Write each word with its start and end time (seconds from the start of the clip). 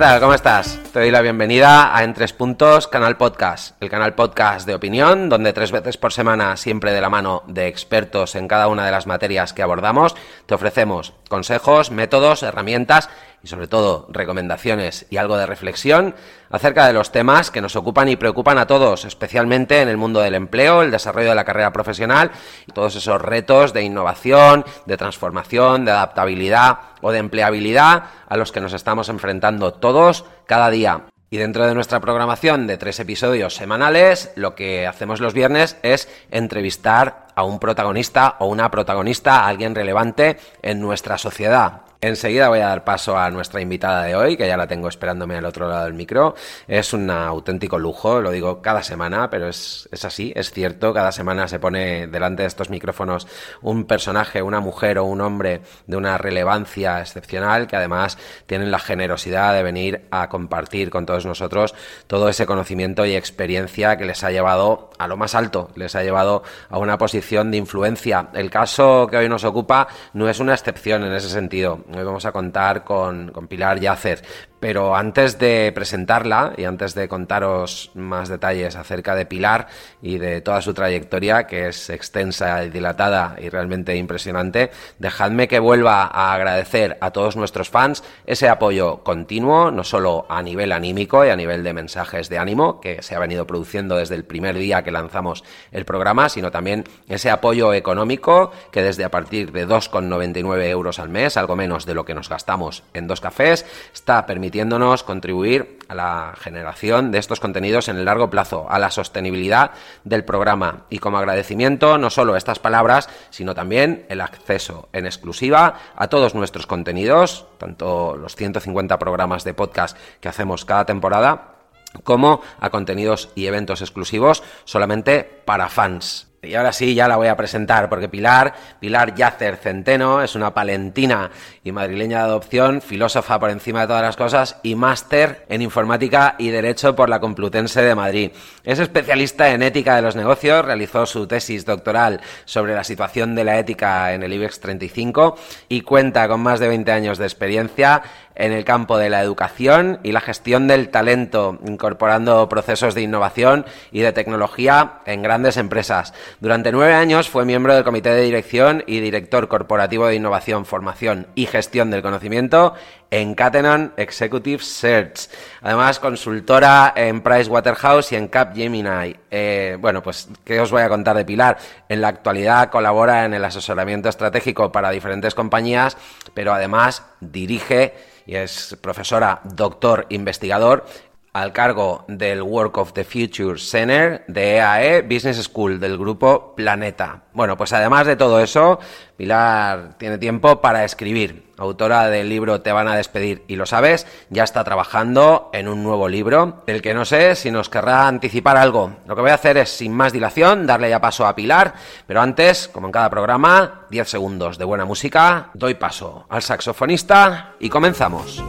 ¿Qué 0.00 0.06
tal? 0.06 0.20
¿Cómo 0.20 0.32
estás? 0.32 0.78
Te 0.94 1.00
doy 1.00 1.10
la 1.10 1.20
bienvenida 1.20 1.94
a 1.94 2.04
En 2.04 2.14
Tres 2.14 2.32
Puntos 2.32 2.88
Canal 2.88 3.18
Podcast, 3.18 3.76
el 3.82 3.90
canal 3.90 4.14
podcast 4.14 4.66
de 4.66 4.74
opinión, 4.74 5.28
donde 5.28 5.52
tres 5.52 5.72
veces 5.72 5.98
por 5.98 6.14
semana, 6.14 6.56
siempre 6.56 6.94
de 6.94 7.02
la 7.02 7.10
mano 7.10 7.42
de 7.46 7.66
expertos 7.66 8.34
en 8.34 8.48
cada 8.48 8.68
una 8.68 8.86
de 8.86 8.92
las 8.92 9.06
materias 9.06 9.52
que 9.52 9.60
abordamos, 9.60 10.16
te 10.46 10.54
ofrecemos 10.54 11.12
consejos, 11.28 11.90
métodos, 11.90 12.42
herramientas 12.42 13.10
y 13.42 13.48
sobre 13.48 13.68
todo 13.68 14.06
recomendaciones 14.10 15.06
y 15.10 15.16
algo 15.16 15.36
de 15.36 15.46
reflexión 15.46 16.14
acerca 16.50 16.86
de 16.86 16.92
los 16.92 17.12
temas 17.12 17.50
que 17.50 17.60
nos 17.60 17.76
ocupan 17.76 18.08
y 18.08 18.16
preocupan 18.16 18.58
a 18.58 18.66
todos, 18.66 19.04
especialmente 19.04 19.80
en 19.80 19.88
el 19.88 19.96
mundo 19.96 20.20
del 20.20 20.34
empleo, 20.34 20.82
el 20.82 20.90
desarrollo 20.90 21.30
de 21.30 21.34
la 21.34 21.44
carrera 21.44 21.72
profesional 21.72 22.30
y 22.66 22.72
todos 22.72 22.96
esos 22.96 23.20
retos 23.20 23.72
de 23.72 23.82
innovación, 23.82 24.64
de 24.86 24.96
transformación, 24.96 25.84
de 25.84 25.92
adaptabilidad 25.92 26.78
o 27.00 27.12
de 27.12 27.18
empleabilidad 27.18 28.04
a 28.28 28.36
los 28.36 28.52
que 28.52 28.60
nos 28.60 28.72
estamos 28.72 29.08
enfrentando 29.08 29.72
todos 29.72 30.24
cada 30.46 30.70
día. 30.70 31.04
Y 31.32 31.36
dentro 31.36 31.64
de 31.64 31.74
nuestra 31.74 32.00
programación 32.00 32.66
de 32.66 32.76
tres 32.76 32.98
episodios 32.98 33.54
semanales, 33.54 34.32
lo 34.34 34.56
que 34.56 34.88
hacemos 34.88 35.20
los 35.20 35.32
viernes 35.32 35.76
es 35.84 36.08
entrevistar 36.32 37.28
a 37.36 37.44
un 37.44 37.60
protagonista 37.60 38.34
o 38.40 38.46
una 38.46 38.68
protagonista, 38.72 39.40
a 39.40 39.46
alguien 39.46 39.76
relevante 39.76 40.38
en 40.62 40.80
nuestra 40.80 41.18
sociedad. 41.18 41.82
Enseguida 42.02 42.48
voy 42.48 42.60
a 42.60 42.68
dar 42.68 42.82
paso 42.82 43.18
a 43.18 43.30
nuestra 43.30 43.60
invitada 43.60 44.04
de 44.04 44.16
hoy, 44.16 44.38
que 44.38 44.46
ya 44.46 44.56
la 44.56 44.66
tengo 44.66 44.88
esperándome 44.88 45.36
al 45.36 45.44
otro 45.44 45.68
lado 45.68 45.84
del 45.84 45.92
micro. 45.92 46.34
Es 46.66 46.94
un 46.94 47.10
auténtico 47.10 47.78
lujo, 47.78 48.22
lo 48.22 48.30
digo 48.30 48.62
cada 48.62 48.82
semana, 48.82 49.28
pero 49.28 49.48
es, 49.48 49.86
es, 49.92 50.06
así, 50.06 50.32
es 50.34 50.50
cierto. 50.50 50.94
Cada 50.94 51.12
semana 51.12 51.46
se 51.46 51.58
pone 51.58 52.06
delante 52.06 52.40
de 52.40 52.48
estos 52.48 52.70
micrófonos 52.70 53.28
un 53.60 53.84
personaje, 53.84 54.40
una 54.40 54.60
mujer 54.60 54.98
o 54.98 55.04
un 55.04 55.20
hombre 55.20 55.60
de 55.86 55.96
una 55.98 56.16
relevancia 56.16 57.02
excepcional, 57.02 57.66
que 57.66 57.76
además 57.76 58.16
tienen 58.46 58.70
la 58.70 58.78
generosidad 58.78 59.52
de 59.52 59.62
venir 59.62 60.06
a 60.10 60.30
compartir 60.30 60.88
con 60.88 61.04
todos 61.04 61.26
nosotros 61.26 61.74
todo 62.06 62.30
ese 62.30 62.46
conocimiento 62.46 63.04
y 63.04 63.14
experiencia 63.14 63.98
que 63.98 64.06
les 64.06 64.24
ha 64.24 64.30
llevado 64.30 64.88
a 64.96 65.06
lo 65.06 65.18
más 65.18 65.34
alto, 65.34 65.70
les 65.74 65.94
ha 65.94 66.02
llevado 66.02 66.44
a 66.70 66.78
una 66.78 66.96
posición 66.96 67.50
de 67.50 67.58
influencia. 67.58 68.30
El 68.32 68.50
caso 68.50 69.06
que 69.06 69.18
hoy 69.18 69.28
nos 69.28 69.44
ocupa 69.44 69.86
no 70.14 70.30
es 70.30 70.40
una 70.40 70.54
excepción 70.54 71.04
en 71.04 71.12
ese 71.12 71.28
sentido 71.28 71.84
Hoy 71.92 72.04
vamos 72.04 72.24
a 72.24 72.32
contar 72.32 72.84
con, 72.84 73.32
con 73.32 73.48
Pilar 73.48 73.80
Yacer, 73.80 74.22
pero 74.60 74.94
antes 74.94 75.38
de 75.38 75.72
presentarla 75.74 76.52
y 76.56 76.64
antes 76.64 76.94
de 76.94 77.08
contaros 77.08 77.90
más 77.94 78.28
detalles 78.28 78.76
acerca 78.76 79.14
de 79.14 79.24
Pilar 79.24 79.68
y 80.02 80.18
de 80.18 80.42
toda 80.42 80.60
su 80.60 80.74
trayectoria, 80.74 81.46
que 81.46 81.68
es 81.68 81.88
extensa 81.88 82.62
y 82.64 82.70
dilatada 82.70 83.36
y 83.40 83.48
realmente 83.48 83.96
impresionante, 83.96 84.70
dejadme 84.98 85.48
que 85.48 85.58
vuelva 85.58 86.02
a 86.02 86.34
agradecer 86.34 86.98
a 87.00 87.10
todos 87.10 87.36
nuestros 87.36 87.70
fans 87.70 88.04
ese 88.26 88.48
apoyo 88.48 88.98
continuo, 88.98 89.70
no 89.70 89.82
solo 89.82 90.26
a 90.28 90.42
nivel 90.42 90.72
anímico 90.72 91.24
y 91.24 91.30
a 91.30 91.36
nivel 91.36 91.64
de 91.64 91.72
mensajes 91.72 92.28
de 92.28 92.38
ánimo, 92.38 92.80
que 92.80 93.02
se 93.02 93.14
ha 93.14 93.18
venido 93.18 93.46
produciendo 93.46 93.96
desde 93.96 94.14
el 94.14 94.24
primer 94.24 94.58
día 94.58 94.84
que 94.84 94.90
lanzamos 94.90 95.42
el 95.72 95.86
programa, 95.86 96.28
sino 96.28 96.50
también 96.50 96.84
ese 97.08 97.30
apoyo 97.30 97.72
económico 97.72 98.52
que 98.70 98.82
desde 98.82 99.04
a 99.04 99.10
partir 99.10 99.52
de 99.52 99.66
2,99 99.66 100.64
euros 100.66 100.98
al 100.98 101.08
mes, 101.08 101.38
algo 101.38 101.56
menos 101.56 101.86
de 101.86 101.94
lo 101.94 102.04
que 102.04 102.14
nos 102.14 102.28
gastamos 102.28 102.82
en 102.92 103.06
dos 103.06 103.22
cafés, 103.22 103.64
está 103.94 104.26
permitiendo 104.26 104.49
permitiéndonos 104.50 105.04
contribuir 105.04 105.78
a 105.86 105.94
la 105.94 106.34
generación 106.36 107.12
de 107.12 107.18
estos 107.18 107.38
contenidos 107.38 107.88
en 107.88 107.96
el 107.96 108.04
largo 108.04 108.30
plazo, 108.30 108.66
a 108.68 108.80
la 108.80 108.90
sostenibilidad 108.90 109.70
del 110.02 110.24
programa 110.24 110.86
y 110.90 110.98
como 110.98 111.18
agradecimiento 111.18 111.98
no 111.98 112.10
solo 112.10 112.34
estas 112.34 112.58
palabras, 112.58 113.08
sino 113.30 113.54
también 113.54 114.06
el 114.08 114.20
acceso 114.20 114.88
en 114.92 115.06
exclusiva 115.06 115.74
a 115.94 116.08
todos 116.08 116.34
nuestros 116.34 116.66
contenidos, 116.66 117.46
tanto 117.58 118.16
los 118.16 118.34
150 118.34 118.98
programas 118.98 119.44
de 119.44 119.54
podcast 119.54 119.96
que 120.20 120.28
hacemos 120.28 120.64
cada 120.64 120.84
temporada, 120.84 121.54
como 122.02 122.42
a 122.58 122.70
contenidos 122.70 123.28
y 123.36 123.46
eventos 123.46 123.82
exclusivos 123.82 124.42
solamente 124.64 125.22
para 125.44 125.68
fans. 125.68 126.29
Y 126.42 126.54
ahora 126.54 126.72
sí, 126.72 126.94
ya 126.94 127.06
la 127.06 127.16
voy 127.16 127.28
a 127.28 127.36
presentar, 127.36 127.90
porque 127.90 128.08
Pilar, 128.08 128.54
Pilar 128.80 129.14
Yacer 129.14 129.56
Centeno, 129.56 130.22
es 130.22 130.34
una 130.34 130.54
palentina 130.54 131.30
y 131.62 131.70
madrileña 131.70 132.20
de 132.20 132.24
adopción, 132.24 132.80
filósofa 132.80 133.38
por 133.38 133.50
encima 133.50 133.82
de 133.82 133.88
todas 133.88 134.00
las 134.00 134.16
cosas 134.16 134.56
y 134.62 134.74
máster 134.74 135.44
en 135.50 135.60
informática 135.60 136.36
y 136.38 136.48
derecho 136.48 136.96
por 136.96 137.10
la 137.10 137.20
Complutense 137.20 137.82
de 137.82 137.94
Madrid. 137.94 138.30
Es 138.64 138.78
especialista 138.78 139.50
en 139.50 139.62
ética 139.62 139.96
de 139.96 140.00
los 140.00 140.16
negocios, 140.16 140.64
realizó 140.64 141.04
su 141.04 141.26
tesis 141.26 141.66
doctoral 141.66 142.22
sobre 142.46 142.74
la 142.74 142.84
situación 142.84 143.34
de 143.34 143.44
la 143.44 143.58
ética 143.58 144.14
en 144.14 144.22
el 144.22 144.32
IBEX 144.32 144.60
35 144.60 145.36
y 145.68 145.82
cuenta 145.82 146.26
con 146.26 146.40
más 146.40 146.58
de 146.58 146.68
20 146.68 146.90
años 146.90 147.18
de 147.18 147.26
experiencia 147.26 148.02
en 148.40 148.52
el 148.52 148.64
campo 148.64 148.98
de 148.98 149.10
la 149.10 149.22
educación 149.22 150.00
y 150.02 150.12
la 150.12 150.20
gestión 150.20 150.66
del 150.66 150.88
talento, 150.88 151.58
incorporando 151.66 152.48
procesos 152.48 152.94
de 152.94 153.02
innovación 153.02 153.66
y 153.92 154.00
de 154.00 154.12
tecnología 154.12 155.00
en 155.04 155.22
grandes 155.22 155.58
empresas. 155.58 156.14
Durante 156.40 156.72
nueve 156.72 156.94
años 156.94 157.28
fue 157.28 157.44
miembro 157.44 157.74
del 157.74 157.84
comité 157.84 158.10
de 158.10 158.22
dirección 158.22 158.82
y 158.86 159.00
director 159.00 159.48
corporativo 159.48 160.06
de 160.06 160.14
innovación, 160.14 160.64
formación 160.64 161.26
y 161.34 161.46
gestión 161.46 161.90
del 161.90 162.02
conocimiento 162.02 162.74
en 163.10 163.34
Catenan 163.34 163.92
Executive 163.96 164.62
Search. 164.62 165.28
Además, 165.62 165.98
consultora 165.98 166.92
en 166.96 167.20
Pricewaterhouse 167.22 168.12
y 168.12 168.16
en 168.16 168.28
Capgemini. 168.28 169.16
Eh, 169.30 169.76
bueno, 169.80 170.02
pues, 170.02 170.28
¿qué 170.44 170.60
os 170.60 170.70
voy 170.70 170.82
a 170.82 170.88
contar 170.88 171.16
de 171.16 171.24
Pilar? 171.24 171.58
En 171.88 172.00
la 172.00 172.08
actualidad 172.08 172.70
colabora 172.70 173.24
en 173.24 173.34
el 173.34 173.44
asesoramiento 173.44 174.08
estratégico 174.08 174.70
para 174.70 174.90
diferentes 174.90 175.34
compañías, 175.34 175.96
pero 176.34 176.54
además 176.54 177.04
dirige 177.20 177.94
y 178.30 178.36
es 178.36 178.76
profesora, 178.80 179.40
doctor, 179.42 180.06
investigador 180.10 180.84
al 181.32 181.52
cargo 181.52 182.04
del 182.08 182.42
Work 182.42 182.78
of 182.78 182.92
the 182.92 183.04
Future 183.04 183.58
Center 183.58 184.24
de 184.26 184.56
EAE 184.56 185.02
Business 185.02 185.42
School 185.44 185.78
del 185.78 185.96
grupo 185.96 186.54
Planeta. 186.56 187.22
Bueno, 187.32 187.56
pues 187.56 187.72
además 187.72 188.06
de 188.06 188.16
todo 188.16 188.40
eso, 188.40 188.80
Pilar 189.16 189.94
tiene 189.98 190.18
tiempo 190.18 190.60
para 190.60 190.84
escribir. 190.84 191.50
Autora 191.56 192.08
del 192.08 192.30
libro 192.30 192.62
Te 192.62 192.72
van 192.72 192.88
a 192.88 192.96
despedir 192.96 193.44
y 193.46 193.56
lo 193.56 193.66
sabes, 193.66 194.06
ya 194.30 194.44
está 194.44 194.64
trabajando 194.64 195.50
en 195.52 195.68
un 195.68 195.82
nuevo 195.84 196.08
libro, 196.08 196.62
del 196.66 196.80
que 196.80 196.94
no 196.94 197.04
sé 197.04 197.34
si 197.34 197.50
nos 197.50 197.68
querrá 197.68 198.08
anticipar 198.08 198.56
algo. 198.56 198.96
Lo 199.06 199.14
que 199.14 199.20
voy 199.20 199.30
a 199.30 199.34
hacer 199.34 199.58
es, 199.58 199.68
sin 199.68 199.92
más 199.92 200.12
dilación, 200.12 200.66
darle 200.66 200.88
ya 200.88 201.00
paso 201.00 201.26
a 201.26 201.34
Pilar, 201.36 201.74
pero 202.06 202.22
antes, 202.22 202.66
como 202.68 202.86
en 202.86 202.92
cada 202.92 203.10
programa, 203.10 203.82
10 203.90 204.08
segundos 204.08 204.56
de 204.56 204.64
buena 204.64 204.86
música, 204.86 205.50
doy 205.52 205.74
paso 205.74 206.24
al 206.30 206.42
saxofonista 206.42 207.52
y 207.60 207.68
comenzamos. 207.68 208.42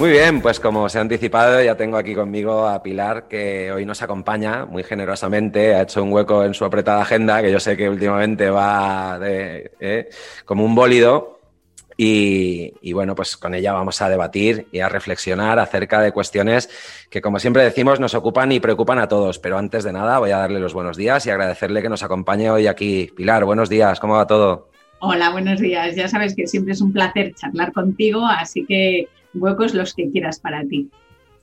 Muy 0.00 0.12
bien, 0.12 0.40
pues 0.40 0.58
como 0.58 0.88
se 0.88 0.96
ha 0.96 1.02
anticipado, 1.02 1.62
ya 1.62 1.76
tengo 1.76 1.98
aquí 1.98 2.14
conmigo 2.14 2.66
a 2.66 2.82
Pilar, 2.82 3.28
que 3.28 3.70
hoy 3.70 3.84
nos 3.84 4.00
acompaña 4.00 4.64
muy 4.64 4.82
generosamente. 4.82 5.74
Ha 5.74 5.82
hecho 5.82 6.02
un 6.02 6.10
hueco 6.10 6.42
en 6.42 6.54
su 6.54 6.64
apretada 6.64 7.02
agenda, 7.02 7.42
que 7.42 7.52
yo 7.52 7.60
sé 7.60 7.76
que 7.76 7.86
últimamente 7.86 8.48
va 8.48 9.18
de, 9.18 9.72
eh, 9.78 10.08
como 10.46 10.64
un 10.64 10.74
bólido. 10.74 11.38
Y, 11.98 12.72
y, 12.80 12.94
bueno, 12.94 13.14
pues 13.14 13.36
con 13.36 13.54
ella 13.54 13.74
vamos 13.74 14.00
a 14.00 14.08
debatir 14.08 14.68
y 14.72 14.80
a 14.80 14.88
reflexionar 14.88 15.58
acerca 15.58 16.00
de 16.00 16.12
cuestiones 16.12 16.70
que, 17.10 17.20
como 17.20 17.38
siempre 17.38 17.62
decimos, 17.62 18.00
nos 18.00 18.14
ocupan 18.14 18.52
y 18.52 18.58
preocupan 18.58 19.00
a 19.00 19.06
todos. 19.06 19.38
Pero 19.38 19.58
antes 19.58 19.84
de 19.84 19.92
nada, 19.92 20.18
voy 20.18 20.30
a 20.30 20.38
darle 20.38 20.60
los 20.60 20.72
buenos 20.72 20.96
días 20.96 21.26
y 21.26 21.30
agradecerle 21.30 21.82
que 21.82 21.90
nos 21.90 22.02
acompañe 22.02 22.50
hoy 22.50 22.68
aquí. 22.68 23.12
Pilar, 23.14 23.44
buenos 23.44 23.68
días, 23.68 24.00
¿cómo 24.00 24.14
va 24.14 24.26
todo? 24.26 24.70
Hola, 25.00 25.28
buenos 25.28 25.60
días. 25.60 25.94
Ya 25.94 26.08
sabes 26.08 26.34
que 26.34 26.46
siempre 26.46 26.72
es 26.72 26.80
un 26.80 26.90
placer 26.90 27.34
charlar 27.34 27.74
contigo, 27.74 28.24
así 28.24 28.64
que 28.64 29.06
huecos 29.34 29.74
los 29.74 29.94
que 29.94 30.10
quieras 30.10 30.40
para 30.40 30.64
ti. 30.64 30.90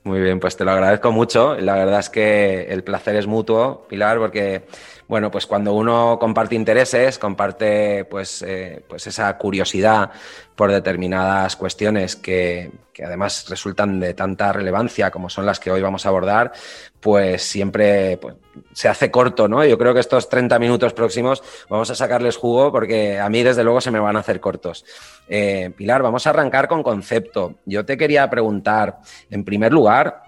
Muy 0.04 0.20
bien, 0.20 0.40
pues 0.40 0.56
te 0.56 0.64
lo 0.64 0.70
agradezco 0.70 1.12
mucho. 1.12 1.56
La 1.56 1.74
verdad 1.74 2.00
es 2.00 2.08
que 2.08 2.62
el 2.70 2.82
placer 2.82 3.16
es 3.16 3.26
mutuo, 3.26 3.86
Pilar, 3.88 4.18
porque 4.18 4.62
bueno, 5.08 5.30
pues 5.30 5.46
cuando 5.46 5.72
uno 5.72 6.18
comparte 6.20 6.54
intereses, 6.54 7.18
comparte 7.18 8.04
pues, 8.04 8.42
eh, 8.42 8.84
pues 8.86 9.06
esa 9.06 9.36
curiosidad 9.38 10.10
por 10.54 10.70
determinadas 10.70 11.56
cuestiones 11.56 12.14
que, 12.14 12.70
que, 12.92 13.04
además 13.04 13.46
resultan 13.48 14.00
de 14.00 14.12
tanta 14.12 14.52
relevancia 14.52 15.10
como 15.10 15.30
son 15.30 15.46
las 15.46 15.60
que 15.60 15.70
hoy 15.70 15.80
vamos 15.80 16.04
a 16.04 16.10
abordar, 16.10 16.52
pues 17.00 17.42
siempre 17.42 18.18
pues, 18.18 18.34
se 18.72 18.88
hace 18.88 19.10
corto, 19.10 19.48
¿no? 19.48 19.64
Yo 19.64 19.78
creo 19.78 19.94
que 19.94 20.00
estos 20.00 20.28
30 20.28 20.58
minutos 20.58 20.92
próximos 20.92 21.42
vamos 21.70 21.90
a 21.90 21.94
sacarles 21.94 22.36
jugo 22.36 22.70
porque 22.70 23.18
a 23.18 23.30
mí 23.30 23.42
desde 23.42 23.64
luego 23.64 23.80
se 23.80 23.90
me 23.90 24.00
van 24.00 24.16
a 24.16 24.20
hacer 24.20 24.40
cortos. 24.40 24.84
Eh, 25.26 25.70
Pilar, 25.74 26.02
vamos 26.02 26.26
a 26.26 26.30
arrancar 26.30 26.68
con 26.68 26.82
concepto. 26.82 27.54
Yo 27.64 27.86
te 27.86 27.96
quería 27.96 28.28
preguntar, 28.28 28.98
en 29.30 29.42
primer 29.44 29.72
lugar, 29.72 30.22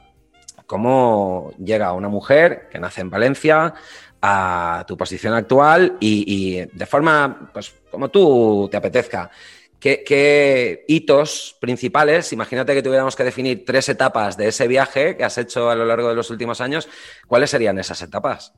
¿cómo 0.64 1.52
llega 1.58 1.92
una 1.92 2.08
mujer 2.08 2.68
que 2.70 2.78
nace 2.78 3.02
en 3.02 3.10
Valencia 3.10 3.74
a 4.22 4.84
tu 4.86 4.96
posición 4.96 5.34
actual 5.34 5.96
y, 6.00 6.56
de 6.72 6.86
forma, 6.86 7.50
pues, 7.52 7.74
como 7.90 8.08
tú 8.08 8.68
te 8.70 8.76
apetezca. 8.76 9.30
¿Qué, 9.78 10.84
hitos 10.88 11.56
principales? 11.58 12.32
Imagínate 12.34 12.74
que 12.74 12.82
tuviéramos 12.82 13.16
que 13.16 13.24
definir 13.24 13.64
tres 13.64 13.88
etapas 13.88 14.36
de 14.36 14.48
ese 14.48 14.68
viaje 14.68 15.16
que 15.16 15.24
has 15.24 15.38
hecho 15.38 15.70
a 15.70 15.74
lo 15.74 15.86
largo 15.86 16.10
de 16.10 16.14
los 16.14 16.30
últimos 16.30 16.60
años. 16.60 16.86
¿Cuáles 17.26 17.48
serían 17.48 17.78
esas 17.78 18.02
etapas? 18.02 18.52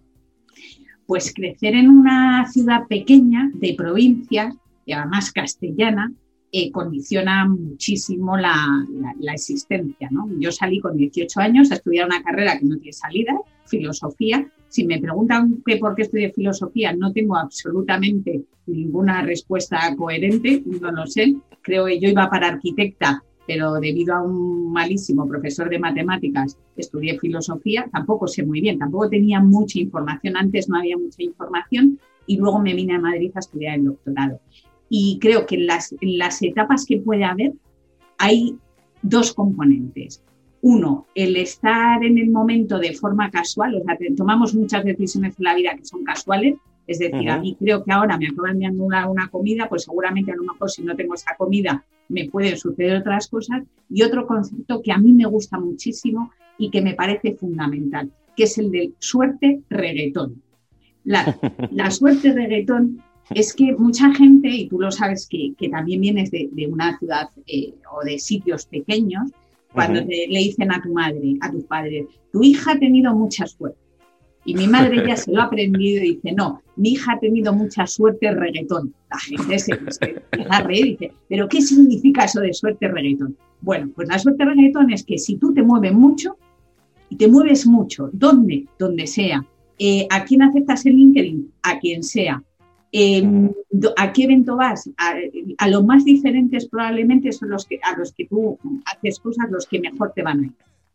Pues 1.06 1.32
crecer 1.32 1.74
en 1.74 1.88
una 1.88 2.50
ciudad 2.50 2.88
pequeña 2.88 3.50
de 3.54 3.74
provincias 3.74 4.54
y 4.84 4.92
además 4.92 5.30
castellana 5.30 6.12
eh, 6.54 6.70
condiciona 6.70 7.46
muchísimo 7.46 8.36
la, 8.36 8.84
existencia. 9.32 10.08
¿no? 10.10 10.28
Yo 10.38 10.52
salí 10.52 10.80
con 10.80 10.96
18 10.96 11.40
años 11.40 11.70
a 11.70 11.76
estudiar 11.76 12.06
una 12.06 12.22
carrera 12.22 12.58
que 12.58 12.66
no 12.66 12.76
tiene 12.76 12.92
salida, 12.92 13.32
filosofía. 13.64 14.46
Si 14.72 14.86
me 14.86 14.98
preguntan 14.98 15.62
que 15.66 15.76
por 15.76 15.94
qué 15.94 16.00
estudié 16.00 16.32
filosofía, 16.32 16.94
no 16.94 17.12
tengo 17.12 17.36
absolutamente 17.36 18.42
ninguna 18.64 19.20
respuesta 19.20 19.94
coherente, 19.94 20.62
no 20.64 20.90
lo 20.90 21.06
sé. 21.06 21.34
Creo 21.60 21.84
que 21.84 22.00
yo 22.00 22.08
iba 22.08 22.30
para 22.30 22.48
arquitecta, 22.48 23.22
pero 23.46 23.74
debido 23.74 24.14
a 24.14 24.22
un 24.22 24.72
malísimo 24.72 25.28
profesor 25.28 25.68
de 25.68 25.78
matemáticas 25.78 26.56
estudié 26.74 27.18
filosofía. 27.18 27.86
Tampoco 27.92 28.26
sé 28.26 28.46
muy 28.46 28.62
bien, 28.62 28.78
tampoco 28.78 29.10
tenía 29.10 29.40
mucha 29.40 29.78
información. 29.78 30.38
Antes 30.38 30.70
no 30.70 30.78
había 30.78 30.96
mucha 30.96 31.22
información 31.22 31.98
y 32.26 32.38
luego 32.38 32.58
me 32.58 32.72
vine 32.72 32.94
a 32.94 32.98
Madrid 32.98 33.30
a 33.34 33.40
estudiar 33.40 33.78
el 33.78 33.84
doctorado. 33.84 34.40
Y 34.88 35.18
creo 35.20 35.44
que 35.44 35.56
en 35.56 35.66
las, 35.66 35.94
las 36.00 36.42
etapas 36.42 36.86
que 36.86 36.96
puede 36.96 37.24
haber 37.24 37.52
hay 38.16 38.56
dos 39.02 39.34
componentes. 39.34 40.22
Uno, 40.62 41.06
el 41.14 41.36
estar 41.36 42.02
en 42.04 42.18
el 42.18 42.30
momento 42.30 42.78
de 42.78 42.94
forma 42.94 43.30
casual, 43.30 43.74
o 43.74 43.82
sea, 43.84 43.98
tomamos 44.16 44.54
muchas 44.54 44.84
decisiones 44.84 45.34
en 45.38 45.44
la 45.44 45.54
vida 45.54 45.74
que 45.76 45.84
son 45.84 46.04
casuales, 46.04 46.54
es 46.86 46.98
decir, 46.98 47.30
a 47.30 47.38
mí 47.38 47.56
creo 47.58 47.84
que 47.84 47.92
ahora 47.92 48.16
me 48.18 48.28
acaban 48.28 48.58
de 48.58 48.66
anular 48.66 49.08
una 49.08 49.28
comida, 49.28 49.68
pues 49.68 49.84
seguramente 49.84 50.32
a 50.32 50.36
lo 50.36 50.44
mejor 50.44 50.70
si 50.70 50.82
no 50.82 50.96
tengo 50.96 51.14
esa 51.14 51.36
comida 51.36 51.84
me 52.08 52.28
pueden 52.28 52.56
suceder 52.56 52.98
otras 52.98 53.28
cosas. 53.28 53.62
Y 53.88 54.02
otro 54.02 54.26
concepto 54.26 54.82
que 54.82 54.92
a 54.92 54.98
mí 54.98 55.12
me 55.12 55.26
gusta 55.26 55.58
muchísimo 55.58 56.30
y 56.58 56.70
que 56.70 56.82
me 56.82 56.94
parece 56.94 57.34
fundamental, 57.34 58.10
que 58.36 58.44
es 58.44 58.58
el 58.58 58.70
de 58.70 58.92
suerte 58.98 59.62
reggaetón. 59.70 60.42
La, 61.04 61.36
la 61.70 61.90
suerte 61.90 62.32
reggaetón 62.32 63.02
es 63.30 63.54
que 63.54 63.72
mucha 63.72 64.12
gente, 64.14 64.48
y 64.48 64.68
tú 64.68 64.80
lo 64.80 64.90
sabes 64.90 65.28
que, 65.28 65.54
también 65.70 66.00
vienes 66.00 66.30
de, 66.30 66.50
una 66.70 66.98
ciudad 66.98 67.30
eh, 67.46 67.74
o 67.90 68.04
de 68.04 68.18
sitios 68.18 68.66
pequeños, 68.66 69.30
cuando 69.72 70.00
le 70.00 70.38
dicen 70.38 70.72
a 70.72 70.82
tu 70.82 70.92
madre, 70.92 71.36
a 71.40 71.50
tu 71.50 71.64
padre, 71.66 72.06
tu 72.32 72.42
hija 72.42 72.72
ha 72.72 72.78
tenido 72.78 73.14
mucha 73.14 73.46
suerte. 73.46 73.78
Y 74.44 74.54
mi 74.54 74.66
madre 74.66 75.06
ya 75.06 75.16
se 75.16 75.30
lo 75.30 75.40
ha 75.40 75.44
aprendido 75.44 76.02
y 76.02 76.14
dice, 76.14 76.32
no, 76.32 76.60
mi 76.76 76.90
hija 76.90 77.12
ha 77.12 77.20
tenido 77.20 77.52
mucha 77.52 77.86
suerte 77.86 78.32
reggaetón. 78.32 78.92
La 79.08 79.18
gente 79.18 79.58
se, 79.58 79.78
se 79.90 80.22
a 80.48 80.62
reír 80.62 80.86
y 80.86 80.90
dice, 80.90 81.12
pero 81.28 81.48
¿qué 81.48 81.60
significa 81.60 82.24
eso 82.24 82.40
de 82.40 82.52
suerte 82.52 82.88
reggaetón? 82.88 83.36
Bueno, 83.60 83.90
pues 83.94 84.08
la 84.08 84.18
suerte 84.18 84.44
reggaetón 84.44 84.92
es 84.92 85.04
que 85.04 85.16
si 85.16 85.36
tú 85.36 85.54
te 85.54 85.62
mueves 85.62 85.92
mucho, 85.92 86.36
y 87.12 87.16
te 87.16 87.28
mueves 87.28 87.66
mucho, 87.66 88.08
¿dónde? 88.14 88.64
Donde 88.78 89.06
sea. 89.06 89.44
Eh, 89.78 90.06
¿A 90.08 90.24
quién 90.24 90.40
aceptas 90.40 90.86
en 90.86 90.96
LinkedIn? 90.96 91.52
A 91.62 91.78
quien 91.78 92.02
sea. 92.02 92.42
Em, 92.94 93.50
¿A 93.96 94.12
qué 94.12 94.24
evento 94.24 94.56
vas? 94.56 94.90
A, 94.98 95.68
los 95.68 95.84
más 95.84 96.04
diferentes 96.04 96.68
probablemente 96.68 97.32
son 97.32 97.48
los 97.48 97.64
que, 97.64 97.80
a 97.82 97.96
los 97.98 98.12
que 98.12 98.26
tú 98.26 98.58
haces 98.84 99.18
cosas 99.18 99.50
los 99.50 99.66
que 99.66 99.80
mejor 99.80 100.12
te 100.14 100.22
van 100.22 100.40
a 100.40 100.42
ir. 100.44 100.52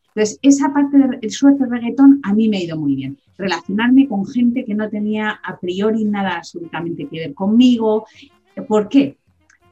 Entonces, 0.10 0.40
esa 0.44 0.72
parte 0.74 0.98
del 0.98 1.32
suerte 1.32 1.66
reggaetón 1.66 2.20
a 2.24 2.34
mí 2.34 2.50
me 2.50 2.58
ha 2.58 2.64
ido 2.64 2.78
muy 2.78 2.96
bien. 2.96 3.18
Relacionarme 3.38 4.08
con 4.08 4.26
gente 4.28 4.64
que 4.64 4.76
no 4.76 4.90
tenía 4.90 5.40
a 5.44 5.60
priori 5.60 6.06
nada 6.06 6.38
absolutamente 6.38 7.08
que 7.08 7.20
ver 7.20 7.34
conmigo. 7.34 8.06
¿Por 8.68 8.90
qué? 8.90 9.18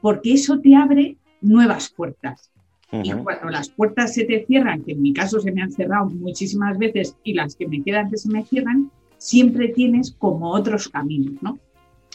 Porque 0.00 0.34
eso 0.34 0.60
te 0.60 0.74
abre 0.74 1.16
nuevas 1.40 1.90
puertas. 1.90 2.50
Y 2.92 3.12
cuando 3.12 3.50
las 3.50 3.68
puertas 3.68 4.14
se 4.14 4.24
te 4.24 4.46
cierran, 4.46 4.82
que 4.82 4.92
en 4.92 5.02
mi 5.02 5.12
caso 5.12 5.40
se 5.40 5.50
me 5.52 5.62
han 5.62 5.72
cerrado 5.72 6.06
muchísimas 6.10 6.78
veces 6.78 7.16
y 7.24 7.34
las 7.34 7.56
que 7.56 7.66
me 7.66 7.82
quedan 7.82 8.10
que 8.10 8.16
se 8.16 8.30
me 8.30 8.44
cierran, 8.44 8.90
siempre 9.18 9.68
tienes 9.68 10.12
como 10.12 10.52
otros 10.52 10.88
caminos, 10.88 11.42
¿no? 11.42 11.58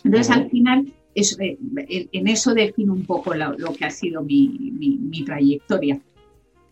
Entonces, 0.03 0.31
al 0.31 0.50
final, 0.50 0.86
eh, 1.13 2.07
en 2.12 2.27
eso 2.27 2.53
defino 2.53 2.94
un 2.94 3.06
poco 3.06 3.33
lo, 3.33 3.74
que 3.74 3.86
ha 3.86 3.89
sido 3.89 4.24
mi, 4.24 5.24
trayectoria. 5.25 6.00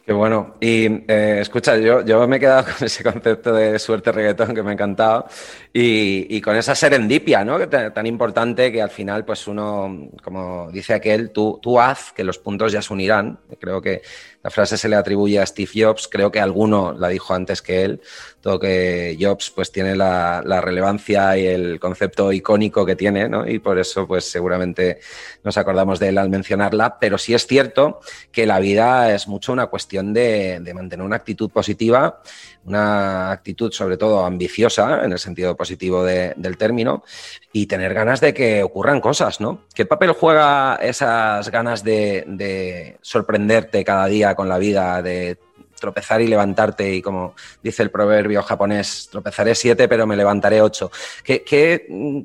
Qué 0.05 0.13
bueno. 0.13 0.55
Y 0.59 0.85
eh, 1.07 1.39
escucha, 1.41 1.77
yo, 1.77 2.03
yo 2.03 2.27
me 2.27 2.37
he 2.37 2.39
quedado 2.39 2.63
con 2.77 2.87
ese 2.87 3.03
concepto 3.03 3.53
de 3.53 3.77
suerte 3.77 4.11
reggaetón 4.11 4.55
que 4.55 4.63
me 4.63 4.71
ha 4.71 4.73
encantado 4.73 5.27
y, 5.71 6.41
con 6.41 6.55
esa 6.55 6.73
serendipia, 6.73 7.43
¿no? 7.45 7.59
Tan, 7.69 8.07
importante 8.07 8.71
que 8.71 8.81
al 8.81 8.89
final, 8.89 9.23
pues 9.23 9.47
uno, 9.47 10.09
como 10.23 10.71
dice 10.71 10.95
aquel, 10.95 11.31
tú, 11.31 11.59
tú 11.61 11.79
haz 11.79 12.11
que 12.13 12.23
los 12.23 12.39
puntos 12.39 12.71
ya 12.71 12.81
se 12.81 12.91
unirán. 12.91 13.39
Creo 13.59 13.81
que 13.81 14.01
frase 14.49 14.77
se 14.77 14.89
le 14.89 14.95
atribuye 14.95 15.39
a 15.39 15.45
Steve 15.45 15.71
Jobs, 15.75 16.07
creo 16.07 16.31
que 16.31 16.39
alguno 16.39 16.93
la 16.93 17.09
dijo 17.09 17.33
antes 17.33 17.61
que 17.61 17.83
él, 17.83 18.01
todo 18.41 18.59
que 18.59 19.17
Jobs 19.19 19.51
pues 19.51 19.71
tiene 19.71 19.95
la, 19.95 20.41
relevancia 20.61 21.37
y 21.37 21.45
el 21.45 21.79
concepto 21.79 22.31
icónico 22.31 22.85
que 22.85 22.95
tiene, 22.95 23.27
¿no? 23.27 23.47
Y 23.47 23.59
por 23.59 23.77
eso 23.79 24.07
pues 24.07 24.25
seguramente 24.25 24.99
nos 25.43 25.57
acordamos 25.57 25.99
de 25.99 26.09
él 26.09 26.17
al 26.17 26.29
mencionarla, 26.29 26.99
pero 26.99 27.17
sí 27.17 27.33
es 27.33 27.47
cierto 27.47 27.99
que 28.31 28.45
la 28.45 28.59
vida 28.59 29.13
es 29.13 29.27
mucho 29.27 29.53
una 29.53 29.67
cuestión 29.67 30.13
de, 30.13 30.61
mantener 30.73 31.05
una 31.05 31.17
actitud 31.17 31.49
positiva, 31.49 32.21
una 32.65 33.31
actitud 33.31 33.71
sobre 33.71 33.97
todo 33.97 34.25
ambiciosa 34.25 35.03
en 35.03 35.11
el 35.11 35.19
sentido 35.19 35.55
positivo 35.55 36.03
del 36.03 36.57
término 36.57 37.03
y 37.51 37.65
tener 37.65 37.93
ganas 37.93 38.21
de 38.21 38.33
que 38.33 38.63
ocurran 38.63 39.01
cosas, 39.01 39.41
¿no? 39.41 39.65
¿Qué 39.73 39.85
papel 39.85 40.11
juega 40.11 40.75
esas 40.75 41.49
ganas 41.49 41.83
de, 41.83 42.23
de 42.27 42.97
sorprenderte 43.01 43.83
cada 43.83 44.05
día? 44.05 44.35
Con 44.39 44.47
la 44.47 44.57
vida, 44.57 45.01
de 45.01 45.37
tropezar 45.81 46.21
y 46.21 46.27
levantarte, 46.27 46.95
y 46.95 47.01
como 47.01 47.35
dice 47.61 47.83
el 47.83 47.91
proverbio 47.91 48.41
japonés, 48.41 49.09
tropezaré 49.11 49.53
siete, 49.53 49.89
pero 49.89 50.07
me 50.07 50.15
levantaré 50.15 50.61
ocho. 50.61 50.89
¿Qué, 51.25 51.85
mm, 51.89 52.21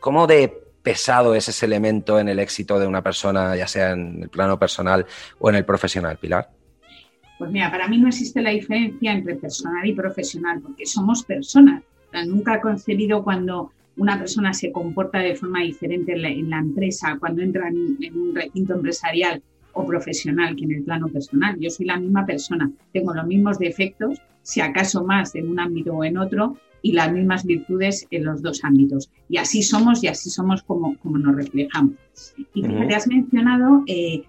cómo 0.00 0.26
de 0.26 0.48
pesado 0.82 1.34
es 1.34 1.46
ese 1.50 1.66
elemento 1.66 2.18
en 2.18 2.30
el 2.30 2.38
éxito 2.38 2.78
de 2.78 2.86
una 2.86 3.02
persona, 3.02 3.54
ya 3.56 3.66
sea 3.66 3.90
en 3.90 4.22
el 4.22 4.30
plano 4.30 4.58
personal 4.58 5.04
o 5.38 5.50
en 5.50 5.56
el 5.56 5.66
profesional, 5.66 6.16
Pilar? 6.16 6.48
Pues 7.36 7.50
mira, 7.50 7.70
para 7.70 7.86
mí 7.86 7.98
no 7.98 8.08
existe 8.08 8.40
la 8.40 8.48
diferencia 8.48 9.12
entre 9.12 9.34
personal 9.34 9.86
y 9.86 9.92
profesional, 9.92 10.62
porque 10.62 10.86
somos 10.86 11.24
personas. 11.24 11.82
nunca 12.26 12.54
he 12.54 12.60
concebido 12.62 13.22
cuando 13.22 13.70
una 13.98 14.18
persona 14.18 14.54
se 14.54 14.72
comporta 14.72 15.18
de 15.18 15.34
forma 15.34 15.60
diferente 15.60 16.14
en 16.14 16.48
la, 16.48 16.58
empresa, 16.58 17.18
cuando 17.20 17.42
entra 17.42 17.68
en 17.68 18.18
un 18.18 18.34
recinto 18.34 18.72
empresarial 18.72 19.42
o 19.74 19.86
profesional 19.86 20.56
que 20.56 20.64
en 20.64 20.72
el 20.72 20.84
plano 20.84 21.08
personal. 21.08 21.58
Yo 21.58 21.70
soy 21.70 21.86
la 21.86 21.98
misma 21.98 22.24
persona, 22.24 22.70
tengo 22.92 23.12
los 23.14 23.26
mismos 23.26 23.58
defectos, 23.58 24.20
si 24.42 24.60
acaso 24.60 25.04
más 25.04 25.34
en 25.34 25.48
un 25.48 25.60
ámbito 25.60 25.94
o 25.94 26.04
en 26.04 26.18
otro, 26.18 26.56
y 26.82 26.92
las 26.92 27.10
mismas 27.10 27.46
virtudes 27.46 28.06
en 28.10 28.24
los 28.24 28.42
dos 28.42 28.62
ámbitos. 28.62 29.10
Y 29.28 29.38
así 29.38 29.62
somos 29.62 30.04
y 30.04 30.08
así 30.08 30.28
somos 30.28 30.62
como, 30.62 30.98
como 30.98 31.16
nos 31.16 31.34
reflejamos. 31.34 31.94
Y 32.52 32.62
te 32.62 32.94
has 32.94 33.06
mencionado, 33.06 33.82
eh, 33.86 34.24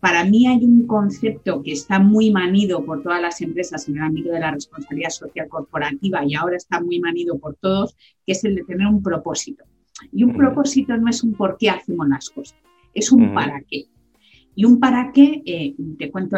para 0.00 0.24
mí 0.24 0.46
hay 0.46 0.64
un 0.64 0.86
concepto 0.86 1.62
que 1.62 1.72
está 1.72 1.98
muy 1.98 2.30
manido 2.30 2.84
por 2.84 3.02
todas 3.02 3.20
las 3.20 3.40
empresas 3.42 3.88
en 3.88 3.98
el 3.98 4.04
ámbito 4.04 4.30
de 4.30 4.40
la 4.40 4.52
responsabilidad 4.52 5.10
social 5.10 5.48
corporativa 5.48 6.24
y 6.24 6.34
ahora 6.34 6.56
está 6.56 6.80
muy 6.80 6.98
manido 6.98 7.38
por 7.38 7.56
todos, 7.56 7.94
que 8.24 8.32
es 8.32 8.44
el 8.44 8.54
de 8.54 8.64
tener 8.64 8.86
un 8.86 9.02
propósito. 9.02 9.64
Y 10.12 10.22
un 10.24 10.34
propósito 10.34 10.96
no 10.96 11.10
es 11.10 11.22
un 11.22 11.34
por 11.34 11.58
qué 11.58 11.70
hacemos 11.70 12.08
las 12.08 12.30
cosas, 12.30 12.58
es 12.94 13.10
un 13.10 13.34
para 13.34 13.60
qué. 13.68 13.86
Y 14.58 14.64
un 14.64 14.80
para 14.80 15.12
qué, 15.12 15.40
eh, 15.46 15.76
te 16.00 16.10
cuento 16.10 16.36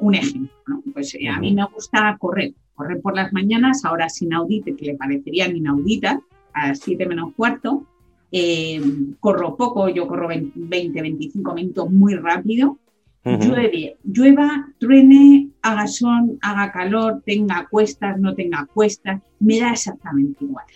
un 0.00 0.14
ejemplo. 0.14 0.82
Pues 0.92 1.14
eh, 1.14 1.26
a 1.26 1.40
mí 1.40 1.54
me 1.54 1.64
gusta 1.64 2.14
correr, 2.20 2.52
correr 2.74 3.00
por 3.00 3.16
las 3.16 3.32
mañanas, 3.32 3.82
ahora 3.86 4.10
sin 4.10 4.34
audite, 4.34 4.76
que 4.76 4.84
le 4.84 4.94
parecerían 4.94 5.56
inauditas, 5.56 6.18
a 6.52 6.68
las 6.68 6.80
7 6.80 7.06
menos 7.06 7.32
cuarto. 7.34 7.86
Eh, 8.30 8.78
corro 9.20 9.56
poco, 9.56 9.88
yo 9.88 10.06
corro 10.06 10.28
20, 10.28 11.00
25 11.00 11.54
minutos 11.54 11.90
muy 11.90 12.14
rápido. 12.16 12.78
Llueve, 13.24 13.96
llueva, 14.04 14.68
truene, 14.78 15.48
haga 15.62 15.86
sol, 15.86 16.38
haga 16.42 16.70
calor, 16.72 17.22
tenga 17.24 17.66
cuestas, 17.70 18.20
no 18.20 18.34
tenga 18.34 18.66
cuestas, 18.66 19.22
me 19.40 19.58
da 19.58 19.70
exactamente 19.70 20.44
igual. 20.44 20.66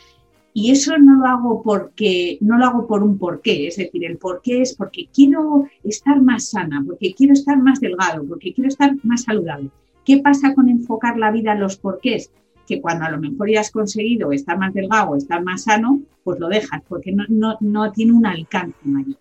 Y 0.53 0.73
eso 0.73 0.99
no 0.99 1.17
lo 1.17 1.27
hago 1.27 1.63
porque 1.63 2.39
no 2.41 2.59
lo 2.59 2.67
hago 2.67 2.87
por 2.87 3.03
un 3.03 3.19
porqué, 3.19 3.69
es 3.69 3.77
decir, 3.77 4.05
el 4.05 4.19
porqué 4.19 4.63
es 4.63 4.75
porque 4.75 5.09
quiero 5.15 5.67
estar 5.85 6.21
más 6.21 6.51
sana, 6.51 6.83
porque 6.85 7.15
quiero 7.15 7.35
estar 7.35 7.57
más 7.59 7.81
delgado, 7.81 8.25
porque 8.27 8.53
quiero 8.53 8.69
estar 8.69 8.95
más 9.05 9.23
saludable. 9.23 9.71
¿Qué 10.05 10.19
pasa 10.19 10.55
con 10.55 10.69
enfocar 10.69 11.17
la 11.19 11.31
vida 11.31 11.53
en 11.53 11.61
los 11.61 11.77
porqués? 11.77 12.33
Que 12.67 12.81
cuando 12.81 13.05
a 13.05 13.11
lo 13.11 13.21
mejor 13.21 13.49
ya 13.51 13.61
has 13.61 13.71
conseguido 13.71 14.33
estar 14.33 14.59
más 14.59 14.75
delgado, 14.75 15.15
estar 15.15 15.43
más 15.43 15.65
sano, 15.65 16.01
pues 16.25 16.41
lo 16.41 16.49
dejas, 16.49 16.83
porque 16.89 17.13
no, 17.13 17.25
no, 17.29 17.57
no 17.61 17.93
tiene 17.93 18.13
un 18.13 18.27
alcance 18.27 18.79
mayor. 18.85 19.19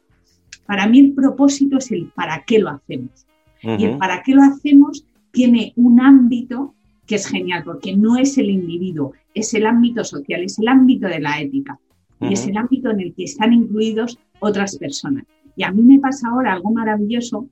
Para 0.65 0.87
mí 0.87 0.99
el 0.99 1.13
propósito 1.13 1.77
es 1.77 1.91
el 1.91 2.11
para 2.15 2.43
qué 2.43 2.59
lo 2.59 2.69
hacemos. 2.69 3.25
Y 3.61 3.85
el 3.85 3.97
para 3.97 4.23
qué 4.23 4.33
lo 4.33 4.41
hacemos 4.41 5.05
tiene 5.31 5.73
un 5.75 5.99
ámbito 5.99 6.75
que 7.09 7.15
es 7.15 7.25
genial, 7.25 7.63
porque 7.65 7.97
no 7.97 8.17
es 8.17 8.37
el 8.37 8.51
individuo, 8.51 9.13
es 9.33 9.55
el 9.55 9.65
ámbito 9.65 10.03
social, 10.03 10.43
es 10.43 10.59
el 10.59 10.67
ámbito 10.67 11.07
de 11.07 11.19
la 11.19 11.41
ética 11.41 11.79
y 12.21 12.33
es 12.33 12.45
el 12.45 12.55
ámbito 12.55 12.91
en 12.91 12.99
el 12.99 13.15
que 13.15 13.23
están 13.23 13.51
incluidos 13.51 14.19
otras 14.39 14.77
personas. 14.77 15.25
Y 15.55 15.63
a 15.63 15.71
mí 15.71 15.81
me 15.81 15.97
pasa 15.97 16.29
ahora 16.29 16.53
algo 16.53 16.69
maravilloso, 16.69 17.47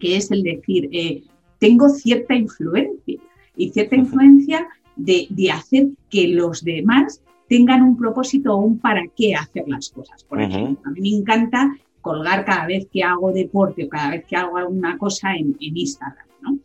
que 0.00 0.16
es 0.16 0.32
el 0.32 0.42
decir, 0.42 0.88
eh, 0.90 1.22
tengo 1.60 1.88
cierta 1.90 2.34
influencia 2.34 3.20
y 3.56 3.70
cierta 3.70 3.94
influencia 3.94 4.66
de, 4.96 5.28
hacer 5.52 5.90
que 6.10 6.26
los 6.28 6.64
demás 6.64 7.22
tengan 7.48 7.82
un 7.82 7.96
propósito 7.96 8.54
o 8.54 8.64
un 8.64 8.80
para 8.80 9.04
qué 9.16 9.36
hacer 9.36 9.62
las 9.68 9.90
cosas. 9.90 10.24
Por 10.24 10.42
ejemplo, 10.42 10.80
a 10.84 10.90
mí 10.90 11.00
me 11.00 11.18
encanta 11.18 11.72
colgar 12.00 12.44
cada 12.44 12.66
vez 12.66 12.88
que 12.92 13.04
hago 13.04 13.30
deporte 13.30 13.84
o 13.84 13.88
cada 13.88 14.10
vez 14.10 14.24
que 14.26 14.34
hago 14.34 14.56
alguna 14.56 14.98
cosa 14.98 15.36
en, 15.36 15.56
Instagram. 15.60 16.26
¿No? 16.40 16.58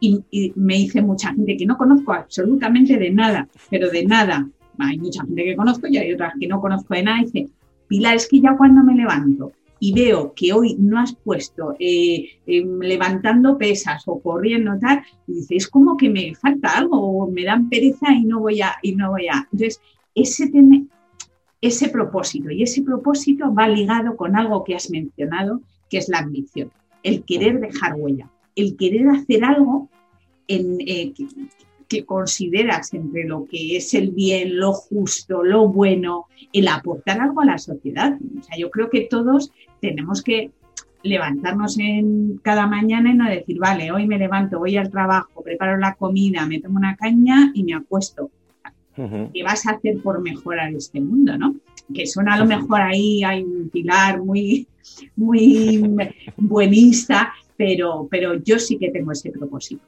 y, 0.00 0.52
me 0.54 0.74
dice 0.74 1.02
mucha 1.02 1.32
gente 1.32 1.56
que 1.56 1.66
no 1.66 1.76
conozco 1.76 2.12
absolutamente 2.12 2.96
de 2.96 3.10
nada, 3.10 3.48
pero 3.70 3.90
de 3.90 4.04
nada. 4.04 4.48
Hay 4.78 4.98
mucha 4.98 5.24
gente 5.24 5.44
que 5.44 5.56
conozco 5.56 5.88
y 5.88 5.98
hay 5.98 6.12
otras 6.12 6.34
que 6.38 6.46
no 6.46 6.60
conozco 6.60 6.94
de 6.94 7.02
nada. 7.02 7.20
Y 7.20 7.24
dice, 7.24 7.48
Pilar, 7.88 8.16
es 8.16 8.28
que 8.28 8.40
ya 8.40 8.56
cuando 8.56 8.82
me 8.84 8.94
levanto 8.94 9.52
y 9.80 9.92
veo 9.92 10.32
que 10.34 10.52
hoy 10.52 10.76
no 10.78 10.98
has 10.98 11.14
puesto 11.14 11.74
eh, 11.78 12.28
em, 12.46 12.78
levantando 12.80 13.56
pesas 13.56 14.02
o 14.06 14.20
corriendo 14.20 14.78
tal, 14.80 15.02
y 15.26 15.34
dice, 15.34 15.56
es 15.56 15.68
como 15.68 15.96
que 15.96 16.10
me 16.10 16.34
falta 16.34 16.76
algo 16.76 16.98
o 16.98 17.30
me 17.30 17.44
dan 17.44 17.68
pereza 17.68 18.12
y 18.12 18.24
no 18.24 18.40
voy 18.40 18.60
a, 18.60 18.76
y 18.82 18.94
no 18.94 19.10
voy 19.10 19.28
a. 19.28 19.48
Entonces, 19.52 19.80
ese, 20.14 20.50
ese 21.60 21.88
propósito 21.88 22.50
y 22.50 22.62
ese 22.62 22.82
propósito 22.82 23.52
va 23.54 23.68
ligado 23.68 24.16
con 24.16 24.36
algo 24.36 24.64
que 24.64 24.74
has 24.74 24.90
mencionado, 24.90 25.60
que 25.88 25.98
es 25.98 26.08
la 26.08 26.18
ambición, 26.18 26.70
el 27.02 27.24
querer 27.24 27.60
dejar 27.60 27.94
huella, 27.96 28.30
el 28.58 28.76
querer 28.76 29.08
hacer 29.08 29.44
algo 29.44 29.88
en, 30.46 30.78
eh, 30.80 31.12
que 31.88 32.04
consideras 32.04 32.92
entre 32.92 33.24
lo 33.24 33.46
que 33.46 33.76
es 33.76 33.94
el 33.94 34.10
bien, 34.10 34.58
lo 34.58 34.72
justo, 34.72 35.42
lo 35.42 35.68
bueno, 35.68 36.26
el 36.52 36.68
aportar 36.68 37.20
algo 37.20 37.40
a 37.40 37.46
la 37.46 37.58
sociedad. 37.58 38.18
O 38.38 38.42
sea, 38.42 38.58
yo 38.58 38.70
creo 38.70 38.90
que 38.90 39.02
todos 39.02 39.52
tenemos 39.80 40.22
que 40.22 40.50
levantarnos 41.02 41.78
en 41.78 42.38
cada 42.42 42.66
mañana 42.66 43.10
y 43.10 43.14
no 43.14 43.28
decir, 43.28 43.58
vale, 43.58 43.90
hoy 43.90 44.06
me 44.06 44.18
levanto, 44.18 44.58
voy 44.58 44.76
al 44.76 44.90
trabajo, 44.90 45.42
preparo 45.42 45.78
la 45.78 45.94
comida, 45.94 46.46
me 46.46 46.60
tomo 46.60 46.76
una 46.76 46.96
caña 46.96 47.50
y 47.54 47.64
me 47.64 47.74
acuesto. 47.74 48.30
¿Qué 49.32 49.44
vas 49.44 49.64
a 49.66 49.72
hacer 49.72 50.02
por 50.02 50.20
mejorar 50.20 50.74
este 50.74 51.00
mundo, 51.00 51.38
no? 51.38 51.54
Que 51.94 52.04
suena 52.04 52.34
a 52.34 52.38
lo 52.38 52.46
mejor 52.46 52.80
ahí 52.80 53.22
hay 53.22 53.44
un 53.44 53.70
pilar 53.70 54.20
muy, 54.20 54.66
muy 55.14 55.80
buenista, 56.36 57.32
pero, 57.58 58.06
pero 58.08 58.34
yo 58.36 58.58
sí 58.58 58.78
que 58.78 58.90
tengo 58.90 59.12
ese 59.12 59.30
propósito. 59.30 59.82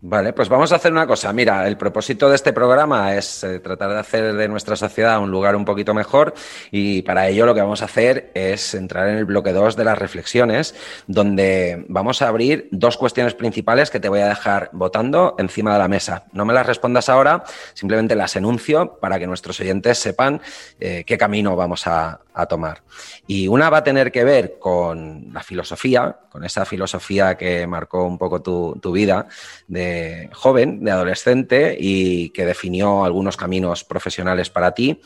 Vale, 0.00 0.32
pues 0.32 0.48
vamos 0.48 0.70
a 0.70 0.76
hacer 0.76 0.92
una 0.92 1.08
cosa. 1.08 1.32
Mira, 1.32 1.66
el 1.66 1.76
propósito 1.76 2.28
de 2.28 2.36
este 2.36 2.52
programa 2.52 3.16
es 3.16 3.42
eh, 3.42 3.58
tratar 3.58 3.90
de 3.90 3.98
hacer 3.98 4.34
de 4.34 4.46
nuestra 4.46 4.76
sociedad 4.76 5.20
un 5.20 5.32
lugar 5.32 5.56
un 5.56 5.64
poquito 5.64 5.92
mejor 5.92 6.34
y 6.70 7.02
para 7.02 7.26
ello 7.26 7.46
lo 7.46 7.52
que 7.52 7.62
vamos 7.62 7.82
a 7.82 7.86
hacer 7.86 8.30
es 8.32 8.74
entrar 8.74 9.08
en 9.08 9.16
el 9.16 9.24
bloque 9.24 9.52
2 9.52 9.74
de 9.74 9.84
las 9.84 9.98
reflexiones, 9.98 10.76
donde 11.08 11.84
vamos 11.88 12.22
a 12.22 12.28
abrir 12.28 12.68
dos 12.70 12.96
cuestiones 12.96 13.34
principales 13.34 13.90
que 13.90 13.98
te 13.98 14.08
voy 14.08 14.20
a 14.20 14.28
dejar 14.28 14.70
votando 14.72 15.34
encima 15.36 15.72
de 15.72 15.80
la 15.80 15.88
mesa. 15.88 16.26
No 16.32 16.44
me 16.44 16.54
las 16.54 16.66
respondas 16.66 17.08
ahora, 17.08 17.42
simplemente 17.74 18.14
las 18.14 18.36
enuncio 18.36 19.00
para 19.00 19.18
que 19.18 19.26
nuestros 19.26 19.58
oyentes 19.58 19.98
sepan 19.98 20.40
eh, 20.78 21.02
qué 21.04 21.18
camino 21.18 21.56
vamos 21.56 21.88
a, 21.88 22.20
a 22.38 22.46
tomar. 22.46 22.82
Y 23.26 23.48
una 23.48 23.68
va 23.68 23.78
a 23.78 23.84
tener 23.84 24.12
que 24.12 24.22
ver 24.22 24.58
con 24.60 25.32
la 25.32 25.42
filosofía, 25.42 26.16
con 26.30 26.44
esa 26.44 26.64
filosofía 26.64 27.36
que 27.36 27.66
marcó 27.66 28.04
un 28.04 28.16
poco 28.16 28.40
tu, 28.40 28.92
vida 28.92 29.26
de 29.66 29.87
joven, 30.32 30.84
de 30.84 30.90
adolescente 30.90 31.76
y 31.78 32.30
que 32.30 32.46
definió 32.46 33.04
algunos 33.04 33.36
caminos 33.36 33.84
profesionales 33.84 34.50
para 34.50 34.72
ti 34.72 35.00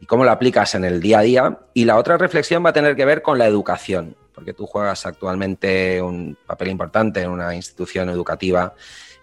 y 0.00 0.06
cómo 0.06 0.24
la 0.24 0.32
aplicas 0.32 0.74
en 0.74 0.84
el 0.84 1.00
día 1.00 1.20
a 1.20 1.22
día. 1.22 1.58
Y 1.74 1.84
la 1.84 1.96
otra 1.96 2.18
reflexión 2.18 2.64
va 2.64 2.70
a 2.70 2.74
tener 2.74 2.96
que 2.96 3.04
ver 3.04 3.22
con 3.22 3.38
la 3.38 3.46
educación, 3.46 4.16
porque 4.34 4.52
tú 4.52 4.66
juegas 4.66 5.06
actualmente 5.06 6.00
un 6.02 6.36
papel 6.46 6.68
importante 6.68 7.22
en 7.22 7.30
una 7.30 7.54
institución 7.54 8.08
educativa 8.08 8.74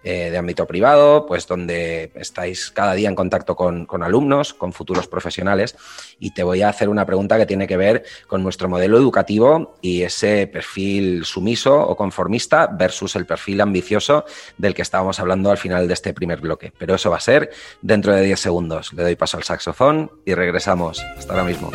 eh, 0.03 0.29
de 0.29 0.37
ámbito 0.37 0.67
privado, 0.67 1.25
pues 1.25 1.47
donde 1.47 2.11
estáis 2.15 2.71
cada 2.71 2.93
día 2.93 3.09
en 3.09 3.15
contacto 3.15 3.55
con, 3.55 3.87
alumnos, 4.03 4.53
con 4.53 4.73
futuros 4.73 5.07
profesionales, 5.07 5.75
y 6.19 6.31
te 6.31 6.43
voy 6.43 6.61
a 6.61 6.69
hacer 6.69 6.89
una 6.89 7.05
pregunta 7.05 7.37
que 7.37 7.45
tiene 7.45 7.67
que 7.67 7.77
ver 7.77 8.03
con 8.27 8.43
nuestro 8.43 8.69
modelo 8.69 8.97
educativo 8.97 9.75
y 9.81 10.03
ese 10.03 10.47
perfil 10.47 11.25
sumiso 11.25 11.79
o 11.79 11.95
conformista 11.95 12.67
versus 12.67 13.15
el 13.15 13.25
perfil 13.25 13.61
ambicioso 13.61 14.25
del 14.57 14.73
que 14.73 14.81
estábamos 14.81 15.19
hablando 15.19 15.51
al 15.51 15.57
final 15.57 15.87
de 15.87 15.93
este 15.93 16.13
primer 16.13 16.39
bloque. 16.39 16.73
Pero 16.77 16.95
eso 16.95 17.09
va 17.09 17.17
a 17.17 17.21
ser 17.21 17.51
dentro 17.81 18.13
de 18.13 18.21
10 18.23 18.39
segundos. 18.39 18.93
Le 18.93 19.03
doy 19.03 19.15
paso 19.15 19.37
al 19.37 19.43
saxofón 19.43 20.11
y 20.25 20.33
regresamos. 20.33 21.03
Hasta 21.17 21.33
ahora 21.33 21.45
mismo. 21.45 21.71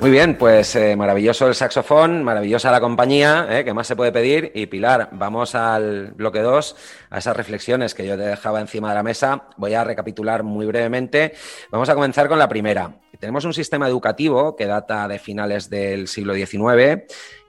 Muy 0.00 0.10
bien, 0.10 0.36
pues 0.36 0.76
eh, 0.76 0.94
maravilloso 0.94 1.48
el 1.48 1.54
saxofón, 1.54 2.22
maravillosa 2.22 2.70
la 2.70 2.80
compañía, 2.80 3.46
eh, 3.50 3.64
que 3.64 3.72
más 3.72 3.86
se 3.86 3.96
puede 3.96 4.12
pedir. 4.12 4.52
Y 4.54 4.66
Pilar, 4.66 5.08
vamos 5.12 5.54
al 5.54 6.12
bloque 6.12 6.40
2, 6.40 6.76
a 7.10 7.18
esas 7.18 7.36
reflexiones 7.36 7.94
que 7.94 8.06
yo 8.06 8.16
te 8.16 8.24
dejaba 8.24 8.60
encima 8.60 8.90
de 8.90 8.94
la 8.94 9.02
mesa. 9.02 9.48
Voy 9.56 9.72
a 9.72 9.84
recapitular 9.84 10.42
muy 10.42 10.66
brevemente. 10.66 11.32
Vamos 11.70 11.88
a 11.88 11.94
comenzar 11.94 12.28
con 12.28 12.38
la 12.38 12.48
primera. 12.48 13.00
Tenemos 13.18 13.46
un 13.46 13.54
sistema 13.54 13.88
educativo 13.88 14.54
que 14.54 14.66
data 14.66 15.08
de 15.08 15.18
finales 15.18 15.70
del 15.70 16.08
siglo 16.08 16.34
XIX 16.34 17.04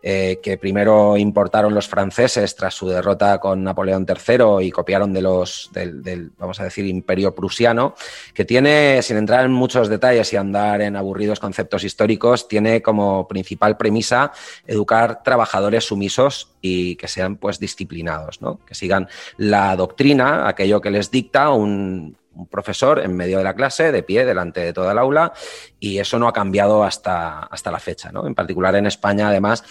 eh, 0.09 0.39
que 0.41 0.57
primero 0.57 1.17
importaron 1.17 1.73
los 1.73 1.89
franceses 1.89 2.55
tras 2.55 2.73
su 2.73 2.87
derrota 2.87 3.39
con 3.39 3.61
Napoleón 3.61 4.05
III 4.07 4.65
y 4.65 4.71
copiaron 4.71 5.11
de 5.11 5.21
los 5.21 5.69
del, 5.73 6.31
vamos 6.37 6.61
a 6.61 6.63
decir, 6.63 6.85
imperio 6.85 7.35
prusiano, 7.35 7.93
que 8.33 8.45
tiene, 8.45 9.01
sin 9.01 9.17
entrar 9.17 9.43
en 9.43 9.51
muchos 9.51 9.89
detalles 9.89 10.31
y 10.31 10.37
andar 10.37 10.79
en 10.79 10.95
aburridos 10.95 11.41
conceptos 11.41 11.83
históricos, 11.83 12.47
tiene 12.47 12.81
como 12.81 13.27
principal 13.27 13.75
premisa 13.75 14.31
educar 14.65 15.23
trabajadores 15.23 15.83
sumisos 15.83 16.55
y 16.61 16.95
que 16.95 17.09
sean 17.09 17.35
pues 17.35 17.59
disciplinados, 17.59 18.41
¿no? 18.41 18.61
que 18.65 18.75
sigan 18.75 19.09
la 19.35 19.75
doctrina, 19.75 20.47
aquello 20.47 20.79
que 20.79 20.89
les 20.89 21.11
dicta 21.11 21.49
un, 21.49 22.15
profesor 22.49 22.99
en 22.99 23.15
medio 23.15 23.39
de 23.39 23.43
la 23.43 23.55
clase, 23.55 23.91
de 23.91 24.03
pie, 24.03 24.23
delante 24.23 24.61
de 24.61 24.71
toda 24.71 24.91
el 24.91 24.99
aula, 24.99 25.33
y 25.79 25.97
eso 25.97 26.19
no 26.19 26.27
ha 26.27 26.33
cambiado 26.33 26.83
hasta, 26.83 27.39
hasta 27.39 27.71
la 27.71 27.79
fecha. 27.79 28.11
¿no? 28.11 28.27
En 28.27 28.35
particular 28.35 28.75
en 28.75 28.85
España, 28.85 29.29
además, 29.29 29.63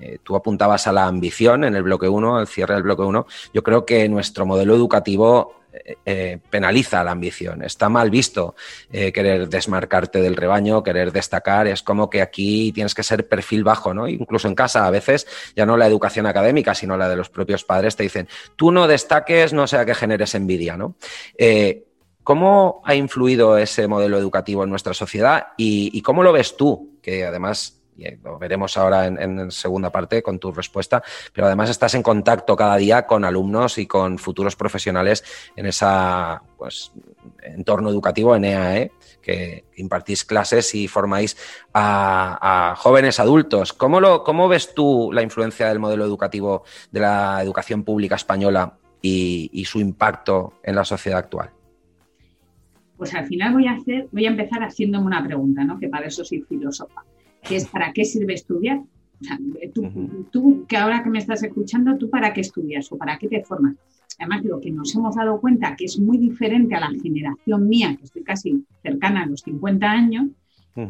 eh, 0.00 0.18
tú 0.22 0.34
apuntabas 0.36 0.86
a 0.86 0.92
la 0.92 1.06
ambición 1.06 1.64
en 1.64 1.76
el 1.76 1.82
bloque 1.82 2.08
1, 2.08 2.36
al 2.36 2.46
cierre 2.46 2.74
del 2.74 2.82
bloque 2.82 3.02
1. 3.02 3.26
Yo 3.52 3.62
creo 3.62 3.84
que 3.84 4.08
nuestro 4.08 4.44
modelo 4.44 4.74
educativo 4.74 5.62
eh, 5.72 5.96
eh, 6.04 6.38
penaliza 6.50 7.04
la 7.04 7.12
ambición. 7.12 7.62
Está 7.62 7.88
mal 7.88 8.10
visto 8.10 8.54
querer 8.90 9.48
desmarcarte 9.48 10.20
del 10.20 10.36
rebaño, 10.36 10.82
querer 10.82 11.12
destacar. 11.12 11.66
Es 11.66 11.82
como 11.82 12.10
que 12.10 12.22
aquí 12.22 12.72
tienes 12.72 12.94
que 12.94 13.02
ser 13.02 13.28
perfil 13.28 13.64
bajo, 13.64 13.94
¿no? 13.94 14.08
Incluso 14.08 14.48
en 14.48 14.54
casa 14.54 14.86
a 14.86 14.90
veces, 14.90 15.26
ya 15.54 15.66
no 15.66 15.76
la 15.76 15.86
educación 15.86 16.26
académica, 16.26 16.74
sino 16.74 16.96
la 16.96 17.08
de 17.08 17.16
los 17.16 17.30
propios 17.30 17.64
padres, 17.64 17.96
te 17.96 18.02
dicen, 18.02 18.28
tú 18.56 18.70
no 18.72 18.86
destaques, 18.86 19.52
no 19.52 19.66
sea 19.66 19.84
que 19.84 19.94
generes 19.94 20.34
envidia, 20.34 20.76
¿no? 20.76 20.96
¿Cómo 22.22 22.80
ha 22.84 22.94
influido 22.94 23.58
ese 23.58 23.86
modelo 23.86 24.16
educativo 24.16 24.64
en 24.64 24.70
nuestra 24.70 24.94
sociedad 24.94 25.48
y 25.56 26.00
cómo 26.02 26.22
lo 26.22 26.32
ves 26.32 26.56
tú? 26.56 26.98
Que 27.02 27.26
además 27.26 27.83
y 27.96 28.16
lo 28.22 28.38
veremos 28.38 28.76
ahora 28.76 29.06
en, 29.06 29.50
segunda 29.50 29.90
parte 29.90 30.22
con 30.22 30.38
tu 30.38 30.52
respuesta, 30.52 31.02
pero 31.32 31.46
además 31.46 31.70
estás 31.70 31.94
en 31.94 32.02
contacto 32.02 32.56
cada 32.56 32.76
día 32.76 33.06
con 33.06 33.24
alumnos 33.24 33.78
y 33.78 33.86
con 33.86 34.18
futuros 34.18 34.56
profesionales 34.56 35.24
en 35.56 35.66
ese 35.66 35.86
pues, 36.56 36.92
entorno 37.42 37.90
educativo 37.90 38.34
en 38.34 38.44
EAE, 38.44 38.92
que 39.22 39.64
impartís 39.76 40.24
clases 40.24 40.74
y 40.74 40.88
formáis 40.88 41.36
a, 41.72 42.74
jóvenes 42.76 43.20
adultos. 43.20 43.72
¿Cómo, 43.72 44.00
lo, 44.00 44.24
¿Cómo 44.24 44.48
ves 44.48 44.74
tú 44.74 45.10
la 45.12 45.22
influencia 45.22 45.68
del 45.68 45.78
modelo 45.78 46.04
educativo 46.04 46.64
de 46.90 47.00
la 47.00 47.40
educación 47.42 47.84
pública 47.84 48.16
española 48.16 48.78
y, 49.00 49.50
y 49.52 49.64
su 49.64 49.80
impacto 49.80 50.54
en 50.62 50.74
la 50.74 50.84
sociedad 50.84 51.18
actual? 51.18 51.50
Pues 52.96 53.12
al 53.14 53.26
final 53.26 53.52
voy 53.52 53.66
a 53.66 53.72
hacer, 53.72 54.08
voy 54.12 54.24
a 54.26 54.30
empezar 54.30 54.60
haciéndome 54.60 55.06
una 55.06 55.24
pregunta, 55.24 55.64
¿no? 55.64 55.78
Que 55.78 55.88
para 55.88 56.06
eso 56.06 56.24
soy 56.24 56.42
filósofa 56.42 57.02
que 57.46 57.56
es 57.56 57.66
para 57.66 57.92
qué 57.92 58.04
sirve 58.04 58.34
estudiar. 58.34 58.82
tú, 60.30 60.64
que 60.66 60.76
ahora 60.76 61.02
que 61.02 61.10
me 61.10 61.18
estás 61.18 61.42
escuchando, 61.42 61.96
¿tú 61.96 62.10
para 62.10 62.32
qué 62.32 62.40
estudias 62.40 62.90
o 62.92 62.98
para 62.98 63.18
qué 63.18 63.28
te 63.28 63.42
formas? 63.42 63.76
Además, 64.18 64.44
lo 64.44 64.60
que 64.60 64.70
nos 64.70 64.94
hemos 64.94 65.16
dado 65.16 65.40
cuenta 65.40 65.74
que 65.76 65.86
es 65.86 65.98
muy 65.98 66.18
diferente 66.18 66.74
a 66.74 66.80
la 66.80 66.90
generación 66.90 67.68
mía, 67.68 67.96
que 67.96 68.04
estoy 68.04 68.22
casi 68.22 68.64
cercana 68.82 69.22
a 69.22 69.26
los 69.26 69.40
50 69.40 69.90
años, 69.90 70.26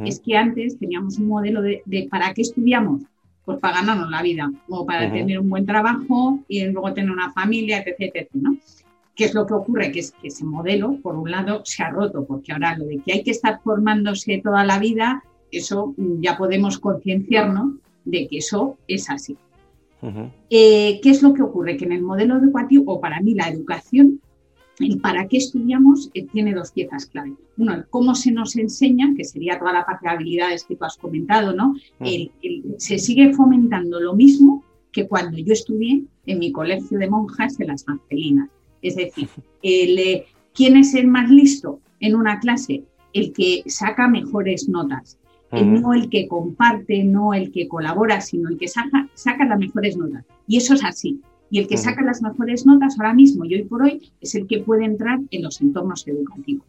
es 0.04 0.20
que 0.20 0.36
antes 0.36 0.78
teníamos 0.78 1.18
un 1.18 1.28
modelo 1.28 1.60
de, 1.60 1.82
¿para 2.10 2.32
qué 2.32 2.42
estudiamos? 2.42 3.02
Pues 3.44 3.58
para 3.58 3.80
ganarnos 3.80 4.10
la 4.10 4.22
vida 4.22 4.50
o 4.68 4.86
para 4.86 5.12
tener 5.12 5.38
un 5.38 5.50
buen 5.50 5.66
trabajo 5.66 6.40
y 6.48 6.64
luego 6.64 6.94
tener 6.94 7.10
una 7.10 7.30
familia, 7.32 7.78
etc. 7.78 8.10
etc 8.14 8.30
¿no? 8.32 8.56
¿Qué 9.14 9.26
es 9.26 9.34
lo 9.34 9.46
que 9.46 9.52
ocurre? 9.52 9.92
Que 9.92 10.00
es 10.00 10.12
que 10.12 10.28
ese 10.28 10.44
modelo, 10.44 10.98
por 11.02 11.16
un 11.16 11.30
lado, 11.30 11.62
se 11.64 11.82
ha 11.82 11.90
roto, 11.90 12.24
porque 12.24 12.52
ahora 12.52 12.76
lo 12.78 12.86
de 12.86 12.98
que 12.98 13.12
hay 13.12 13.22
que 13.22 13.30
estar 13.30 13.60
formándose 13.62 14.40
toda 14.42 14.64
la 14.64 14.78
vida 14.78 15.22
eso 15.58 15.94
ya 16.20 16.36
podemos 16.36 16.78
concienciarnos 16.78 17.74
de 18.04 18.28
que 18.28 18.38
eso 18.38 18.76
es 18.88 19.08
así. 19.10 19.36
Eh, 20.50 21.00
¿Qué 21.02 21.10
es 21.10 21.22
lo 21.22 21.32
que 21.32 21.42
ocurre? 21.42 21.76
Que 21.76 21.86
en 21.86 21.92
el 21.92 22.02
modelo 22.02 22.36
educativo, 22.36 22.92
o 22.92 23.00
para 23.00 23.20
mí 23.20 23.34
la 23.34 23.48
educación, 23.48 24.20
el 24.78 25.00
para 25.00 25.28
qué 25.28 25.38
estudiamos 25.38 26.10
eh, 26.14 26.26
tiene 26.26 26.52
dos 26.52 26.72
piezas 26.72 27.06
clave. 27.06 27.34
Uno, 27.56 27.74
el 27.74 27.86
cómo 27.86 28.14
se 28.14 28.32
nos 28.32 28.56
enseña, 28.56 29.14
que 29.16 29.24
sería 29.24 29.58
toda 29.58 29.72
la 29.72 29.86
parte 29.86 30.06
de 30.06 30.14
habilidades 30.14 30.64
que 30.64 30.76
tú 30.76 30.84
has 30.84 30.96
comentado, 30.96 31.54
¿no? 31.54 31.74
se 32.78 32.98
sigue 32.98 33.32
fomentando 33.32 34.00
lo 34.00 34.14
mismo 34.14 34.64
que 34.92 35.06
cuando 35.06 35.38
yo 35.38 35.52
estudié 35.52 36.04
en 36.26 36.38
mi 36.38 36.52
colegio 36.52 36.98
de 36.98 37.08
monjas 37.08 37.56
de 37.58 37.66
las 37.66 37.84
Angelinas. 37.88 38.48
Es 38.82 38.96
decir, 38.96 39.28
el, 39.62 40.24
¿quién 40.54 40.76
es 40.76 40.94
el 40.94 41.08
más 41.08 41.30
listo 41.30 41.80
en 42.00 42.14
una 42.14 42.38
clase? 42.38 42.84
El 43.12 43.32
que 43.32 43.62
saca 43.66 44.08
mejores 44.08 44.68
notas. 44.68 45.18
No 45.52 45.92
el 45.94 46.08
que 46.10 46.26
comparte, 46.26 47.04
no 47.04 47.32
el 47.32 47.52
que 47.52 47.68
colabora, 47.68 48.20
sino 48.20 48.48
el 48.48 48.58
que 48.58 48.66
saca, 48.66 49.08
saca 49.14 49.44
las 49.44 49.58
mejores 49.58 49.96
notas. 49.96 50.24
Y 50.48 50.56
eso 50.56 50.74
es 50.74 50.84
así. 50.84 51.20
Y 51.50 51.60
el 51.60 51.68
que 51.68 51.76
saca 51.76 52.02
las 52.02 52.22
mejores 52.22 52.66
notas 52.66 52.98
ahora 52.98 53.14
mismo 53.14 53.44
y 53.44 53.54
hoy 53.54 53.62
por 53.62 53.82
hoy 53.82 54.10
es 54.20 54.34
el 54.34 54.46
que 54.46 54.60
puede 54.60 54.84
entrar 54.84 55.20
en 55.30 55.42
los 55.42 55.60
entornos 55.60 56.06
educativos, 56.08 56.66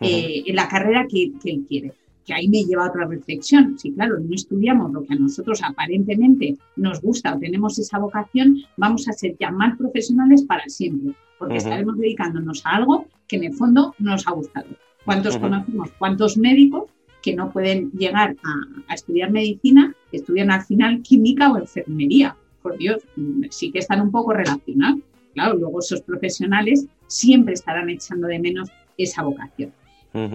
eh, 0.00 0.44
en 0.46 0.56
la 0.56 0.68
carrera 0.68 1.06
que, 1.06 1.32
él 1.44 1.66
quiere. 1.68 1.92
Que 2.24 2.32
ahí 2.32 2.48
me 2.48 2.64
lleva 2.64 2.86
a 2.86 2.88
otra 2.88 3.06
reflexión. 3.06 3.78
Si, 3.78 3.92
claro, 3.92 4.18
no 4.20 4.34
estudiamos 4.34 4.92
lo 4.92 5.02
que 5.02 5.12
a 5.12 5.16
nosotros 5.16 5.60
aparentemente 5.62 6.56
nos 6.76 7.02
gusta 7.02 7.34
o 7.34 7.38
tenemos 7.38 7.78
esa 7.78 7.98
vocación, 7.98 8.58
vamos 8.76 9.08
a 9.08 9.12
ser 9.12 9.36
ya 9.38 9.50
más 9.50 9.76
profesionales 9.76 10.44
para 10.44 10.66
siempre, 10.68 11.14
porque 11.38 11.56
estaremos 11.56 11.98
dedicándonos 11.98 12.64
a 12.64 12.76
algo 12.76 13.06
que 13.26 13.36
en 13.36 13.44
el 13.44 13.52
fondo 13.52 13.94
nos 13.98 14.26
ha 14.26 14.30
gustado. 14.30 14.68
¿Cuántos 15.04 15.36
conocemos? 15.36 15.90
¿Cuántos 15.98 16.38
médicos 16.38 16.84
que 17.22 17.34
no 17.34 17.52
pueden 17.52 17.90
llegar 17.92 18.36
a, 18.44 18.92
a, 18.92 18.94
estudiar 18.94 19.30
medicina, 19.30 19.94
estudian 20.10 20.50
al 20.50 20.62
final 20.62 21.02
química 21.02 21.52
o 21.52 21.58
enfermería? 21.58 22.36
por 22.62 22.78
Dios, 22.78 23.02
sí 23.50 23.70
que 23.70 23.80
están 23.80 24.00
un 24.00 24.10
poco 24.10 24.32
relacionados. 24.32 25.00
Claro, 25.34 25.56
luego 25.56 25.80
esos 25.80 26.02
profesionales 26.02 26.86
siempre 27.06 27.54
estarán 27.54 27.90
echando 27.90 28.28
de 28.28 28.38
menos 28.38 28.70
esa 28.96 29.22
vocación. 29.22 29.72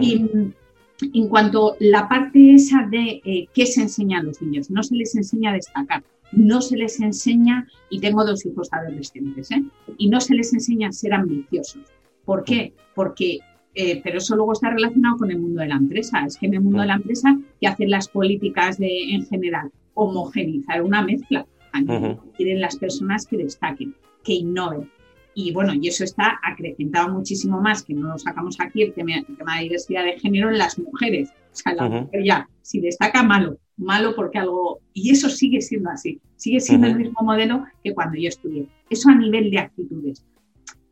Y 0.00 0.26
en 1.00 1.28
cuanto 1.28 1.72
a 1.72 1.76
la 1.78 2.08
parte 2.08 2.54
esa 2.54 2.86
de 2.90 3.22
eh, 3.24 3.48
qué 3.54 3.66
se 3.66 3.82
enseña 3.82 4.18
a 4.18 4.22
los 4.22 4.42
niños, 4.42 4.70
no 4.70 4.82
se 4.82 4.96
les 4.96 5.14
enseña 5.14 5.50
a 5.50 5.54
destacar, 5.54 6.02
no 6.32 6.60
se 6.60 6.76
les 6.76 7.00
enseña, 7.00 7.68
y 7.90 8.00
tengo 8.00 8.24
dos 8.24 8.44
hijos 8.44 8.68
adolescentes, 8.72 9.52
¿eh? 9.52 9.62
y 9.96 10.08
no 10.08 10.20
se 10.20 10.34
les 10.34 10.52
enseña 10.52 10.88
a 10.88 10.92
ser 10.92 11.14
ambiciosos. 11.14 11.82
¿Por 12.24 12.42
qué? 12.42 12.74
Porque, 12.96 13.38
eh, 13.80 14.00
pero 14.02 14.18
eso 14.18 14.34
luego 14.34 14.54
está 14.54 14.70
relacionado 14.70 15.18
con 15.18 15.30
el 15.30 15.38
mundo 15.38 15.60
de 15.60 15.68
la 15.68 15.76
empresa. 15.76 16.24
Es 16.26 16.36
que 16.36 16.46
en 16.46 16.54
el 16.54 16.62
mundo 16.62 16.80
de 16.80 16.88
la 16.88 16.96
empresa, 16.96 17.38
que 17.60 17.68
hacen 17.68 17.90
las 17.90 18.08
políticas 18.08 18.76
de, 18.76 19.12
en 19.12 19.24
general? 19.26 19.70
Homogenizar 19.94 20.82
una 20.82 21.00
mezcla 21.00 21.46
quieren 22.36 22.60
las 22.60 22.76
personas 22.76 23.24
que 23.24 23.36
destaquen, 23.36 23.94
que 24.24 24.32
innoven. 24.32 24.90
Y 25.32 25.52
bueno, 25.52 25.74
y 25.74 25.86
eso 25.86 26.02
está 26.02 26.40
acrecentado 26.42 27.08
muchísimo 27.10 27.60
más, 27.60 27.84
que 27.84 27.94
no 27.94 28.08
lo 28.08 28.18
sacamos 28.18 28.56
aquí, 28.58 28.82
el 28.82 28.94
tema, 28.94 29.12
de 29.14 29.62
diversidad 29.62 30.02
de 30.02 30.18
género 30.18 30.50
en 30.50 30.58
las 30.58 30.76
mujeres. 30.76 31.30
O 31.52 31.54
sea, 31.54 31.74
la 31.74 31.88
mujer 31.88 32.24
ya, 32.24 32.48
si 32.62 32.80
destaca, 32.80 33.22
malo, 33.22 33.58
malo 33.76 34.12
porque 34.16 34.38
algo... 34.38 34.80
Y 34.92 35.12
eso 35.12 35.28
sigue 35.28 35.60
siendo 35.60 35.90
así, 35.90 36.20
sigue 36.34 36.58
siendo 36.58 36.88
el 36.88 36.96
mismo 36.96 37.20
modelo 37.22 37.64
que 37.84 37.94
cuando 37.94 38.18
yo 38.18 38.26
estudié. 38.26 38.66
Eso 38.90 39.08
a 39.08 39.14
nivel 39.14 39.52
de 39.52 39.58
actitudes. 39.60 40.24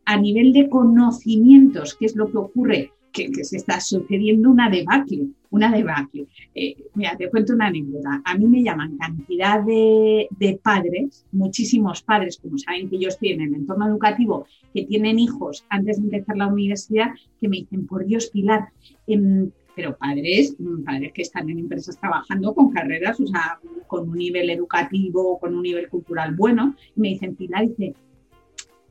A 0.07 0.17
nivel 0.17 0.53
de 0.53 0.69
conocimientos, 0.69 1.95
¿qué 1.95 2.07
es 2.07 2.17
lo 2.17 2.31
que 2.31 2.39
ocurre? 2.39 2.93
que, 3.25 3.45
se 3.45 3.57
está 3.57 3.81
sucediendo 3.81 4.51
una 4.51 4.69
debacle, 4.69 5.29
una 5.51 5.73
debacle. 5.73 6.27
Eh, 6.55 6.77
mira, 6.95 7.17
te 7.17 7.31
cuento 7.31 7.55
una 7.55 7.69
anécdota. 7.69 8.21
A 8.25 8.37
mí 8.37 8.47
me 8.47 8.63
llaman 8.63 8.99
cantidad 8.99 9.63
de, 9.63 10.29
padres, 10.63 11.25
muchísimos 11.33 12.03
padres, 12.03 12.39
como 12.39 12.59
saben 12.59 12.91
que 12.91 12.99
yo 12.99 13.09
estoy 13.09 13.31
en 13.31 13.43
el 13.43 13.55
entorno 13.55 13.87
educativo, 13.89 14.47
que 14.75 14.85
tienen 14.85 15.19
hijos 15.19 15.65
antes 15.69 15.99
de 15.99 16.05
empezar 16.05 16.37
la 16.37 16.49
universidad, 16.49 17.11
que 17.41 17.49
me 17.49 17.59
dicen, 17.59 17.87
por 17.87 18.05
Dios, 18.05 18.27
Pilar, 18.27 18.69
em, 19.07 19.51
pero 19.75 19.97
padres, 19.97 20.57
mm, 20.59 20.85
padres 20.85 21.13
que 21.13 21.23
están 21.23 21.51
en 21.51 21.59
empresas 21.59 21.99
trabajando 21.99 22.55
con 22.55 22.71
carreras, 22.71 23.21
o 23.21 23.27
sea, 23.27 23.59
con 23.87 24.09
un 24.09 24.17
nivel 24.17 24.49
educativo, 24.51 25.39
con 25.39 25.55
un 25.55 25.63
nivel 25.63 25.89
cultural 25.89 26.35
bueno, 26.35 26.75
y 26.97 27.01
me 27.01 27.09
dicen, 27.09 27.37
Pilar, 27.37 27.69
dice, 27.69 27.95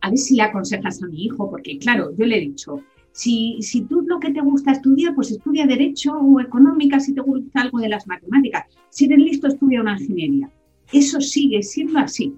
a 0.06 0.10
ver 0.10 0.20
si 0.20 0.36
le 0.36 0.44
aconsejas 0.44 1.02
a 1.02 1.08
mi 1.08 1.26
hijo, 1.26 1.50
porque 1.50 1.80
claro, 1.80 2.16
yo 2.16 2.26
le 2.26 2.38
he 2.38 2.42
dicho, 2.42 2.80
si, 3.12 3.58
si 3.62 3.82
tú 3.82 4.02
lo 4.02 4.20
que 4.20 4.32
te 4.32 4.40
gusta 4.42 4.74
estudiar, 4.74 5.16
pues 5.16 5.32
estudia 5.32 5.66
Derecho 5.66 6.14
o 6.14 6.40
Económica, 6.40 7.00
si 7.00 7.14
te 7.14 7.22
gusta 7.22 7.62
algo 7.62 7.80
de 7.80 7.90
las 7.90 8.06
matemáticas. 8.06 8.66
Si 8.90 9.06
eres 9.06 9.18
listo, 9.18 9.48
estudia 9.48 9.82
una 9.82 10.00
ingeniería. 10.00 10.48
Eso 10.94 11.20
sigue 11.22 11.64
siendo 11.64 11.98
así. 11.98 12.36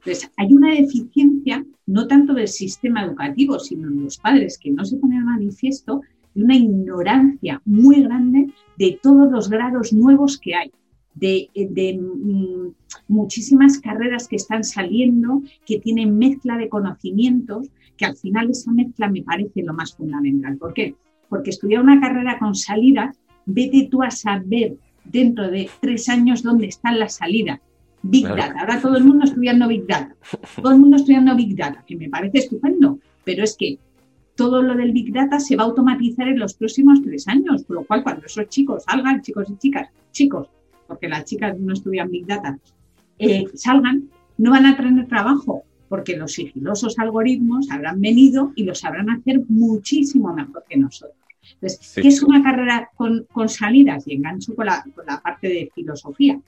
Entonces, 0.00 0.30
hay 0.36 0.52
una 0.52 0.74
deficiencia 0.74 1.64
no 1.86 2.06
tanto 2.06 2.34
del 2.34 2.48
sistema 2.48 3.02
educativo, 3.02 3.58
sino 3.58 3.88
en 3.88 4.04
los 4.04 4.18
padres 4.18 4.58
que 4.58 4.70
no 4.70 4.84
se 4.84 4.98
ponen 4.98 5.22
a 5.22 5.24
manifiesto 5.24 6.02
y 6.34 6.42
una 6.42 6.56
ignorancia 6.56 7.62
muy 7.64 8.02
grande 8.02 8.52
de 8.76 8.98
todos 9.02 9.32
los 9.32 9.48
grados 9.48 9.94
nuevos 9.94 10.38
que 10.38 10.54
hay, 10.54 10.70
de, 11.14 11.50
de 11.54 11.98
mm, 11.98 12.68
muchísimas 13.08 13.78
carreras 13.78 14.28
que 14.28 14.36
están 14.36 14.64
saliendo, 14.64 15.42
que 15.66 15.78
tienen 15.78 16.18
mezcla 16.18 16.56
de 16.56 16.68
conocimientos, 16.68 17.68
que 17.96 18.06
al 18.06 18.16
final 18.16 18.50
esa 18.50 18.72
mezcla 18.72 19.08
me 19.08 19.22
parece 19.22 19.62
lo 19.62 19.74
más 19.74 19.94
fundamental. 19.94 20.56
¿Por 20.56 20.72
qué? 20.72 20.94
Porque 21.28 21.50
estudiar 21.50 21.82
una 21.82 22.00
carrera 22.00 22.38
con 22.38 22.54
salidas, 22.54 23.18
vete 23.46 23.88
tú 23.90 24.02
a 24.02 24.10
saber 24.10 24.76
dentro 25.04 25.50
de 25.50 25.68
tres 25.80 26.08
años 26.08 26.42
dónde 26.42 26.66
están 26.66 26.98
las 26.98 27.16
salidas. 27.16 27.60
Big 28.02 28.26
Data. 28.26 28.54
Ahora 28.60 28.80
todo 28.80 28.96
el 28.96 29.04
mundo 29.04 29.24
estudiando 29.24 29.68
Big 29.68 29.86
Data. 29.86 30.14
Todo 30.56 30.72
el 30.72 30.80
mundo 30.80 30.96
estudiando 30.96 31.36
Big 31.36 31.54
Data, 31.54 31.84
que 31.86 31.96
me 31.96 32.08
parece 32.08 32.38
estupendo, 32.38 32.98
pero 33.24 33.44
es 33.44 33.56
que 33.56 33.78
todo 34.34 34.62
lo 34.62 34.74
del 34.74 34.92
Big 34.92 35.12
Data 35.12 35.38
se 35.38 35.54
va 35.56 35.64
a 35.64 35.66
automatizar 35.66 36.26
en 36.26 36.38
los 36.38 36.54
próximos 36.54 37.02
tres 37.02 37.28
años, 37.28 37.64
por 37.64 37.76
lo 37.76 37.84
cual 37.84 38.02
cuando 38.02 38.24
esos 38.24 38.48
chicos 38.48 38.84
salgan, 38.84 39.20
chicos 39.20 39.50
y 39.50 39.58
chicas, 39.58 39.90
chicos, 40.12 40.48
porque 40.90 41.08
las 41.08 41.24
chicas 41.24 41.56
no 41.56 41.72
estudian 41.72 42.10
Big 42.10 42.26
Data, 42.26 42.58
eh, 43.20 43.44
salgan, 43.54 44.10
no 44.38 44.50
van 44.50 44.66
a 44.66 44.76
tener 44.76 45.06
trabajo, 45.06 45.62
porque 45.88 46.16
los 46.16 46.32
sigilosos 46.32 46.98
algoritmos 46.98 47.70
habrán 47.70 48.00
venido 48.00 48.50
y 48.56 48.64
lo 48.64 48.74
sabrán 48.74 49.08
hacer 49.08 49.40
muchísimo 49.48 50.34
mejor 50.34 50.64
que 50.68 50.76
nosotros. 50.76 51.16
Entonces, 51.54 51.92
¿qué 51.94 52.08
es 52.08 52.20
una 52.24 52.42
carrera 52.42 52.90
con, 52.96 53.24
salidas? 53.48 54.02
Y 54.08 54.14
engancho 54.14 54.56
con 54.56 54.66
la, 54.66 54.84
parte 55.22 55.48
de 55.48 55.70
filosofía. 55.72 56.40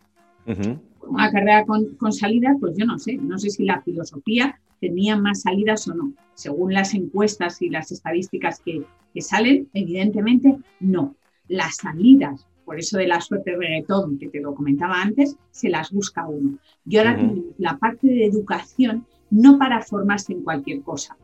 Una 0.44 1.31
carrera 1.31 1.64
con, 1.64 2.12
salidas, 2.12 2.57
pues 2.59 2.76
yo 2.76 2.85
no 2.85 2.98
sé, 2.98 3.14
no 3.18 3.38
sé 3.38 3.50
si 3.50 3.64
la 3.64 3.81
filosofía 3.83 4.59
tenía 4.81 5.16
más 5.16 5.42
salidas 5.42 5.87
o 5.87 5.94
no. 5.94 6.14
Según 6.35 6.74
las 6.74 6.94
encuestas 6.94 7.62
y 7.62 7.70
las 7.70 7.92
estadísticas 7.92 8.61
que, 8.61 8.83
salen, 9.20 9.68
evidentemente 9.72 10.59
no. 10.81 11.14
Las 11.46 11.76
salidas, 11.76 12.44
por 12.73 12.81
eso 12.81 12.97
de 12.97 13.07
la 13.07 13.21
suerte 13.21 13.55
reggaetón 13.55 14.17
que 14.17 14.31
te 14.31 14.41
lo 14.41 14.55
comentaba 14.55 15.03
antes, 15.03 15.37
se 15.51 15.69
las 15.69 15.93
busca 15.93 16.27
uno. 16.27 16.57
Y 16.87 16.97
ahora 16.97 17.21
la 17.59 17.77
parte 17.77 18.07
de 18.07 18.25
educación 18.25 19.05
no 19.29 19.59
para 19.59 19.83
formarse 19.83 20.33
en 20.33 20.43
cualquier 20.43 20.81
cosa. 20.81 21.19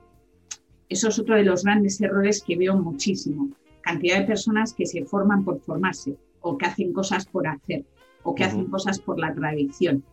Eso 0.90 1.08
es 1.08 1.18
otro 1.18 1.36
de 1.36 1.44
los 1.44 1.64
grandes 1.64 1.98
errores 2.02 2.44
que 2.46 2.58
veo 2.58 2.76
muchísimo. 2.76 3.48
Cantidad 3.80 4.20
de 4.20 4.26
personas 4.26 4.74
que 4.74 4.84
se 4.84 5.06
forman 5.06 5.42
por 5.42 5.58
formarse 5.60 6.18
o 6.42 6.58
que 6.58 6.66
hacen 6.66 6.92
cosas 6.92 7.24
por 7.24 7.48
hacer 7.48 7.82
o 8.24 8.34
que 8.34 8.44
hacen 8.44 8.66
cosas 8.66 9.00
por 9.00 9.18
la 9.18 9.32
tradición. 9.32 10.04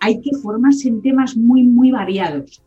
Hay 0.00 0.20
que 0.20 0.36
formarse 0.42 0.88
en 0.88 1.02
temas 1.02 1.36
muy, 1.36 1.62
muy 1.62 1.92
variados. 1.92 2.64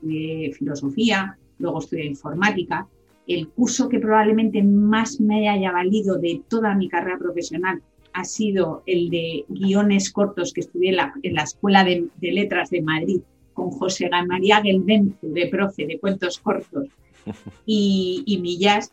De 0.00 0.52
filosofía, 0.58 1.38
luego 1.60 1.78
estudié 1.78 2.06
informática. 2.06 2.88
El 3.26 3.48
curso 3.48 3.88
que 3.88 4.00
probablemente 4.00 4.62
más 4.62 5.20
me 5.20 5.48
haya 5.48 5.72
valido 5.72 6.18
de 6.18 6.42
toda 6.48 6.74
mi 6.74 6.88
carrera 6.88 7.18
profesional 7.18 7.82
ha 8.12 8.24
sido 8.24 8.82
el 8.86 9.10
de 9.10 9.44
guiones 9.48 10.10
cortos 10.10 10.52
que 10.52 10.60
estudié 10.60 10.90
en 11.22 11.34
la, 11.34 11.42
Escuela 11.42 11.84
de, 11.84 12.08
Letras 12.20 12.70
de 12.70 12.82
Madrid 12.82 13.20
con 13.54 13.70
José 13.70 14.10
María 14.26 14.60
Gelbenzu, 14.62 15.32
de 15.32 15.46
profe 15.46 15.86
de 15.86 15.98
cuentos 15.98 16.38
cortos, 16.38 16.88
y, 17.66 18.22
y 18.26 18.38
Millas, 18.38 18.92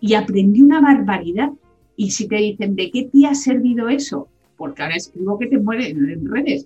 y 0.00 0.14
aprendí 0.14 0.62
una 0.62 0.80
barbaridad. 0.80 1.50
Y 1.96 2.10
si 2.10 2.28
te 2.28 2.36
dicen, 2.36 2.76
¿de 2.76 2.90
qué 2.90 3.04
te 3.04 3.26
ha 3.26 3.34
servido 3.34 3.88
eso? 3.88 4.28
Porque 4.56 4.82
ahora 4.82 4.96
escribo 4.96 5.38
que 5.38 5.46
te 5.46 5.58
mueren 5.58 6.08
en 6.08 6.30
redes, 6.30 6.64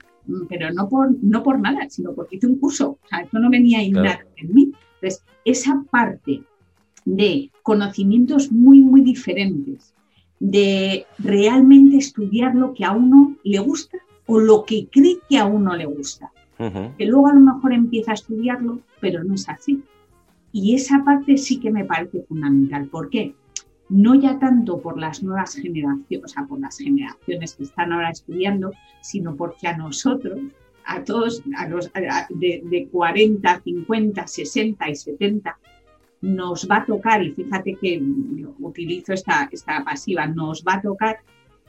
pero 0.49 0.73
no 0.73 0.89
por, 0.89 1.11
no 1.23 1.43
por 1.43 1.61
nada, 1.61 1.89
sino 1.89 2.13
porque 2.13 2.37
hice 2.37 2.47
un 2.47 2.59
curso. 2.59 2.99
O 3.03 3.09
sea, 3.09 3.21
esto 3.21 3.39
no 3.39 3.51
venía 3.51 3.83
innato 3.83 4.27
en 4.37 4.55
mí. 4.55 4.73
Entonces, 4.95 5.25
esa 5.45 5.85
parte 5.91 6.43
de 7.05 7.51
conocimientos 7.63 8.53
muy, 8.53 8.81
muy 8.81 9.03
diferentes, 9.03 9.95
de 10.39 11.07
realmente 11.19 11.97
estudiar 11.97 12.55
lo 12.55 12.73
que 12.73 12.85
a 12.85 12.93
uno 12.93 13.37
le 13.45 13.59
gusta 13.59 13.99
o 14.27 14.39
lo 14.39 14.65
que 14.65 14.89
cree 14.91 15.19
que 15.29 15.39
a 15.39 15.45
uno 15.45 15.77
le 15.77 15.87
gusta 15.87 16.33
que 16.99 17.07
luego 17.07 17.29
a 17.29 17.35
lo 17.35 17.41
mejor 17.41 17.73
empieza 17.73 18.11
a 18.11 18.15
estudiarlo, 18.15 18.81
pero 19.01 19.25
no 19.25 19.35
es 19.35 19.49
así. 19.49 19.83
Y 20.53 20.75
esa 20.75 21.03
parte 21.05 21.39
sí 21.39 21.59
que 21.59 21.71
me 21.71 21.85
parece 21.85 22.23
fundamental. 22.23 22.87
¿Por 22.89 23.09
qué? 23.09 23.35
No 23.89 24.15
ya 24.15 24.39
tanto 24.39 24.81
por 24.81 24.99
las 24.99 25.23
nuevas 25.23 25.55
generaciones, 25.55 26.25
o 26.25 26.29
sea, 26.29 26.45
por 26.45 26.61
las 26.61 26.77
generaciones 26.77 27.55
que 27.55 27.63
están 27.63 27.93
ahora 27.93 28.11
estudiando, 28.11 28.73
sino 29.01 29.37
porque 29.37 29.69
a 29.69 29.77
nosotros, 29.77 30.39
a 30.85 31.03
todos, 31.03 31.43
a 31.57 31.69
los 31.69 31.91
de, 32.31 32.63
de 32.65 32.89
40, 32.93 33.63
50, 33.63 34.27
60 34.27 34.91
y 34.91 34.95
70, 34.95 35.59
nos 36.23 36.69
va 36.71 36.79
a 36.79 36.87
tocar, 36.87 37.23
y 37.23 37.33
fíjate 37.33 37.77
que 37.81 38.01
utilizo 38.59 39.13
esta, 39.13 39.49
esta 39.51 39.83
pasiva, 39.85 40.27
nos 40.27 40.63
va 40.63 40.75
a 40.75 40.83
tocar 40.83 41.19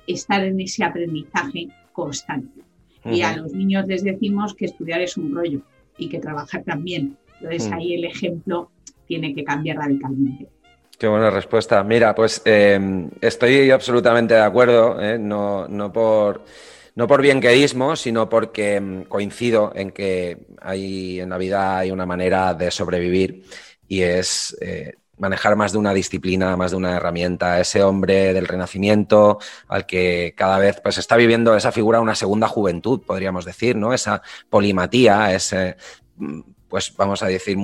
estar 0.07 0.43
en 0.43 0.59
ese 0.59 0.83
aprendizaje 0.83 1.69
constante 1.93 2.61
Y 3.05 3.21
a 3.21 3.35
los 3.37 3.53
niños 3.53 3.87
les 3.87 4.03
decimos 4.03 4.53
que 4.53 4.65
estudiar 4.65 5.01
es 5.01 5.17
un 5.17 5.33
rollo 5.33 5.61
y 5.97 6.09
que 6.09 6.19
trabajar 6.19 6.63
también. 6.63 7.17
Entonces 7.39 7.69
mm. 7.69 7.73
ahí 7.73 7.93
el 7.95 8.05
ejemplo 8.05 8.71
tiene 9.07 9.33
que 9.33 9.43
cambiar 9.43 9.77
radicalmente. 9.77 10.47
Qué 10.97 11.07
buena 11.07 11.31
respuesta. 11.31 11.83
Mira, 11.83 12.13
pues 12.13 12.41
em, 12.45 13.09
estoy 13.19 13.71
absolutamente 13.71 14.35
de 14.35 14.41
acuerdo, 14.41 15.01
¿eh? 15.01 15.17
no, 15.17 15.67
no, 15.67 15.91
por, 15.91 16.43
no 16.95 17.07
por 17.07 17.21
bienquedismo, 17.21 17.95
sino 17.95 18.29
porque 18.29 18.75
em, 18.75 19.03
coincido 19.05 19.71
en 19.75 19.91
que 19.91 20.37
hay, 20.61 21.19
en 21.19 21.29
la 21.29 21.39
vida 21.39 21.79
hay 21.79 21.89
una 21.89 22.05
manera 22.05 22.53
de 22.53 22.69
sobrevivir 22.69 23.43
y 23.91 24.04
es 24.04 24.56
eh, 24.62 24.93
manejar 25.17 25.58
más 25.58 25.73
de 25.73 25.77
una 25.77 25.93
disciplina, 25.93 26.56
más 26.56 26.71
de 26.71 26.77
una 26.77 26.95
herramienta. 26.95 27.60
Ese 27.60 27.84
hombre 27.84 28.34
del 28.34 28.47
Renacimiento 28.47 29.38
al 29.67 29.86
que 29.86 30.34
cada 30.38 30.58
vez 30.60 30.80
pues, 30.82 30.97
está 30.97 31.17
viviendo 31.17 31.58
esa 31.58 31.73
figura 31.73 31.99
una 31.99 32.15
segunda 32.15 32.47
juventud, 32.47 33.01
podríamos 33.01 33.43
decir, 33.43 33.75
¿no? 33.75 33.93
Esa 33.93 34.21
polimatía, 34.49 35.34
ese, 35.34 35.75
pues 36.69 36.95
vamos 36.95 37.21
a 37.21 37.27
decir, 37.27 37.58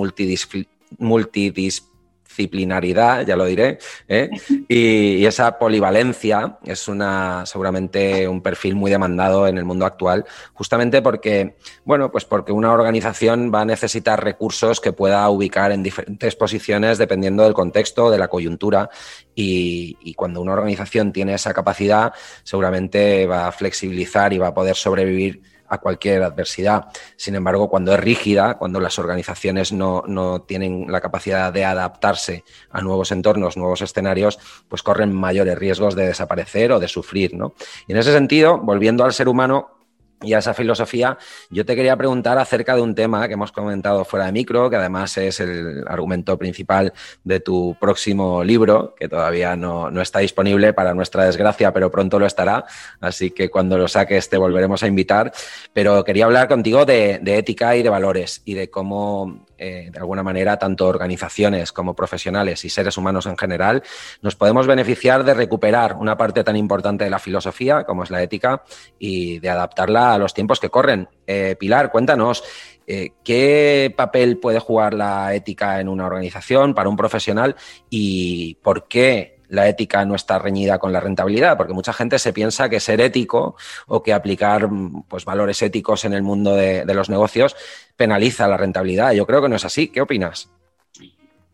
multidisciplinaridad 2.38 3.18
disciplinaridad, 3.18 3.26
ya 3.26 3.36
lo 3.36 3.46
diré, 3.46 3.80
¿eh? 4.08 4.30
y, 4.68 5.26
esa 5.26 5.58
polivalencia 5.58 6.58
es 6.64 6.88
una, 6.88 7.46
seguramente 7.46 8.28
un 8.28 8.42
perfil 8.42 8.76
muy 8.76 8.92
demandado 8.92 9.48
en 9.48 9.58
el 9.58 9.66
mundo 9.66 9.86
actual, 9.86 10.26
justamente 10.54 11.02
porque, 11.02 11.56
bueno, 11.84 12.12
pues 12.12 12.26
porque 12.26 12.52
una 12.52 12.72
organización 12.72 13.52
va 13.54 13.62
a 13.62 13.66
necesitar 13.66 14.24
recursos 14.24 14.80
que 14.80 14.94
pueda 14.94 15.30
ubicar 15.30 15.72
en 15.72 15.84
diferentes 15.84 16.36
posiciones 16.36 16.98
dependiendo 16.98 17.44
del 17.44 17.54
contexto, 17.54 18.10
de 18.10 18.20
la 18.20 18.28
coyuntura, 18.28 18.90
y, 19.36 19.98
y 20.02 20.14
cuando 20.14 20.42
una 20.42 20.54
organización 20.54 21.12
tiene 21.12 21.34
esa 21.34 21.54
capacidad, 21.54 22.14
seguramente 22.44 23.26
va 23.26 23.48
a 23.48 23.52
flexibilizar 23.52 24.34
y 24.34 24.38
va 24.38 24.48
a 24.48 24.54
poder 24.54 24.76
sobrevivir 24.76 25.42
a 25.68 25.78
cualquier 25.80 26.24
adversidad. 26.24 26.88
Sin 27.16 27.36
embargo, 27.36 27.70
cuando 27.70 27.94
es 27.94 28.00
rígida, 28.00 28.58
cuando 28.58 28.80
las 28.80 29.00
organizaciones 29.00 29.72
no, 29.72 30.04
no, 30.08 30.42
tienen 30.42 30.92
la 30.92 31.02
capacidad 31.02 31.52
de 31.52 31.66
adaptarse 31.66 32.44
a 32.70 32.82
nuevos 32.82 33.12
entornos, 33.12 33.58
nuevos 33.58 33.82
escenarios, 33.82 34.40
pues 34.68 34.84
corren 34.84 35.14
mayores 35.14 35.58
riesgos 35.58 35.96
de 35.96 36.08
desaparecer 36.08 36.72
o 36.72 36.80
de 36.80 36.88
sufrir. 36.88 37.34
¿no? 37.34 37.54
Y 37.88 37.94
en 37.94 37.98
ese 37.98 38.14
sentido, 38.14 38.60
volviendo 38.60 39.04
al 39.04 39.14
ser 39.14 39.28
humano, 39.28 39.77
y 40.22 40.34
a 40.34 40.40
esa 40.40 40.54
filosofía, 40.54 41.18
yo 41.50 41.66
te 41.66 41.76
quería 41.76 41.96
preguntar 41.96 42.40
acerca 42.40 42.76
de 42.76 42.82
un 42.82 42.96
tema 42.96 43.28
que 43.28 43.36
hemos 43.36 43.52
comentado 43.52 44.04
fuera 44.04 44.26
de 44.26 44.32
micro, 44.32 44.70
que 44.70 44.76
además 44.76 45.16
es 45.18 45.40
el 45.40 45.84
argumento 45.88 46.38
principal 46.38 46.94
de 47.24 47.40
tu 47.40 47.76
próximo 47.80 48.44
libro, 48.44 48.96
que 48.98 49.08
todavía 49.08 49.56
no, 49.56 49.90
está 50.02 50.20
disponible 50.20 50.74
para 50.74 50.94
nuestra 50.94 51.26
desgracia, 51.26 51.72
pero 51.72 51.92
pronto 51.92 52.18
lo 52.18 52.26
estará, 52.26 52.66
así 53.00 53.32
que 53.32 53.50
cuando 53.50 53.78
lo 53.78 53.88
saques 53.88 54.28
te 54.30 54.38
volveremos 54.38 54.82
a 54.82 54.88
invitar. 54.88 55.32
Pero 55.74 56.04
quería 56.04 56.26
hablar 56.26 56.48
contigo 56.48 56.86
de, 56.86 57.20
de 57.22 57.38
ética 57.38 57.76
y 57.76 57.84
de 57.84 57.90
valores 57.90 58.42
y 58.44 58.56
de 58.56 58.70
cómo 58.70 59.47
eh, 59.58 59.90
de 59.92 60.00
alguna 60.00 60.24
manera, 60.24 60.58
tanto 60.58 60.88
organizaciones 60.88 61.72
como 61.72 61.96
profesionales 61.96 62.64
y 62.66 62.70
seres 62.70 62.98
humanos 62.98 63.26
en 63.26 63.38
general, 63.38 63.84
nos 64.22 64.36
podemos 64.36 64.68
beneficiar 64.68 65.24
de 65.24 65.34
recuperar 65.34 65.96
una 65.96 66.18
parte 66.18 66.44
tan 66.44 66.56
importante 66.56 67.04
de 67.04 67.10
la 67.10 67.20
filosofía 67.20 67.84
como 67.84 68.04
es 68.04 68.12
la 68.12 68.22
ética 68.22 68.64
y 69.00 69.40
de 69.40 69.50
adaptarla 69.50 70.14
a 70.14 70.18
los 70.18 70.34
tiempos 70.34 70.60
que 70.60 70.70
corren. 70.70 71.10
Eh, 71.26 71.56
Pilar, 71.60 71.92
cuéntanos. 71.92 72.44
Eh, 72.90 73.10
¿Qué 73.22 73.94
papel 73.98 74.38
puede 74.38 74.60
jugar 74.60 74.94
la 74.94 75.34
ética 75.34 75.82
en 75.82 75.90
una 75.90 76.06
organización 76.06 76.74
para 76.74 76.88
un 76.88 76.96
profesional 76.96 77.56
y 77.90 78.56
por 78.56 78.88
qué 78.88 79.37
la 79.50 79.68
ética 79.68 80.06
no 80.06 80.16
está 80.16 80.40
reñida 80.40 80.80
con 80.80 80.92
la 80.92 81.00
rentabilidad, 81.00 81.58
porque 81.58 81.74
mucha 81.74 81.94
gente 81.94 82.20
se 82.20 82.34
piensa 82.34 82.70
que 82.70 82.80
ser 82.80 83.02
ético 83.02 83.56
o 83.88 84.04
que 84.04 84.14
aplicar 84.14 84.70
pues, 85.08 85.26
valores 85.26 85.62
éticos 85.62 86.06
en 86.06 86.14
el 86.14 86.24
mundo 86.24 86.56
de, 86.56 86.86
los 86.94 87.10
negocios 87.10 87.56
penaliza 87.96 88.48
la 88.48 88.58
rentabilidad. 88.58 89.14
Yo 89.14 89.26
creo 89.26 89.42
que 89.42 89.50
no 89.50 89.56
es 89.56 89.66
así. 89.66 89.90
¿Qué 89.90 90.02
opinas? 90.02 90.50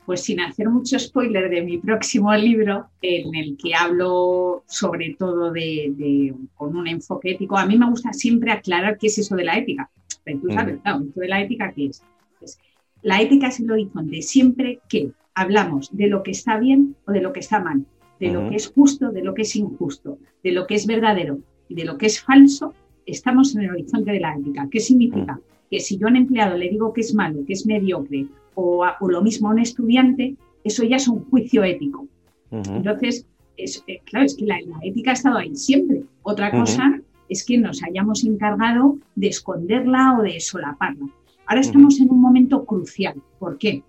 Pues 0.06 0.22
sin 0.22 0.42
hacer 0.42 0.70
mucho 0.70 1.00
spoiler 1.00 1.50
de 1.50 1.62
mi 1.62 1.78
próximo 1.78 2.34
libro, 2.36 2.88
en 3.02 3.36
el 3.36 3.58
que 3.58 3.74
hablo 3.74 4.64
sobre 4.68 5.16
todo 5.18 5.52
de, 5.52 6.34
con 6.56 6.76
un 6.76 6.88
enfoque 6.88 7.32
ético, 7.32 7.58
a 7.58 7.66
mí 7.66 7.78
me 7.78 7.90
gusta 7.90 8.12
siempre 8.12 8.52
aclarar 8.52 8.98
qué 8.98 9.08
es 9.08 9.18
eso 9.18 9.36
de 9.36 9.46
la 9.46 9.58
ética. 9.58 9.90
Pero 10.24 10.40
tú 10.40 10.52
sabes, 10.52 10.80
claro, 10.82 11.06
de 11.16 11.28
la 11.28 11.42
ética, 11.42 11.72
¿qué 11.74 11.88
es? 11.88 12.04
Pues, 12.40 12.60
la 13.02 13.22
ética 13.22 13.48
es 13.48 13.60
el 13.60 13.72
horizonte 13.72 14.22
siempre 14.22 14.80
que 14.90 15.12
hablamos 15.36 15.96
de 15.96 16.08
lo 16.08 16.24
que 16.24 16.32
está 16.32 16.60
bien 16.60 16.96
o 17.08 17.12
de 17.12 17.22
lo 17.22 17.34
que 17.34 17.40
está 17.40 17.60
mal, 17.60 17.86
de 18.20 18.32
lo 18.32 18.50
que 18.50 18.56
es 18.56 18.68
justo, 18.68 19.12
de 19.12 19.24
lo 19.24 19.34
que 19.34 19.42
es 19.42 19.56
injusto, 19.56 20.18
de 20.44 20.52
lo 20.52 20.66
que 20.66 20.76
es 20.76 20.86
verdadero 20.86 21.40
y 21.68 21.76
de 21.76 21.86
lo 21.86 21.98
que 21.98 22.06
es 22.06 22.22
falso, 22.22 22.74
estamos 23.06 23.56
en 23.56 23.64
el 23.64 23.72
horizonte 23.72 24.12
de 24.12 24.20
la 24.20 24.36
ética. 24.36 24.68
¿Qué 24.72 24.80
significa? 24.80 25.40
Que 25.70 25.80
si 25.80 25.98
yo 25.98 26.08
a 26.08 26.12
un 26.12 26.18
empleado 26.18 26.58
le 26.58 26.70
digo 26.70 26.94
que 26.94 27.02
es 27.02 27.14
malo, 27.14 27.44
que 27.46 27.54
es 27.54 27.66
mediocre, 27.66 28.28
o, 28.56 28.86
lo 29.02 29.22
mismo 29.22 29.50
a 29.50 29.52
un 29.52 29.60
estudiante, 29.60 30.36
eso 30.64 30.84
ya 30.84 30.98
es 30.98 31.08
un 31.08 31.26
juicio 31.26 31.64
ético. 31.64 32.08
Entonces, 32.52 33.26
es, 33.58 33.84
eh, 33.88 34.00
claro, 34.06 34.26
es 34.26 34.36
que 34.36 34.46
la, 34.46 34.60
ética 34.84 35.12
ha 35.12 35.14
estado 35.14 35.38
ahí 35.38 35.56
siempre. 35.56 36.04
Otra 36.22 36.52
cosa 36.52 37.02
es 37.30 37.44
que 37.44 37.58
nos 37.58 37.82
hayamos 37.84 38.24
encargado 38.24 38.98
de 39.16 39.28
esconderla 39.28 40.18
o 40.20 40.22
de 40.22 40.40
solaparla. 40.40 41.08
Ahora 41.48 41.62
estamos 41.62 42.00
en 42.00 42.10
un 42.12 42.22
momento 42.22 42.64
crucial. 42.64 43.16
¿Por 43.40 43.58
qué? 43.58 43.84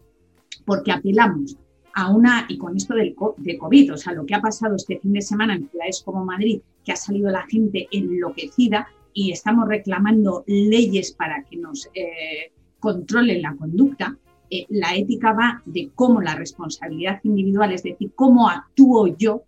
Porque 0.64 0.92
apelamos 0.92 1.56
a 1.94 2.10
una, 2.10 2.46
y 2.48 2.58
con 2.58 2.76
esto 2.76 2.94
del, 2.94 3.14
de 3.36 3.58
COVID, 3.58 3.94
o 3.94 3.96
sea, 3.96 4.12
lo 4.12 4.26
que 4.26 4.34
ha 4.34 4.40
pasado 4.40 4.74
este 4.74 4.98
fin 4.98 5.12
de 5.12 5.22
semana 5.22 5.54
en 5.54 5.68
ciudades 5.70 6.02
como 6.04 6.24
Madrid, 6.24 6.60
que 6.84 6.92
ha 6.92 6.96
salido 6.96 7.30
la 7.30 7.46
gente 7.46 7.86
enloquecida 7.92 8.88
y 9.12 9.30
estamos 9.30 9.68
reclamando 9.68 10.42
leyes 10.46 11.12
para 11.12 11.44
que 11.44 11.56
nos 11.56 11.88
eh, 11.94 12.50
controlen 12.80 13.42
la 13.42 13.54
conducta, 13.54 14.18
eh, 14.50 14.66
la 14.70 14.94
ética 14.96 15.32
va 15.32 15.62
de 15.64 15.90
cómo 15.94 16.20
la 16.20 16.34
responsabilidad 16.34 17.20
individual, 17.22 17.72
es 17.72 17.84
decir, 17.84 18.10
cómo 18.14 18.48
actúo 18.48 19.16
yo, 19.16 19.44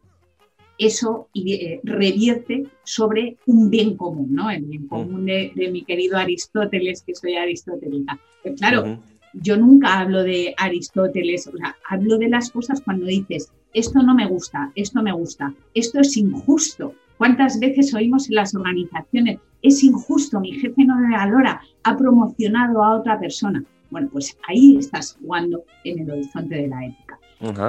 eso 0.79 1.29
eh, 1.35 1.81
revierte 1.83 2.65
sobre 2.85 3.39
un 3.47 3.71
bien 3.71 3.97
común, 3.97 4.35
¿no? 4.35 4.51
El 4.51 4.65
bien 4.65 4.87
común 4.87 5.25
de, 5.25 5.53
mi 5.73 5.85
querido 5.85 6.17
Aristóteles, 6.17 7.03
que 7.03 7.15
soy 7.15 7.35
aristotélica. 7.35 8.21
claro, 8.57 8.99
yo 9.43 9.57
nunca 9.57 9.99
hablo 10.01 10.23
de 10.23 10.55
Aristóteles, 10.57 11.47
o 11.47 11.57
sea, 11.57 11.77
hablo 11.89 12.19
de 12.19 12.29
las 12.29 12.51
cosas 12.51 12.81
cuando 12.81 13.07
dices, 13.07 13.53
esto 13.73 14.03
no 14.03 14.15
me 14.15 14.27
gusta, 14.27 14.71
esto 14.75 15.03
me 15.03 15.13
gusta, 15.13 15.53
esto 15.75 16.01
es 16.01 16.17
injusto. 16.17 16.95
¿Cuántas 17.19 17.59
veces 17.59 17.95
oímos 17.95 18.29
en 18.29 18.37
las 18.37 18.55
organizaciones, 18.55 19.39
es 19.63 19.83
injusto, 19.83 20.41
mi 20.41 20.53
jefe 20.53 20.85
no 20.85 20.99
me 20.99 21.17
valora, 21.17 21.61
ha 21.83 21.97
promocionado 21.97 22.83
a 22.83 22.99
otra 22.99 23.19
persona? 23.19 23.65
Bueno, 23.91 24.09
pues 24.13 24.37
ahí 24.49 24.77
estás 24.79 25.17
jugando 25.21 25.65
en 25.85 26.01
el 26.01 26.11
horizonte 26.11 26.55
de 26.57 26.69
la 26.69 26.87
ética. 26.87 27.19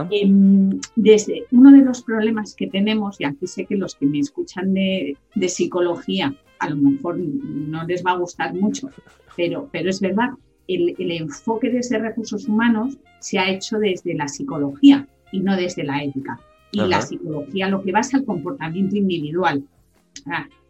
Em, 0.09 0.79
desde 0.95 1.43
uno 1.51 1.71
de 1.71 1.83
los 1.83 2.01
problemas 2.01 2.55
que 2.55 2.67
tenemos, 2.67 3.19
y 3.19 3.25
aquí 3.25 3.47
sé 3.47 3.65
que 3.65 3.75
los 3.75 3.95
que 3.95 4.05
me 4.05 4.19
escuchan 4.19 4.73
de, 4.73 5.17
de, 5.35 5.49
psicología 5.49 6.33
a 6.59 6.69
lo 6.69 6.77
mejor 6.77 7.17
no 7.19 7.83
les 7.83 8.03
va 8.05 8.11
a 8.11 8.17
gustar 8.17 8.53
mucho, 8.53 8.89
pero, 9.35 9.67
pero 9.71 9.89
es 9.89 9.99
verdad, 9.99 10.29
el, 10.67 11.11
enfoque 11.11 11.69
desde 11.69 11.99
recursos 11.99 12.47
humanos 12.47 12.97
se 13.19 13.39
ha 13.39 13.49
hecho 13.49 13.79
desde 13.79 14.13
la 14.13 14.27
psicología 14.27 15.07
y 15.31 15.39
no 15.39 15.55
desde 15.55 15.83
la 15.83 16.03
ética. 16.03 16.39
Y 16.71 16.81
la 16.81 17.01
psicología 17.01 17.69
lo 17.69 17.81
que 17.81 17.91
va 17.91 18.01
es 18.01 18.13
al 18.13 18.25
comportamiento 18.25 18.95
individual. 18.95 19.63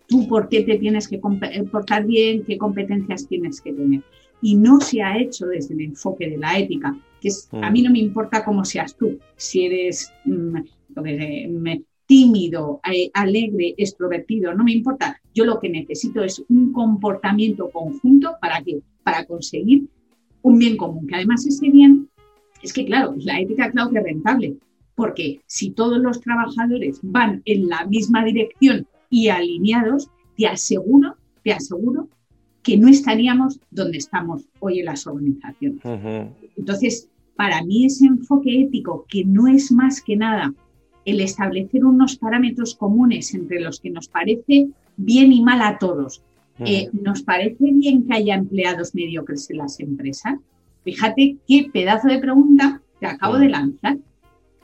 Tú 0.07 0.27
por 0.27 0.47
qué 0.47 0.63
te 0.63 0.77
tienes 0.77 1.07
que 1.07 1.19
comportar 1.19 2.05
bien, 2.05 2.43
qué 2.45 2.57
competencias 2.57 3.27
tienes 3.27 3.59
que 3.59 3.73
tener. 3.73 4.03
Y 4.41 4.55
no 4.55 4.79
se 4.79 5.01
ha 5.01 5.17
hecho 5.17 5.47
desde 5.47 5.73
el 5.73 5.81
enfoque 5.81 6.29
de 6.29 6.37
la 6.37 6.57
ética, 6.57 6.95
que 7.19 7.29
es, 7.29 7.49
a 7.51 7.71
mí 7.71 7.81
no 7.81 7.91
me 7.91 7.99
importa 7.99 8.45
cómo 8.45 8.63
seas 8.63 8.95
tú, 8.95 9.17
si 9.35 9.65
eres 9.65 10.13
mm, 10.25 10.57
tímido, 12.07 12.79
eh, 12.91 13.11
alegre, 13.13 13.75
extrovertido, 13.77 14.53
no 14.53 14.63
me 14.63 14.71
importa. 14.71 15.21
Yo 15.35 15.45
lo 15.45 15.59
que 15.59 15.69
necesito 15.69 16.23
es 16.23 16.43
un 16.49 16.71
comportamiento 16.71 17.69
conjunto 17.69 18.35
para 18.41 18.61
que 18.63 18.79
para 19.03 19.25
conseguir 19.25 19.87
un 20.41 20.57
bien 20.57 20.77
común, 20.77 21.05
que 21.05 21.15
además 21.15 21.45
ese 21.45 21.69
bien 21.69 22.09
es 22.63 22.73
que, 22.73 22.85
claro, 22.85 23.13
la 23.19 23.39
ética, 23.39 23.71
claro 23.71 23.91
que 23.91 23.99
es 23.99 24.03
rentable, 24.03 24.57
porque 24.95 25.41
si 25.45 25.69
todos 25.71 25.99
los 25.99 26.19
trabajadores 26.21 26.99
van 27.03 27.41
en 27.45 27.67
la 27.67 27.85
misma 27.85 28.23
dirección 28.25 28.87
y 29.09 29.27
alineados, 29.27 30.09
te 30.35 30.47
aseguro, 30.47 31.15
te 31.43 31.53
aseguro 31.53 32.07
que 32.63 32.77
no 32.77 32.87
estaríamos 32.87 33.59
donde 33.69 33.97
estamos 33.97 34.45
hoy 34.59 34.79
en 34.79 34.85
las 34.85 35.05
organizaciones. 35.05 35.81
Entonces, 36.57 37.09
para 37.35 37.63
mí 37.63 37.85
ese 37.85 38.07
enfoque 38.07 38.61
ético, 38.61 39.05
que 39.07 39.23
no 39.23 39.47
es 39.47 39.71
más 39.71 40.01
que 40.01 40.17
nada 40.17 40.53
el 41.07 41.21
establecer 41.21 41.85
unos 41.85 42.17
parámetros 42.17 42.75
comunes 42.75 43.33
entre 43.33 43.59
los 43.61 43.79
que 43.79 43.89
nos 43.89 44.07
parece 44.09 44.67
bien 44.97 45.31
y 45.31 45.41
mal 45.41 45.61
a 45.61 45.77
todos, 45.77 46.21
eh, 46.59 46.89
¿Nos 46.91 47.21
parece 47.21 47.71
bien 47.71 48.07
que 48.07 48.15
haya 48.15 48.35
empleados 48.35 48.95
mediocres 48.95 49.49
en 49.49 49.57
las 49.57 49.79
empresas? 49.79 50.35
Fíjate 50.83 51.37
qué 51.47 51.69
pedazo 51.71 52.07
de 52.07 52.19
pregunta 52.19 52.81
te 52.99 53.05
acabo 53.05 53.37
de 53.37 53.49
lanzar. 53.49 53.97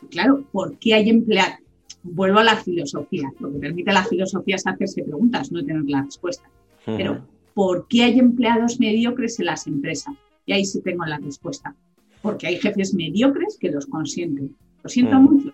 Claro, 0.10 0.44
¿por 0.52 0.78
qué 0.80 0.96
hay 0.96 1.10
empleados? 1.10 1.60
Vuelvo 2.02 2.40
a 2.40 2.44
la 2.44 2.58
filosofía. 2.58 3.32
Lo 3.40 3.52
que 3.52 3.60
permite 3.60 3.94
la 3.94 4.04
filosofía 4.04 4.56
es 4.56 4.66
hacerse 4.66 5.04
preguntas, 5.04 5.52
no 5.52 5.64
tener 5.64 5.84
la 5.86 6.02
respuesta. 6.02 6.50
Pero, 6.86 7.26
¿por 7.54 7.88
qué 7.88 8.04
hay 8.04 8.20
empleados 8.20 8.80
mediocres 8.80 9.40
en 9.40 9.46
las 9.46 9.68
empresas? 9.68 10.16
Y 10.46 10.54
ahí 10.54 10.66
sí 10.66 10.82
tengo 10.82 11.06
la 11.06 11.20
respuesta. 11.20 11.76
Porque 12.22 12.48
hay 12.48 12.58
jefes 12.58 12.94
mediocres 12.94 13.58
que 13.60 13.70
los 13.70 13.86
consienten. 13.86 14.56
Lo 14.82 14.90
siento 14.90 15.20
mucho. 15.20 15.54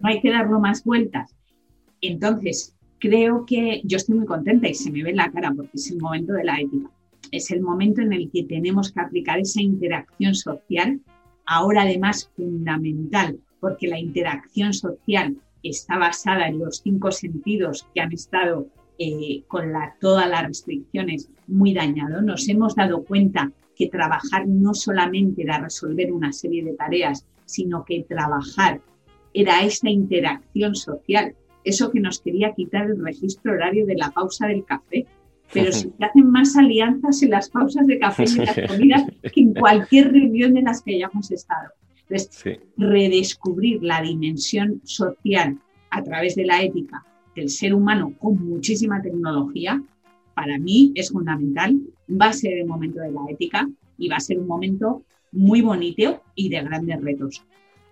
No 0.00 0.08
hay 0.08 0.20
que 0.20 0.30
darlo 0.30 0.60
más 0.60 0.84
vueltas. 0.84 1.34
Entonces, 2.00 2.76
creo 2.98 3.44
que 3.46 3.80
yo 3.84 3.96
estoy 3.96 4.16
muy 4.16 4.26
contenta 4.26 4.68
y 4.68 4.74
se 4.74 4.90
me 4.90 5.02
ve 5.02 5.10
en 5.10 5.16
la 5.16 5.30
cara 5.30 5.52
porque 5.54 5.72
es 5.74 5.90
el 5.90 5.98
momento 5.98 6.32
de 6.32 6.44
la 6.44 6.60
ética. 6.60 6.90
Es 7.30 7.50
el 7.50 7.60
momento 7.60 8.00
en 8.00 8.12
el 8.12 8.30
que 8.30 8.44
tenemos 8.44 8.92
que 8.92 9.00
aplicar 9.00 9.38
esa 9.38 9.60
interacción 9.60 10.34
social, 10.34 11.00
ahora 11.46 11.82
además 11.82 12.30
fundamental, 12.36 13.38
porque 13.60 13.88
la 13.88 13.98
interacción 13.98 14.72
social 14.72 15.36
está 15.62 15.98
basada 15.98 16.48
en 16.48 16.58
los 16.58 16.80
cinco 16.82 17.10
sentidos 17.10 17.86
que 17.94 18.00
han 18.00 18.12
estado 18.12 18.68
eh, 18.98 19.42
con 19.48 19.72
la, 19.72 19.94
todas 20.00 20.28
las 20.28 20.46
restricciones 20.46 21.28
muy 21.46 21.74
dañados. 21.74 22.22
Nos 22.22 22.48
hemos 22.48 22.74
dado 22.74 23.04
cuenta 23.04 23.50
que 23.76 23.88
trabajar 23.88 24.46
no 24.48 24.74
solamente 24.74 25.42
era 25.42 25.58
resolver 25.58 26.12
una 26.12 26.32
serie 26.32 26.64
de 26.64 26.74
tareas, 26.74 27.26
sino 27.44 27.84
que 27.84 28.04
trabajar 28.08 28.80
era 29.40 29.62
esta 29.62 29.88
interacción 29.88 30.74
social, 30.74 31.34
eso 31.64 31.90
que 31.90 32.00
nos 32.00 32.20
quería 32.20 32.52
quitar 32.54 32.90
el 32.90 33.04
registro 33.04 33.52
horario 33.52 33.86
de 33.86 33.96
la 33.96 34.10
pausa 34.10 34.46
del 34.46 34.64
café. 34.64 35.06
Pero 35.52 35.72
si 35.72 35.90
se 35.96 36.04
hacen 36.04 36.30
más 36.30 36.56
alianzas 36.56 37.22
en 37.22 37.30
las 37.30 37.48
pausas 37.48 37.86
de 37.86 37.98
café 37.98 38.24
y 38.26 38.38
en 38.38 38.44
las 38.44 38.60
comidas 38.68 39.04
que 39.32 39.40
en 39.40 39.54
cualquier 39.54 40.12
reunión 40.12 40.52
de 40.52 40.62
las 40.62 40.82
que 40.82 40.96
hayamos 40.96 41.30
estado. 41.30 41.70
Entonces, 42.08 42.60
redescubrir 42.76 43.82
la 43.82 44.02
dimensión 44.02 44.80
social 44.84 45.58
a 45.90 46.02
través 46.02 46.34
de 46.34 46.44
la 46.44 46.62
ética 46.62 47.04
del 47.34 47.48
ser 47.48 47.74
humano 47.74 48.12
con 48.18 48.44
muchísima 48.44 49.00
tecnología, 49.00 49.82
para 50.34 50.58
mí 50.58 50.92
es 50.94 51.10
fundamental. 51.10 51.80
Va 52.10 52.26
a 52.26 52.32
ser 52.32 52.58
el 52.58 52.66
momento 52.66 53.00
de 53.00 53.12
la 53.12 53.20
ética 53.28 53.68
y 53.96 54.08
va 54.08 54.16
a 54.16 54.20
ser 54.20 54.38
un 54.38 54.46
momento 54.46 55.02
muy 55.32 55.60
bonito 55.60 56.22
y 56.34 56.48
de 56.48 56.62
grandes 56.62 57.00
retos. 57.00 57.44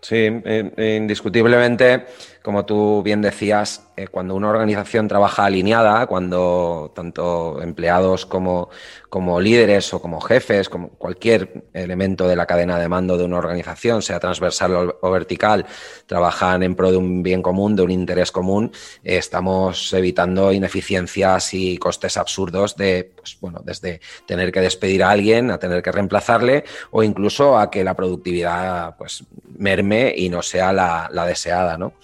Sí, 0.08 0.14
eh, 0.18 0.96
indiscutiblemente, 1.00 2.06
como 2.40 2.64
tú 2.64 3.02
bien 3.02 3.20
decías, 3.20 3.85
eh, 3.96 4.08
cuando 4.08 4.34
una 4.34 4.50
organización 4.50 5.08
trabaja 5.08 5.46
alineada, 5.46 6.06
cuando 6.06 6.92
tanto 6.94 7.62
empleados 7.62 8.26
como, 8.26 8.68
como 9.08 9.40
líderes 9.40 9.94
o 9.94 10.02
como 10.02 10.20
jefes, 10.20 10.68
como 10.68 10.90
cualquier 10.90 11.64
elemento 11.72 12.28
de 12.28 12.36
la 12.36 12.44
cadena 12.44 12.78
de 12.78 12.90
mando 12.90 13.16
de 13.16 13.24
una 13.24 13.38
organización, 13.38 14.02
sea 14.02 14.20
transversal 14.20 14.94
o, 15.00 15.10
vertical, 15.10 15.64
trabajan 16.04 16.62
en 16.62 16.74
pro 16.74 16.90
de 16.90 16.98
un 16.98 17.22
bien 17.22 17.40
común, 17.40 17.74
de 17.74 17.84
un 17.84 17.90
interés 17.90 18.30
común, 18.30 18.70
eh, 19.02 19.16
estamos 19.16 19.90
evitando 19.94 20.52
ineficiencias 20.52 21.54
y 21.54 21.78
costes 21.78 22.18
absurdos 22.18 22.76
de, 22.76 23.12
pues, 23.16 23.38
bueno, 23.40 23.62
desde 23.64 24.02
tener 24.26 24.52
que 24.52 24.60
despedir 24.60 25.04
a 25.04 25.10
alguien, 25.10 25.50
a 25.50 25.58
tener 25.58 25.82
que 25.82 25.90
reemplazarle 25.90 26.64
o 26.90 27.02
incluso 27.02 27.58
a 27.58 27.70
que 27.70 27.82
la 27.82 27.94
productividad 27.94 28.94
pues, 28.98 29.24
merme 29.56 30.12
y 30.14 30.28
no 30.28 30.42
sea 30.42 30.74
la, 30.74 31.08
la 31.10 31.24
deseada, 31.24 31.78
¿no? 31.78 31.94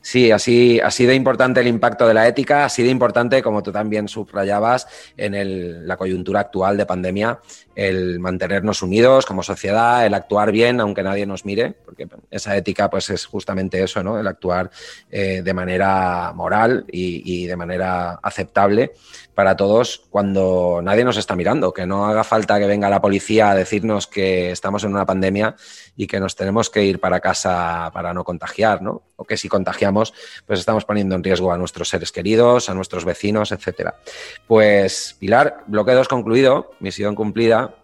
Sí, 0.00 0.30
así, 0.30 0.80
así 0.80 1.06
de 1.06 1.14
importante 1.14 1.60
el 1.60 1.66
impacto 1.66 2.06
de 2.06 2.14
la 2.14 2.26
ética, 2.26 2.64
así 2.64 2.82
de 2.82 2.90
importante, 2.90 3.42
como 3.42 3.62
tú 3.62 3.72
también 3.72 4.08
subrayabas, 4.08 4.86
en 5.16 5.86
la 5.86 5.96
coyuntura 5.96 6.40
actual 6.40 6.76
de 6.76 6.86
pandemia, 6.86 7.40
el 7.78 8.18
mantenernos 8.18 8.82
unidos 8.82 9.24
como 9.24 9.44
sociedad, 9.44 10.04
el 10.04 10.12
actuar 10.12 10.50
bien 10.50 10.80
aunque 10.80 11.04
nadie 11.04 11.26
nos 11.26 11.44
mire, 11.44 11.76
porque 11.84 12.08
esa 12.28 12.56
ética 12.56 12.90
pues 12.90 13.08
es 13.10 13.24
justamente 13.24 13.80
eso, 13.80 14.02
¿no? 14.02 14.18
El 14.18 14.26
actuar 14.26 14.70
eh, 15.10 15.42
de 15.44 15.54
manera 15.54 16.32
moral 16.34 16.84
y, 16.90 17.46
de 17.46 17.56
manera 17.56 18.18
aceptable 18.22 18.92
para 19.34 19.56
todos 19.56 20.02
cuando 20.10 20.80
nadie 20.82 21.04
nos 21.04 21.16
está 21.16 21.36
mirando, 21.36 21.72
que 21.72 21.86
no 21.86 22.06
haga 22.06 22.24
falta 22.24 22.58
que 22.58 22.66
venga 22.66 22.90
la 22.90 23.00
policía 23.00 23.50
a 23.50 23.54
decirnos 23.54 24.08
que 24.08 24.50
estamos 24.50 24.82
en 24.82 24.90
una 24.90 25.06
pandemia 25.06 25.54
y 25.96 26.08
que 26.08 26.18
nos 26.18 26.34
tenemos 26.34 26.70
que 26.70 26.84
ir 26.84 26.98
para 26.98 27.20
casa 27.20 27.90
para 27.94 28.12
no 28.12 28.24
contagiar, 28.24 28.82
¿no? 28.82 29.02
O 29.14 29.24
que 29.24 29.36
si 29.36 29.48
contagiamos, 29.48 29.87
pues 30.46 30.60
estamos 30.60 30.84
poniendo 30.84 31.14
en 31.14 31.24
riesgo 31.24 31.52
a 31.52 31.58
nuestros 31.58 31.88
seres 31.88 32.12
queridos, 32.12 32.70
a 32.70 32.74
nuestros 32.74 33.04
vecinos, 33.04 33.52
etcétera. 33.52 33.96
Pues 34.46 35.16
Pilar, 35.18 35.64
bloque 35.66 35.92
2 35.92 36.08
concluido, 36.08 36.72
misión 36.80 37.14
cumplida 37.14 37.74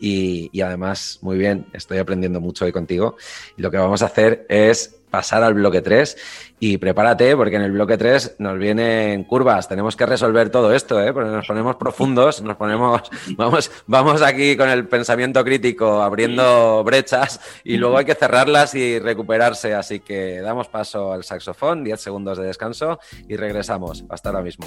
y, 0.00 0.60
además, 0.60 1.18
muy 1.22 1.38
bien, 1.38 1.66
estoy 1.72 1.98
aprendiendo 1.98 2.40
mucho 2.40 2.64
hoy 2.64 2.72
contigo. 2.72 3.16
Y 3.56 3.62
lo 3.62 3.70
que 3.70 3.78
vamos 3.78 4.02
a 4.02 4.06
hacer 4.06 4.46
es 4.48 4.97
pasar 5.10 5.42
al 5.42 5.54
bloque 5.54 5.80
3 5.80 6.16
y 6.60 6.78
prepárate 6.78 7.36
porque 7.36 7.56
en 7.56 7.62
el 7.62 7.72
bloque 7.72 7.96
3 7.96 8.36
nos 8.38 8.58
vienen 8.58 9.24
curvas, 9.24 9.68
tenemos 9.68 9.96
que 9.96 10.06
resolver 10.06 10.50
todo 10.50 10.72
esto, 10.72 11.02
¿eh? 11.02 11.12
porque 11.12 11.30
nos 11.30 11.46
ponemos 11.46 11.76
profundos, 11.76 12.42
nos 12.42 12.56
ponemos, 12.56 13.02
vamos, 13.36 13.70
vamos 13.86 14.22
aquí 14.22 14.56
con 14.56 14.68
el 14.68 14.86
pensamiento 14.88 15.44
crítico 15.44 16.02
abriendo 16.02 16.82
brechas 16.84 17.40
y 17.64 17.76
luego 17.76 17.98
hay 17.98 18.04
que 18.04 18.14
cerrarlas 18.14 18.74
y 18.74 18.98
recuperarse, 18.98 19.74
así 19.74 20.00
que 20.00 20.40
damos 20.40 20.68
paso 20.68 21.12
al 21.12 21.24
saxofón, 21.24 21.84
10 21.84 22.00
segundos 22.00 22.38
de 22.38 22.44
descanso 22.44 22.98
y 23.28 23.36
regresamos. 23.36 24.04
Hasta 24.08 24.30
ahora 24.30 24.42
mismo. 24.42 24.66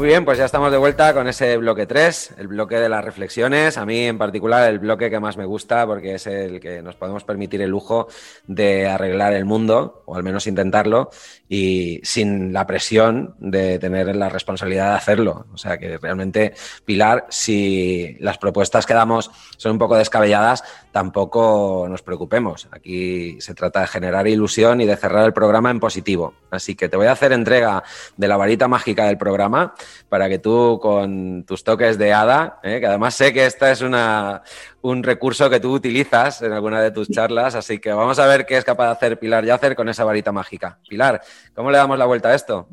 Muy 0.00 0.08
bien, 0.08 0.24
pues 0.24 0.38
ya 0.38 0.46
estamos 0.46 0.72
de 0.72 0.78
vuelta 0.78 1.12
con 1.12 1.28
ese 1.28 1.58
bloque 1.58 1.84
3, 1.84 2.36
el 2.38 2.48
bloque 2.48 2.76
de 2.76 2.88
las 2.88 3.04
reflexiones. 3.04 3.76
A 3.76 3.84
mí 3.84 4.06
en 4.06 4.16
particular 4.16 4.66
el 4.70 4.78
bloque 4.78 5.10
que 5.10 5.20
más 5.20 5.36
me 5.36 5.44
gusta 5.44 5.86
porque 5.86 6.14
es 6.14 6.26
el 6.26 6.58
que 6.58 6.80
nos 6.80 6.96
podemos 6.96 7.22
permitir 7.22 7.60
el 7.60 7.68
lujo 7.68 8.08
de 8.46 8.88
arreglar 8.88 9.34
el 9.34 9.44
mundo, 9.44 10.02
o 10.06 10.16
al 10.16 10.22
menos 10.22 10.46
intentarlo, 10.46 11.10
y 11.50 12.00
sin 12.02 12.50
la 12.50 12.66
presión 12.66 13.34
de 13.40 13.78
tener 13.78 14.16
la 14.16 14.30
responsabilidad 14.30 14.88
de 14.88 14.96
hacerlo. 14.96 15.44
O 15.52 15.58
sea 15.58 15.76
que 15.76 15.98
realmente, 15.98 16.54
Pilar, 16.86 17.26
si 17.28 18.16
las 18.20 18.38
propuestas 18.38 18.86
que 18.86 18.94
damos 18.94 19.30
son 19.58 19.72
un 19.72 19.78
poco 19.78 19.98
descabelladas, 19.98 20.64
tampoco 20.92 21.86
nos 21.90 22.00
preocupemos. 22.00 22.68
Aquí 22.72 23.38
se 23.42 23.54
trata 23.54 23.82
de 23.82 23.86
generar 23.86 24.26
ilusión 24.26 24.80
y 24.80 24.86
de 24.86 24.96
cerrar 24.96 25.26
el 25.26 25.34
programa 25.34 25.70
en 25.70 25.78
positivo. 25.78 26.32
Así 26.50 26.74
que 26.74 26.88
te 26.88 26.96
voy 26.96 27.06
a 27.06 27.12
hacer 27.12 27.32
entrega 27.32 27.82
de 28.16 28.28
la 28.28 28.38
varita 28.38 28.66
mágica 28.66 29.04
del 29.04 29.18
programa 29.18 29.74
para 30.08 30.28
que 30.28 30.38
tú 30.38 30.78
con 30.80 31.44
tus 31.44 31.64
toques 31.64 31.98
de 31.98 32.12
hada, 32.12 32.60
¿eh? 32.62 32.80
que 32.80 32.86
además 32.86 33.14
sé 33.14 33.32
que 33.32 33.46
esta 33.46 33.70
es 33.70 33.82
una, 33.82 34.42
un 34.82 35.02
recurso 35.02 35.48
que 35.50 35.60
tú 35.60 35.72
utilizas 35.72 36.42
en 36.42 36.52
alguna 36.52 36.80
de 36.80 36.90
tus 36.90 37.08
charlas, 37.08 37.54
así 37.54 37.78
que 37.78 37.92
vamos 37.92 38.18
a 38.18 38.26
ver 38.26 38.46
qué 38.46 38.56
es 38.56 38.64
capaz 38.64 38.86
de 38.86 38.92
hacer 38.92 39.18
Pilar 39.18 39.44
Yacer 39.44 39.74
con 39.74 39.88
esa 39.88 40.04
varita 40.04 40.32
mágica. 40.32 40.78
Pilar, 40.88 41.20
¿cómo 41.54 41.70
le 41.70 41.78
damos 41.78 41.98
la 41.98 42.06
vuelta 42.06 42.30
a 42.30 42.34
esto? 42.34 42.68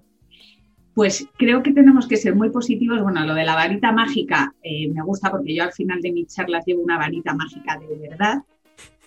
Pues 0.94 1.28
creo 1.38 1.62
que 1.62 1.74
tenemos 1.74 2.08
que 2.08 2.18
ser 2.18 2.34
muy 2.34 2.50
positivos. 2.50 3.04
Bueno, 3.04 3.24
lo 3.24 3.36
de 3.36 3.44
la 3.44 3.54
varita 3.54 3.92
mágica 3.92 4.56
eh, 4.64 4.90
me 4.92 5.04
gusta 5.04 5.30
porque 5.30 5.54
yo 5.54 5.64
al 5.64 5.72
final 5.72 6.02
de 6.02 6.12
mis 6.12 6.34
charlas 6.34 6.66
llevo 6.66 6.82
una 6.82 6.98
varita 6.98 7.36
mágica 7.36 7.78
de 7.78 8.10
verdad 8.10 8.40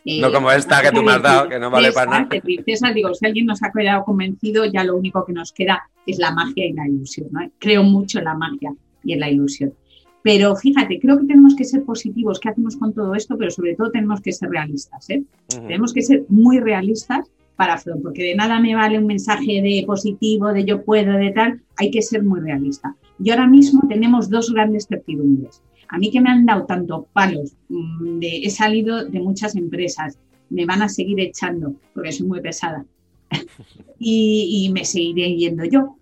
no 0.04 0.28
eh, 0.28 0.32
como 0.32 0.50
esta 0.50 0.82
que 0.82 0.90
tú 0.92 1.02
me 1.02 1.12
has 1.12 1.22
dado, 1.22 1.48
que 1.48 1.58
no 1.58 1.70
vale 1.70 1.92
para 1.92 2.10
nada. 2.10 2.28
Princesa, 2.28 2.92
digo, 2.92 3.12
si 3.14 3.26
alguien 3.26 3.46
nos 3.46 3.62
ha 3.62 3.70
quedado 3.70 4.04
convencido, 4.04 4.64
ya 4.64 4.84
lo 4.84 4.96
único 4.96 5.24
que 5.24 5.32
nos 5.32 5.52
queda 5.52 5.88
es 6.06 6.18
la 6.18 6.32
magia 6.32 6.66
y 6.66 6.72
la 6.72 6.88
ilusión. 6.88 7.28
Creo 7.58 7.82
mucho 7.82 8.18
en 8.18 8.24
la 8.24 8.34
magia 8.34 8.74
y 9.04 9.12
en 9.12 9.20
la 9.20 9.30
ilusión. 9.30 9.74
Pero 10.22 10.54
fíjate, 10.54 11.00
creo 11.00 11.18
que 11.18 11.26
tenemos 11.26 11.54
que 11.54 11.64
ser 11.64 11.84
positivos. 11.84 12.40
¿Qué 12.40 12.50
hacemos 12.50 12.76
con 12.76 12.92
todo 12.92 13.14
esto? 13.14 13.36
Pero 13.38 13.50
sobre 13.50 13.74
todo 13.74 13.90
tenemos 13.90 14.20
que 14.20 14.32
ser 14.32 14.50
realistas. 14.50 15.08
¿eh? 15.10 15.22
Tenemos 15.48 15.92
que 15.92 16.02
ser 16.02 16.24
muy 16.28 16.60
realistas 16.60 17.30
para 17.56 17.78
porque 18.02 18.22
de 18.22 18.34
nada 18.34 18.58
me 18.58 18.74
vale 18.74 18.98
un 18.98 19.06
mensaje 19.06 19.60
de 19.60 19.84
positivo, 19.86 20.52
de 20.52 20.64
yo 20.64 20.82
puedo, 20.82 21.12
de 21.12 21.30
tal. 21.30 21.60
Hay 21.76 21.90
que 21.90 22.00
ser 22.00 22.22
muy 22.22 22.40
realista. 22.40 22.94
Y 23.22 23.30
ahora 23.30 23.46
mismo 23.46 23.82
tenemos 23.88 24.30
dos 24.30 24.52
grandes 24.52 24.86
certidumbres. 24.86 25.62
A 25.90 25.98
mí 25.98 26.10
que 26.10 26.20
me 26.20 26.30
han 26.30 26.46
dado 26.46 26.66
tantos 26.66 27.06
palos, 27.12 27.52
mm, 27.68 28.20
de, 28.20 28.38
he 28.44 28.50
salido 28.50 29.04
de 29.04 29.20
muchas 29.20 29.56
empresas, 29.56 30.18
me 30.48 30.64
van 30.64 30.82
a 30.82 30.88
seguir 30.88 31.18
echando 31.20 31.74
porque 31.94 32.12
soy 32.12 32.26
muy 32.26 32.40
pesada 32.40 32.84
y, 33.98 34.70
me 34.72 34.84
seguiré 34.84 35.36
yendo 35.36 35.64
yo. 35.64 35.96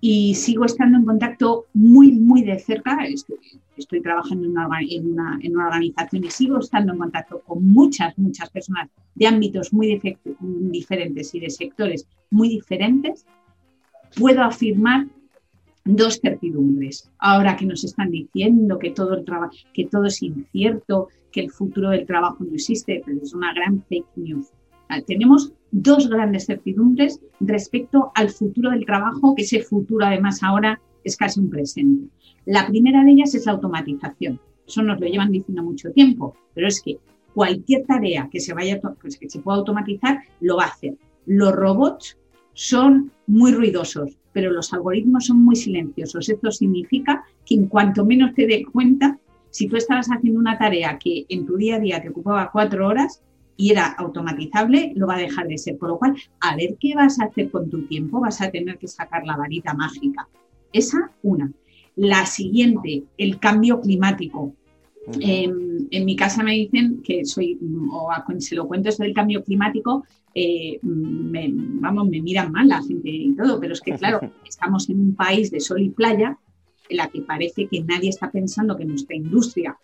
Y 0.00 0.34
sigo 0.34 0.66
estando 0.66 0.98
en 0.98 1.04
contacto 1.04 1.66
muy, 1.72 2.12
muy 2.12 2.42
de 2.42 2.58
cerca. 2.58 2.98
Estoy, 3.76 4.02
trabajando 4.02 4.44
en 4.44 4.52
una, 4.52 4.68
en, 4.88 5.12
una, 5.12 5.38
en 5.42 5.56
una, 5.56 5.66
organización 5.68 6.24
y 6.24 6.30
sigo 6.30 6.58
estando 6.58 6.92
en 6.92 6.98
contacto 6.98 7.40
con 7.40 7.66
muchas, 7.66 8.16
muchas 8.18 8.50
personas 8.50 8.88
de 9.14 9.26
ámbitos 9.26 9.72
muy 9.72 10.00
diferentes 10.40 11.34
y 11.34 11.40
de 11.40 11.50
sectores 11.50 12.06
muy 12.30 12.48
diferentes. 12.48 13.26
Puedo 14.16 14.42
afirmar 14.42 15.06
dos 15.86 16.20
certidumbres. 16.20 17.10
Ahora 17.18 17.56
que 17.56 17.66
nos 17.66 17.84
están 17.84 18.10
diciendo 18.10 18.78
que 18.78 18.90
todo, 18.90 19.14
el 19.14 19.24
que 19.72 19.86
todo 19.86 20.04
es 20.06 20.22
incierto, 20.22 21.08
que 21.32 21.40
el 21.40 21.50
futuro 21.50 21.90
del 21.90 22.06
trabajo 22.06 22.44
no 22.44 22.54
existe, 22.54 23.02
pero 23.04 23.22
es 23.22 23.32
una 23.32 23.54
gran 23.54 23.82
fake 23.88 24.16
news. 24.16 24.48
Ah, 24.88 25.00
tenemos 25.00 25.52
dos 25.70 26.08
grandes 26.08 26.46
certidumbres 26.46 27.20
respecto 27.40 28.12
al 28.14 28.30
futuro 28.30 28.70
del 28.70 28.86
trabajo, 28.86 29.34
que 29.34 29.42
ese 29.42 29.60
futuro 29.62 30.04
además 30.04 30.42
ahora 30.42 30.80
es 31.04 31.16
casi 31.16 31.40
un 31.40 31.50
presente. 31.50 32.08
La 32.44 32.66
primera 32.66 33.02
de 33.04 33.12
ellas 33.12 33.34
es 33.34 33.46
la 33.46 33.52
automatización. 33.52 34.40
Eso 34.66 34.82
nos 34.82 35.00
lo 35.00 35.06
llevan 35.06 35.30
diciendo 35.30 35.62
mucho 35.62 35.90
tiempo, 35.92 36.36
pero 36.54 36.66
es 36.66 36.80
que 36.82 36.98
cualquier 37.34 37.84
tarea 37.86 38.28
que 38.30 38.40
se, 38.40 38.54
vaya, 38.54 38.80
pues, 38.80 39.18
que 39.18 39.28
se 39.28 39.40
pueda 39.40 39.58
automatizar, 39.58 40.20
lo 40.40 40.56
va 40.56 40.64
a 40.64 40.68
hacer. 40.68 40.96
Los 41.26 41.52
robots 41.54 42.16
son 42.56 43.12
muy 43.26 43.52
ruidosos, 43.52 44.16
pero 44.32 44.50
los 44.50 44.72
algoritmos 44.72 45.26
son 45.26 45.44
muy 45.44 45.56
silenciosos. 45.56 46.26
Esto 46.28 46.50
significa 46.50 47.22
que 47.44 47.54
en 47.54 47.66
cuanto 47.66 48.04
menos 48.04 48.34
te 48.34 48.46
des 48.46 48.64
cuenta, 48.72 49.18
si 49.50 49.68
tú 49.68 49.76
estabas 49.76 50.08
haciendo 50.08 50.40
una 50.40 50.56
tarea 50.56 50.98
que 50.98 51.26
en 51.28 51.44
tu 51.44 51.58
día 51.58 51.76
a 51.76 51.80
día 51.80 52.00
te 52.00 52.08
ocupaba 52.08 52.50
cuatro 52.50 52.88
horas 52.88 53.22
y 53.58 53.72
era 53.72 53.88
automatizable, 53.88 54.92
lo 54.96 55.06
va 55.06 55.16
a 55.16 55.20
dejar 55.20 55.48
de 55.48 55.58
ser. 55.58 55.76
Por 55.76 55.90
lo 55.90 55.98
cual, 55.98 56.16
a 56.40 56.56
ver 56.56 56.76
qué 56.80 56.94
vas 56.94 57.20
a 57.20 57.26
hacer 57.26 57.50
con 57.50 57.68
tu 57.68 57.82
tiempo, 57.86 58.20
vas 58.20 58.40
a 58.40 58.50
tener 58.50 58.78
que 58.78 58.88
sacar 58.88 59.26
la 59.26 59.36
varita 59.36 59.74
mágica. 59.74 60.26
Esa, 60.72 61.10
una. 61.22 61.52
La 61.94 62.24
siguiente, 62.24 63.04
el 63.18 63.38
cambio 63.38 63.82
climático. 63.82 64.54
En 65.20 66.04
mi 66.04 66.16
casa 66.16 66.42
me 66.42 66.52
dicen 66.52 67.02
que 67.02 67.24
soy, 67.24 67.58
o 67.90 68.10
se 68.38 68.54
lo 68.54 68.66
cuento 68.66 68.88
eso 68.88 69.02
del 69.02 69.14
cambio 69.14 69.42
climático, 69.42 70.04
eh, 70.34 70.78
me, 70.82 71.50
vamos, 71.50 72.08
me 72.08 72.20
miran 72.20 72.52
mal 72.52 72.68
la 72.68 72.82
gente 72.82 73.08
y 73.08 73.34
todo, 73.34 73.58
pero 73.58 73.72
es 73.72 73.80
que 73.80 73.92
claro, 73.92 74.20
estamos 74.46 74.88
en 74.90 75.00
un 75.00 75.14
país 75.14 75.50
de 75.50 75.60
sol 75.60 75.80
y 75.80 75.90
playa 75.90 76.38
en 76.88 76.96
la 76.98 77.08
que 77.08 77.22
parece 77.22 77.66
que 77.66 77.82
nadie 77.82 78.10
está 78.10 78.30
pensando 78.30 78.76
que 78.76 78.84
nuestra 78.84 79.16
industria 79.16 79.78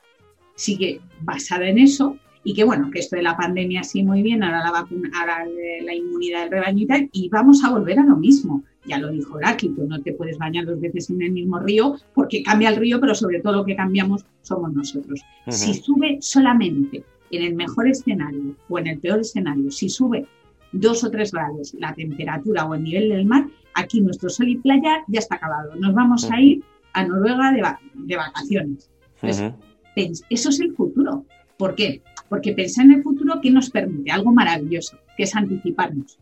sigue 0.55 1.01
basada 1.23 1.69
en 1.69 1.79
eso 1.79 2.19
y 2.45 2.55
que 2.55 2.65
bueno, 2.65 2.91
que 2.91 2.99
esto 2.99 3.17
de 3.17 3.23
la 3.23 3.37
pandemia 3.37 3.83
sí 3.83 4.03
muy 4.03 4.23
bien, 4.23 4.43
ahora 4.43 4.63
la 4.63 4.73
vacuna, 4.73 5.11
ahora 5.15 5.47
la 5.83 5.95
inmunidad 5.95 6.43
del 6.43 6.51
rebaño 6.51 6.83
y 6.83 6.87
tal, 6.87 7.11
y 7.13 7.29
vamos 7.29 7.65
a 7.65 7.71
volver 7.71 7.99
a 7.99 8.05
lo 8.05 8.17
mismo. 8.17 8.65
Ya 8.85 8.99
lo 8.99 9.11
dijo 9.11 9.39
Heráclito, 9.39 9.85
no 9.85 10.01
te 10.03 10.13
puedes 10.13 10.39
bañar 10.39 10.67
dos 10.67 10.81
veces 10.81 11.09
en 11.11 11.23
el 11.23 11.31
mismo 11.31 11.59
río 11.61 11.97
porque 12.15 12.43
cambia 12.43 12.69
el 12.69 12.77
río, 12.77 13.01
pero 13.01 13.15
sobre 13.15 13.41
todo 13.41 13.53
lo 13.55 13.65
que 13.65 13.77
cambiamos 13.77 14.25
somos 14.43 14.73
nosotros. 14.73 15.21
Si 15.49 15.75
sube 15.75 16.19
solamente 16.21 17.05
en 17.31 17.43
el 17.43 17.55
mejor 17.55 17.89
escenario 17.89 18.57
o 18.69 18.79
en 18.79 18.89
el 18.89 18.99
peor 18.99 19.21
escenario, 19.21 19.71
si 19.71 19.89
sube 19.89 20.27
dos 20.73 21.05
o 21.05 21.11
tres 21.11 21.31
grados 21.33 21.75
la 21.75 21.95
temperatura 21.95 22.65
o 22.65 22.75
el 22.75 22.83
nivel 22.83 23.09
del 23.11 23.25
mar, 23.25 23.47
aquí 23.75 24.01
nuestro 24.01 24.29
sol 24.29 24.49
y 24.49 24.57
playa 24.57 25.05
ya 25.07 25.19
está 25.19 25.37
acabado. 25.37 25.75
Nos 25.77 25.95
vamos 25.95 26.29
a 26.31 26.41
ir 26.41 26.63
a 26.93 27.07
Noruega 27.07 27.53
de, 27.53 28.17
vacaciones. 28.17 28.91
eso 29.23 30.49
es 30.49 30.61
el 30.61 30.75
futuro. 30.75 31.25
¿Por 31.57 31.75
qué? 31.75 32.03
Porque 32.29 32.53
pensar 32.53 32.87
en 32.87 32.93
el 32.93 33.03
futuro, 33.03 33.41
¿qué 33.41 33.51
nos 33.51 33.71
permite? 33.71 34.11
Algo 34.11 34.33
maravilloso, 34.33 34.99
que 35.17 35.25
es 35.25 35.37
anticiparnos. 35.37 36.19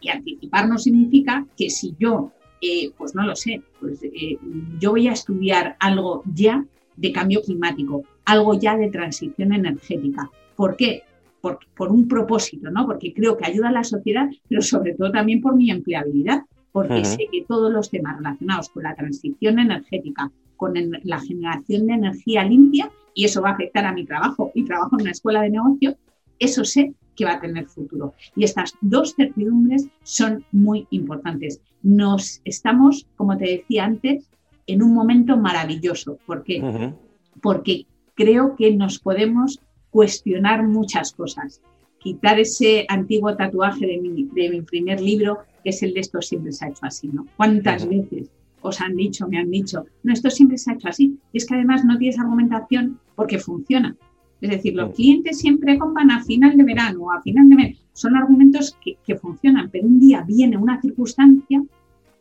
Y 0.00 0.08
anticiparnos 0.10 0.84
significa 0.84 1.46
que 1.56 1.70
si 1.70 1.94
yo, 1.98 2.32
eh, 2.60 2.90
pues 2.96 3.14
no 3.14 3.26
lo 3.26 3.34
sé, 3.36 3.62
pues 3.80 4.02
eh, 4.02 4.38
yo 4.78 4.90
voy 4.90 5.08
a 5.08 5.12
estudiar 5.12 5.76
algo 5.80 6.22
ya 6.32 6.64
de 6.96 7.12
cambio 7.12 7.42
climático, 7.42 8.04
algo 8.24 8.58
ya 8.58 8.76
de 8.76 8.90
transición 8.90 9.52
energética. 9.52 10.30
¿Por 10.56 10.76
qué? 10.76 11.02
Por, 11.40 11.60
por, 11.76 11.92
un 11.92 12.08
propósito, 12.08 12.70
¿no? 12.70 12.84
Porque 12.84 13.14
creo 13.14 13.36
que 13.36 13.46
ayuda 13.46 13.68
a 13.68 13.72
la 13.72 13.84
sociedad, 13.84 14.28
pero 14.48 14.60
sobre 14.60 14.94
todo 14.94 15.12
también 15.12 15.40
por 15.40 15.54
mi 15.54 15.70
empleabilidad 15.70 16.42
porque 16.72 17.04
sé 17.04 17.28
que 17.32 17.44
todos 17.44 17.72
los 17.72 17.90
temas 17.90 18.18
relacionados 18.18 18.68
con 18.68 18.84
la 18.84 18.94
transición 18.94 19.58
energética, 19.58 20.30
con 20.56 20.74
la 21.02 21.20
generación 21.20 21.86
de 21.86 21.94
energía 21.94 22.44
limpia, 22.44 22.90
y 23.14 23.24
eso 23.24 23.42
va 23.42 23.50
a 23.50 23.52
afectar 23.54 23.84
a 23.84 23.92
mi 23.92 24.04
trabajo, 24.04 24.52
y 24.54 24.64
trabajo 24.64 24.96
en 24.96 25.02
una 25.02 25.10
escuela 25.10 25.42
de 25.42 25.50
negocio, 25.50 25.96
eso 26.38 26.64
sé 26.64 26.94
que 27.18 27.24
va 27.24 27.32
a 27.32 27.40
tener 27.40 27.66
futuro. 27.66 28.14
Y 28.36 28.44
estas 28.44 28.72
dos 28.80 29.14
certidumbres 29.16 29.88
son 30.04 30.44
muy 30.52 30.86
importantes. 30.90 31.60
Nos 31.82 32.40
estamos, 32.44 33.06
como 33.16 33.36
te 33.36 33.46
decía 33.46 33.84
antes, 33.84 34.30
en 34.68 34.82
un 34.82 34.94
momento 34.94 35.36
maravilloso. 35.36 36.18
¿Por 36.24 36.44
qué? 36.44 36.94
Porque 37.42 37.86
creo 38.14 38.54
que 38.54 38.74
nos 38.74 39.00
podemos 39.00 39.60
cuestionar 39.90 40.66
muchas 40.66 41.12
cosas. 41.12 41.60
Quitar 41.98 42.38
ese 42.38 42.86
antiguo 42.88 43.34
tatuaje 43.34 43.84
de 43.84 43.98
mi, 43.98 44.28
de 44.32 44.50
mi 44.50 44.62
primer 44.62 45.00
libro 45.00 45.38
que 45.64 45.70
es 45.70 45.82
el 45.82 45.94
de 45.94 46.00
esto 46.00 46.22
siempre 46.22 46.52
se 46.52 46.64
ha 46.64 46.68
hecho 46.68 46.86
así, 46.86 47.08
¿no? 47.08 47.26
¿Cuántas 47.36 47.88
veces 47.88 48.30
os 48.60 48.80
han 48.80 48.94
dicho, 48.94 49.26
me 49.28 49.38
han 49.38 49.50
dicho, 49.50 49.84
no, 50.04 50.12
esto 50.12 50.30
siempre 50.30 50.56
se 50.58 50.70
ha 50.70 50.74
hecho 50.74 50.88
así? 50.88 51.18
Y 51.32 51.38
es 51.38 51.46
que 51.46 51.54
además 51.54 51.84
no 51.84 51.98
tienes 51.98 52.18
argumentación 52.18 53.00
porque 53.16 53.38
funciona. 53.40 53.96
Es 54.40 54.50
decir, 54.50 54.74
los 54.74 54.94
clientes 54.94 55.38
siempre 55.38 55.78
compran 55.78 56.10
a 56.10 56.22
final 56.22 56.56
de 56.56 56.62
verano 56.62 57.00
o 57.04 57.12
a 57.12 57.20
final 57.22 57.48
de 57.48 57.56
mes. 57.56 57.78
Son 57.92 58.16
argumentos 58.16 58.76
que, 58.80 59.16
funcionan, 59.16 59.68
pero 59.70 59.86
un 59.86 59.98
día 59.98 60.22
viene 60.22 60.56
una 60.56 60.80
circunstancia, 60.80 61.62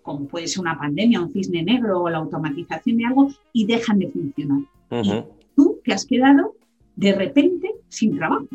como 0.01 0.25
puede 0.25 0.47
ser 0.47 0.62
una 0.62 0.77
pandemia, 0.77 1.21
un 1.21 1.32
cisne 1.32 1.63
negro 1.63 2.01
o 2.01 2.10
la 2.10 2.17
automatización 2.17 2.97
de 2.97 3.06
algo, 3.06 3.30
y 3.53 3.65
dejan 3.65 3.99
de 3.99 4.10
funcionar. 4.10 4.62
Y 5.03 5.23
tú 5.56 5.80
te 5.84 5.93
has 5.93 6.06
quedado 6.06 6.56
de 6.95 7.13
repente 7.13 7.69
sin 7.89 8.17
trabajo 8.17 8.47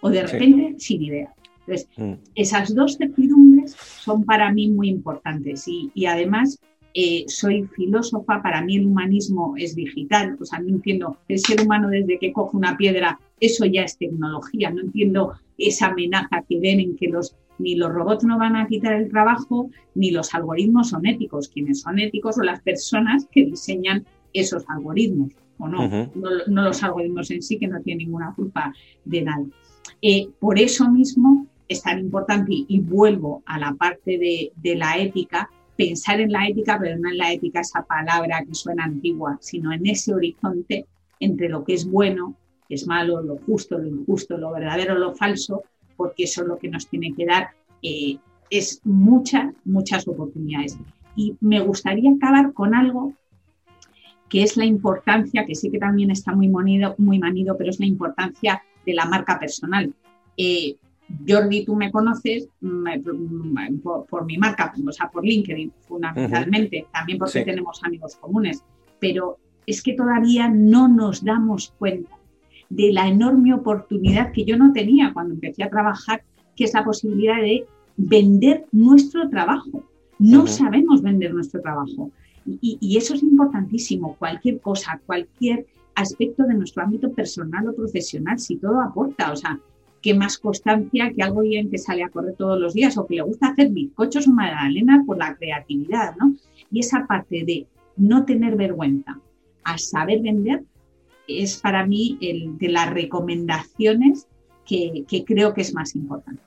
o 0.00 0.10
de 0.10 0.26
repente 0.26 0.76
sin 0.78 1.02
idea. 1.02 1.34
Entonces, 1.66 1.88
mm. 1.96 2.12
esas 2.34 2.74
dos 2.74 2.96
certidumbres 2.96 3.72
son 3.72 4.24
para 4.24 4.52
mí 4.52 4.68
muy 4.68 4.88
importantes 4.88 5.66
y, 5.66 6.06
además 6.06 6.58
eh, 7.00 7.24
soy 7.28 7.62
filósofa, 7.76 8.42
para 8.42 8.60
mí 8.60 8.74
el 8.74 8.86
humanismo 8.88 9.54
es 9.56 9.76
digital, 9.76 10.36
o 10.40 10.44
sea, 10.44 10.58
no 10.58 10.68
entiendo 10.68 11.16
el 11.28 11.38
ser 11.38 11.60
humano 11.60 11.88
desde 11.88 12.18
que 12.18 12.32
coge 12.32 12.56
una 12.56 12.76
piedra, 12.76 13.20
eso 13.38 13.64
ya 13.66 13.82
es 13.82 13.96
tecnología, 13.96 14.70
no 14.70 14.80
entiendo 14.80 15.34
esa 15.58 15.86
amenaza 15.86 16.42
que 16.48 16.58
ven 16.58 16.80
en 16.80 16.96
que 16.96 17.06
los 17.06 17.36
ni 17.60 17.76
los 17.76 17.92
robots 17.92 18.24
no 18.24 18.36
van 18.36 18.56
a 18.56 18.66
quitar 18.66 18.94
el 18.94 19.08
trabajo, 19.10 19.70
ni 19.94 20.10
los 20.10 20.34
algoritmos 20.34 20.88
son 20.88 21.06
éticos. 21.06 21.48
Quienes 21.48 21.82
son 21.82 22.00
éticos 22.00 22.36
o 22.38 22.42
las 22.42 22.62
personas 22.62 23.28
que 23.30 23.44
diseñan 23.44 24.04
esos 24.32 24.64
algoritmos, 24.68 25.32
o 25.58 25.68
no, 25.68 25.88
no, 26.14 26.62
los 26.62 26.82
algoritmos 26.82 27.30
en 27.30 27.42
sí, 27.42 27.58
que 27.58 27.68
no 27.68 27.80
tienen 27.80 28.06
ninguna 28.06 28.32
culpa 28.34 28.72
de 29.04 29.22
nada. 29.22 29.44
Eh, 30.02 30.28
por 30.40 30.58
eso 30.58 30.90
mismo 30.90 31.46
es 31.68 31.82
tan 31.82 31.98
importante 32.00 32.52
y, 32.66 32.80
vuelvo 32.80 33.42
a 33.46 33.58
la 33.58 33.74
parte 33.74 34.18
de, 34.18 34.74
la 34.76 34.98
ética, 34.98 35.50
pensar 35.78 36.20
en 36.20 36.32
la 36.32 36.48
ética, 36.48 36.76
pero 36.80 36.98
no 36.98 37.08
en 37.08 37.18
la 37.18 37.32
ética 37.32 37.60
esa 37.60 37.82
palabra 37.82 38.44
que 38.44 38.52
suena 38.52 38.82
antigua, 38.82 39.38
sino 39.40 39.72
en 39.72 39.86
ese 39.86 40.12
horizonte 40.12 40.86
entre 41.20 41.48
lo 41.48 41.64
que 41.64 41.74
es 41.74 41.88
bueno, 41.88 42.34
es 42.68 42.84
malo, 42.88 43.22
lo 43.22 43.36
justo, 43.36 43.78
lo 43.78 43.86
injusto, 43.86 44.36
lo 44.36 44.50
verdadero, 44.50 44.98
lo 44.98 45.14
falso, 45.14 45.62
porque 45.96 46.24
eso 46.24 46.42
es 46.42 46.48
lo 46.48 46.58
que 46.58 46.68
nos 46.68 46.88
tiene 46.88 47.14
que 47.14 47.24
dar 47.24 47.50
eh, 47.82 48.18
es 48.50 48.80
muchas, 48.82 49.54
muchas 49.64 50.08
oportunidades. 50.08 50.76
Y 51.14 51.36
me 51.40 51.60
gustaría 51.60 52.10
acabar 52.10 52.52
con 52.52 52.74
algo 52.74 53.12
que 54.28 54.42
es 54.42 54.56
la 54.56 54.64
importancia, 54.64 55.46
que 55.46 55.54
sí 55.54 55.70
que 55.70 55.78
también 55.78 56.10
está 56.10 56.34
muy, 56.34 56.48
manido, 56.48 56.96
muy 56.98 57.20
manido, 57.20 57.56
pero 57.56 57.70
es 57.70 57.78
la 57.78 57.86
importancia 57.86 58.62
de 58.84 58.94
la 58.94 59.04
marca 59.04 59.38
personal. 59.38 59.94
Eh, 60.36 60.76
Jordi, 61.26 61.64
tú 61.64 61.74
me 61.74 61.90
conoces 61.90 62.48
mm, 62.60 62.88
mm, 63.04 63.78
por, 63.80 64.24
mi 64.24 64.36
marca, 64.38 64.72
o 64.86 64.92
sea, 64.92 65.08
por 65.10 65.24
LinkedIn, 65.24 65.72
fundamentalmente, 65.80 66.86
también 66.92 67.18
porque 67.18 67.44
tenemos 67.44 67.82
amigos 67.82 68.16
comunes, 68.16 68.62
pero 68.98 69.38
es 69.66 69.82
que 69.82 69.94
todavía 69.94 70.48
no 70.48 70.88
nos 70.88 71.24
damos 71.24 71.74
cuenta 71.78 72.10
de 72.68 72.92
la 72.92 73.08
enorme 73.08 73.54
oportunidad 73.54 74.32
que 74.32 74.44
yo 74.44 74.56
no 74.56 74.72
tenía 74.72 75.12
cuando 75.12 75.34
empecé 75.34 75.64
a 75.64 75.70
trabajar, 75.70 76.22
que 76.54 76.64
es 76.64 76.74
la 76.74 76.84
posibilidad 76.84 77.40
de 77.40 77.66
vender 77.96 78.66
nuestro 78.72 79.28
trabajo. 79.28 79.84
No 80.18 80.46
sabemos 80.46 81.00
vender 81.00 81.32
nuestro 81.32 81.60
trabajo. 81.60 82.10
Y, 82.44 82.76
y, 82.80 82.96
eso 82.96 83.14
es 83.14 83.22
importantísimo. 83.22 84.16
Cualquier 84.18 84.60
cosa, 84.60 85.00
cualquier 85.06 85.66
aspecto 85.94 86.44
de 86.44 86.54
nuestro 86.54 86.82
ámbito 86.82 87.12
personal 87.12 87.68
o 87.68 87.74
profesional, 87.74 88.38
si 88.38 88.56
todo 88.56 88.80
aporta. 88.80 89.32
O 89.32 89.36
sea, 89.36 89.60
que 90.02 90.14
más 90.14 90.38
constancia 90.38 91.12
que 91.12 91.22
algo 91.22 91.40
bien 91.40 91.70
que 91.70 91.78
sale 91.78 92.04
a 92.04 92.08
correr 92.08 92.34
todos 92.36 92.58
los 92.58 92.74
días 92.74 92.96
o 92.96 93.06
que 93.06 93.16
le 93.16 93.22
gusta 93.22 93.48
hacer 93.48 93.70
bizcochos 93.70 94.28
o 94.28 94.32
magdalenas 94.32 95.04
por 95.06 95.18
la 95.18 95.36
creatividad, 95.36 96.16
¿no? 96.16 96.34
Y 96.70 96.80
esa 96.80 97.06
parte 97.06 97.44
de 97.44 97.66
no 97.96 98.24
tener 98.24 98.56
vergüenza 98.56 99.20
a 99.64 99.78
saber 99.78 100.20
vender 100.20 100.64
es 101.26 101.58
para 101.58 101.84
mí 101.86 102.16
el 102.20 102.56
de 102.58 102.68
las 102.68 102.90
recomendaciones 102.90 104.28
que, 104.64 105.04
que 105.08 105.24
creo 105.24 105.52
que 105.52 105.62
es 105.62 105.74
más 105.74 105.94
importante. 105.94 106.42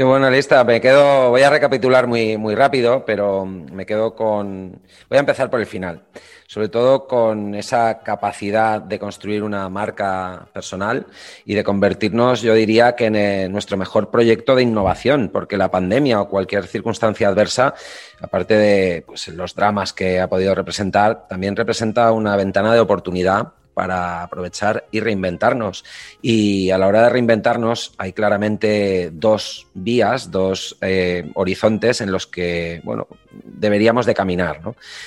Qué 0.00 0.04
buena 0.04 0.30
lista. 0.30 0.64
Me 0.64 0.80
quedo, 0.80 1.28
voy 1.28 1.42
a 1.42 1.50
recapitular 1.50 2.06
muy, 2.06 2.38
muy 2.38 2.54
rápido, 2.54 3.04
pero 3.04 3.44
me 3.44 3.84
quedo 3.84 4.14
con. 4.14 4.80
Voy 5.10 5.16
a 5.18 5.20
empezar 5.20 5.50
por 5.50 5.60
el 5.60 5.66
final. 5.66 6.04
Sobre 6.46 6.70
todo 6.70 7.06
con 7.06 7.54
esa 7.54 7.98
capacidad 7.98 8.80
de 8.80 8.98
construir 8.98 9.42
una 9.42 9.68
marca 9.68 10.48
personal 10.54 11.06
y 11.44 11.52
de 11.52 11.62
convertirnos, 11.62 12.40
yo 12.40 12.54
diría, 12.54 12.96
que 12.96 13.04
en 13.04 13.14
eh, 13.14 13.48
nuestro 13.50 13.76
mejor 13.76 14.10
proyecto 14.10 14.54
de 14.54 14.62
innovación, 14.62 15.28
porque 15.30 15.58
la 15.58 15.70
pandemia 15.70 16.22
o 16.22 16.30
cualquier 16.30 16.66
circunstancia 16.66 17.28
adversa, 17.28 17.74
aparte 18.22 18.54
de 18.54 19.04
pues, 19.06 19.28
los 19.28 19.54
dramas 19.54 19.92
que 19.92 20.18
ha 20.18 20.30
podido 20.30 20.54
representar, 20.54 21.28
también 21.28 21.56
representa 21.56 22.10
una 22.12 22.36
ventana 22.36 22.72
de 22.72 22.80
oportunidad 22.80 23.52
para 23.80 24.22
aprovechar 24.22 24.84
y 24.90 25.00
reinventarnos. 25.00 25.86
Y 26.20 26.68
a 26.68 26.76
la 26.76 26.86
hora 26.86 27.04
de 27.04 27.08
reinventarnos 27.08 27.94
hay 27.96 28.12
claramente 28.12 29.10
dos 29.10 29.68
vías, 29.72 30.30
dos 30.30 30.76
eh, 30.82 31.30
horizontes 31.32 32.02
en 32.02 32.12
los 32.12 32.26
que, 32.26 32.82
bueno, 32.84 33.08
deberíamos 33.30 34.06
de 34.06 34.14
caminar. 34.14 34.60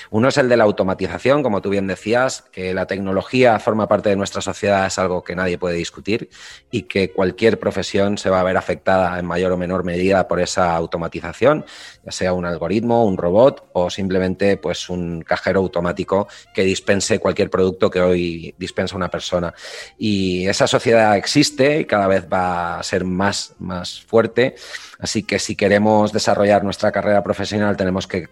Uno 0.09 0.27
es 0.27 0.37
el 0.37 0.49
de 0.49 0.57
la 0.57 0.63
automatización, 0.63 1.43
como 1.43 1.61
tú 1.61 1.69
bien 1.69 1.87
decías, 1.87 2.43
que 2.51 2.73
la 2.73 2.85
tecnología 2.85 3.59
forma 3.59 3.87
parte 3.87 4.09
de 4.09 4.15
nuestra 4.15 4.41
sociedad, 4.41 4.85
es 4.85 4.97
algo 4.99 5.23
que 5.23 5.35
nadie 5.35 5.57
puede 5.57 5.75
discutir 5.75 6.29
y 6.71 6.83
que 6.83 7.11
cualquier 7.11 7.59
profesión 7.59 8.17
se 8.17 8.29
va 8.29 8.39
a 8.39 8.43
ver 8.43 8.57
afectada 8.57 9.17
en 9.19 9.25
mayor 9.25 9.51
o 9.51 9.57
menor 9.57 9.83
medida 9.83 10.27
por 10.27 10.39
esa 10.39 10.75
automatización, 10.75 11.65
ya 12.05 12.11
sea 12.11 12.33
un 12.33 12.45
algoritmo, 12.45 13.05
un 13.05 13.17
robot 13.17 13.69
o 13.73 13.89
simplemente 13.89 14.57
pues, 14.57 14.89
un 14.89 15.21
cajero 15.21 15.59
automático 15.59 16.27
que 16.53 16.63
dispense 16.63 17.19
cualquier 17.19 17.49
producto 17.49 17.89
que 17.89 18.01
hoy 18.01 18.55
dispensa 18.57 18.95
una 18.95 19.09
persona. 19.09 19.53
Y 19.97 20.47
esa 20.47 20.67
sociedad 20.67 21.17
existe 21.17 21.81
y 21.81 21.85
cada 21.85 22.07
vez 22.07 22.27
va 22.31 22.79
a 22.79 22.83
ser 22.83 23.03
más, 23.03 23.55
más 23.59 24.01
fuerte. 24.01 24.55
Así 24.99 25.23
que 25.23 25.39
si 25.39 25.55
queremos 25.55 26.11
desarrollar 26.13 26.63
nuestra 26.63 26.91
carrera 26.91 27.23
profesional 27.23 27.77
tenemos 27.77 28.07
que 28.07 28.27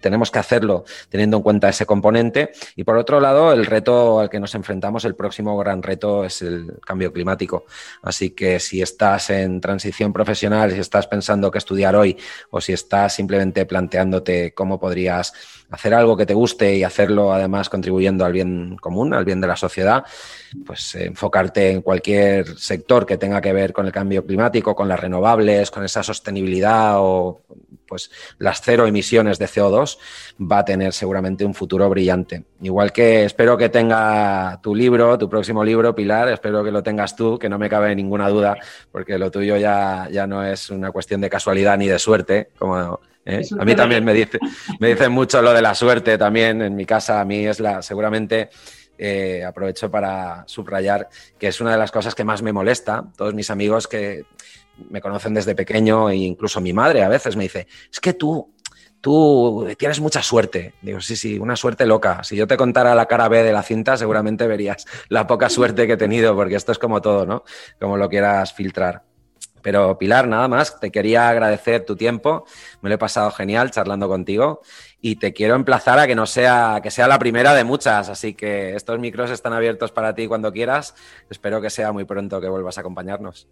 tenemos 0.00 0.30
que 0.30 0.38
hacerlo 0.38 0.84
teniendo 1.08 1.36
en 1.36 1.42
cuenta 1.42 1.68
ese 1.68 1.86
componente. 1.86 2.50
Y 2.76 2.84
por 2.84 2.96
otro 2.96 3.20
lado, 3.20 3.52
el 3.52 3.66
reto 3.66 4.20
al 4.20 4.30
que 4.30 4.40
nos 4.40 4.54
enfrentamos, 4.54 5.04
el 5.04 5.14
próximo 5.14 5.56
gran 5.56 5.82
reto 5.82 6.24
es 6.24 6.42
el 6.42 6.78
cambio 6.84 7.12
climático. 7.12 7.64
Así 8.02 8.30
que 8.30 8.60
si 8.60 8.82
estás 8.82 9.30
en 9.30 9.60
transición 9.60 10.12
profesional, 10.12 10.72
si 10.72 10.80
estás 10.80 11.06
pensando 11.06 11.50
qué 11.50 11.58
estudiar 11.58 11.96
hoy 11.96 12.16
o 12.50 12.60
si 12.60 12.72
estás 12.72 13.14
simplemente 13.14 13.66
planteándote 13.66 14.52
cómo 14.54 14.78
podrías 14.80 15.32
hacer 15.70 15.94
algo 15.94 16.16
que 16.16 16.26
te 16.26 16.34
guste 16.34 16.76
y 16.76 16.84
hacerlo 16.84 17.32
además 17.32 17.68
contribuyendo 17.68 18.24
al 18.24 18.32
bien 18.32 18.76
común, 18.76 19.14
al 19.14 19.24
bien 19.24 19.40
de 19.40 19.46
la 19.46 19.56
sociedad, 19.56 20.04
pues 20.66 20.94
enfocarte 20.96 21.70
en 21.70 21.82
cualquier 21.82 22.58
sector 22.58 23.06
que 23.06 23.16
tenga 23.16 23.40
que 23.40 23.52
ver 23.52 23.72
con 23.72 23.86
el 23.86 23.92
cambio 23.92 24.24
climático, 24.24 24.74
con 24.74 24.88
las 24.88 24.98
renovables, 24.98 25.70
con 25.70 25.84
esa 25.84 26.02
sostenibilidad 26.02 26.94
o 26.96 27.42
pues 27.90 28.10
las 28.38 28.62
cero 28.62 28.86
emisiones 28.86 29.38
de 29.38 29.46
CO2 29.46 29.98
va 30.40 30.60
a 30.60 30.64
tener 30.64 30.92
seguramente 30.92 31.44
un 31.44 31.52
futuro 31.52 31.90
brillante. 31.90 32.44
Igual 32.62 32.92
que 32.92 33.24
espero 33.24 33.58
que 33.58 33.68
tenga 33.68 34.60
tu 34.62 34.74
libro, 34.74 35.18
tu 35.18 35.28
próximo 35.28 35.64
libro, 35.64 35.94
Pilar, 35.94 36.28
espero 36.28 36.62
que 36.62 36.70
lo 36.70 36.82
tengas 36.84 37.16
tú, 37.16 37.38
que 37.38 37.48
no 37.48 37.58
me 37.58 37.68
cabe 37.68 37.94
ninguna 37.96 38.28
duda, 38.28 38.56
porque 38.92 39.18
lo 39.18 39.30
tuyo 39.30 39.56
ya, 39.56 40.08
ya 40.10 40.26
no 40.28 40.44
es 40.44 40.70
una 40.70 40.92
cuestión 40.92 41.20
de 41.20 41.28
casualidad 41.28 41.76
ni 41.76 41.88
de 41.88 41.98
suerte, 41.98 42.50
como 42.56 43.00
¿eh? 43.24 43.42
A 43.58 43.64
mí 43.64 43.74
también 43.74 44.04
me 44.04 44.14
dice, 44.14 44.38
me 44.78 44.88
dicen 44.88 45.12
mucho 45.12 45.42
lo 45.42 45.52
de 45.52 45.62
la 45.62 45.74
suerte 45.74 46.16
también. 46.16 46.62
En 46.62 46.74
mi 46.74 46.86
casa, 46.86 47.20
a 47.20 47.24
mí 47.24 47.46
es 47.46 47.60
la, 47.60 47.82
seguramente 47.82 48.50
eh, 49.02 49.42
aprovecho 49.44 49.90
para 49.90 50.44
subrayar 50.46 51.08
que 51.38 51.48
es 51.48 51.60
una 51.60 51.72
de 51.72 51.78
las 51.78 51.90
cosas 51.90 52.14
que 52.14 52.22
más 52.24 52.42
me 52.42 52.52
molesta. 52.52 53.04
Todos 53.16 53.34
mis 53.34 53.50
amigos 53.50 53.88
que 53.88 54.24
me 54.88 55.00
conocen 55.00 55.34
desde 55.34 55.54
pequeño 55.54 56.10
e 56.10 56.16
incluso 56.16 56.60
mi 56.60 56.72
madre 56.72 57.02
a 57.02 57.08
veces 57.08 57.36
me 57.36 57.44
dice, 57.44 57.66
es 57.92 58.00
que 58.00 58.14
tú, 58.14 58.54
tú 59.00 59.68
tienes 59.78 60.00
mucha 60.00 60.22
suerte. 60.22 60.74
Digo, 60.82 61.00
sí, 61.00 61.16
sí, 61.16 61.38
una 61.38 61.56
suerte 61.56 61.86
loca. 61.86 62.22
Si 62.24 62.36
yo 62.36 62.46
te 62.46 62.56
contara 62.56 62.94
la 62.94 63.06
cara 63.06 63.28
B 63.28 63.42
de 63.42 63.52
la 63.52 63.62
cinta, 63.62 63.96
seguramente 63.96 64.46
verías 64.46 64.86
la 65.08 65.26
poca 65.26 65.48
suerte 65.48 65.86
que 65.86 65.94
he 65.94 65.96
tenido, 65.96 66.34
porque 66.34 66.56
esto 66.56 66.72
es 66.72 66.78
como 66.78 67.00
todo, 67.00 67.26
¿no? 67.26 67.44
Como 67.78 67.96
lo 67.96 68.08
quieras 68.08 68.52
filtrar. 68.52 69.04
Pero 69.62 69.98
Pilar, 69.98 70.26
nada 70.26 70.48
más, 70.48 70.80
te 70.80 70.90
quería 70.90 71.28
agradecer 71.28 71.84
tu 71.84 71.96
tiempo, 71.96 72.46
me 72.80 72.88
lo 72.88 72.94
he 72.94 72.98
pasado 72.98 73.30
genial 73.30 73.70
charlando 73.70 74.08
contigo 74.08 74.62
y 75.00 75.16
te 75.16 75.32
quiero 75.32 75.54
emplazar 75.54 75.98
a 75.98 76.06
que 76.06 76.14
no 76.14 76.26
sea 76.26 76.80
que 76.82 76.90
sea 76.90 77.08
la 77.08 77.18
primera 77.18 77.54
de 77.54 77.64
muchas, 77.64 78.08
así 78.08 78.34
que 78.34 78.74
estos 78.74 78.98
micros 78.98 79.30
están 79.30 79.52
abiertos 79.52 79.92
para 79.92 80.14
ti 80.14 80.26
cuando 80.26 80.52
quieras. 80.52 80.94
Espero 81.28 81.60
que 81.60 81.70
sea 81.70 81.92
muy 81.92 82.04
pronto 82.04 82.40
que 82.40 82.48
vuelvas 82.48 82.78
a 82.78 82.80
acompañarnos. 82.80 83.48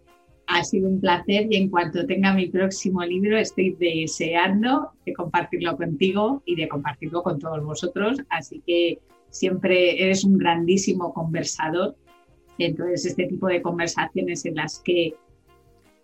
Ha 0.51 0.63
sido 0.63 0.89
un 0.89 0.99
placer 0.99 1.45
y 1.51 1.57
en 1.57 1.69
cuanto 1.69 2.07
tenga 2.07 2.33
mi 2.33 2.47
próximo 2.47 3.03
libro 3.05 3.37
estoy 3.37 3.75
deseando 3.79 4.91
de 5.05 5.13
compartirlo 5.13 5.77
contigo 5.77 6.41
y 6.43 6.55
de 6.55 6.67
compartirlo 6.67 7.21
con 7.21 7.37
todos 7.37 7.63
vosotros, 7.63 8.17
así 8.29 8.61
que 8.65 8.97
siempre 9.29 10.03
eres 10.03 10.23
un 10.23 10.39
grandísimo 10.39 11.13
conversador. 11.13 11.95
Entonces, 12.57 13.05
este 13.05 13.27
tipo 13.27 13.45
de 13.45 13.61
conversaciones 13.61 14.43
en 14.45 14.55
las 14.55 14.79
que 14.79 15.13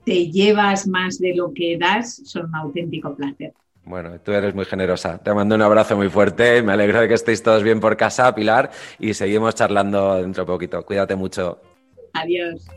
te 0.05 0.29
llevas 0.29 0.87
más 0.87 1.17
de 1.17 1.35
lo 1.35 1.51
que 1.51 1.77
das 1.79 2.21
son 2.25 2.45
un 2.45 2.55
auténtico 2.55 3.15
placer. 3.15 3.51
Bueno, 3.83 4.19
tú 4.19 4.31
eres 4.31 4.53
muy 4.53 4.65
generosa. 4.65 5.17
Te 5.17 5.33
mando 5.33 5.55
un 5.55 5.63
abrazo 5.63 5.97
muy 5.97 6.09
fuerte. 6.09 6.61
Me 6.61 6.73
alegro 6.73 7.01
de 7.01 7.07
que 7.07 7.15
estéis 7.15 7.41
todos 7.41 7.63
bien 7.63 7.79
por 7.79 7.97
casa, 7.97 8.33
Pilar, 8.33 8.69
y 8.99 9.15
seguimos 9.15 9.55
charlando 9.55 10.21
dentro 10.21 10.43
de 10.43 10.47
poquito. 10.47 10.85
Cuídate 10.85 11.15
mucho. 11.15 11.59
Adiós. 12.13 12.67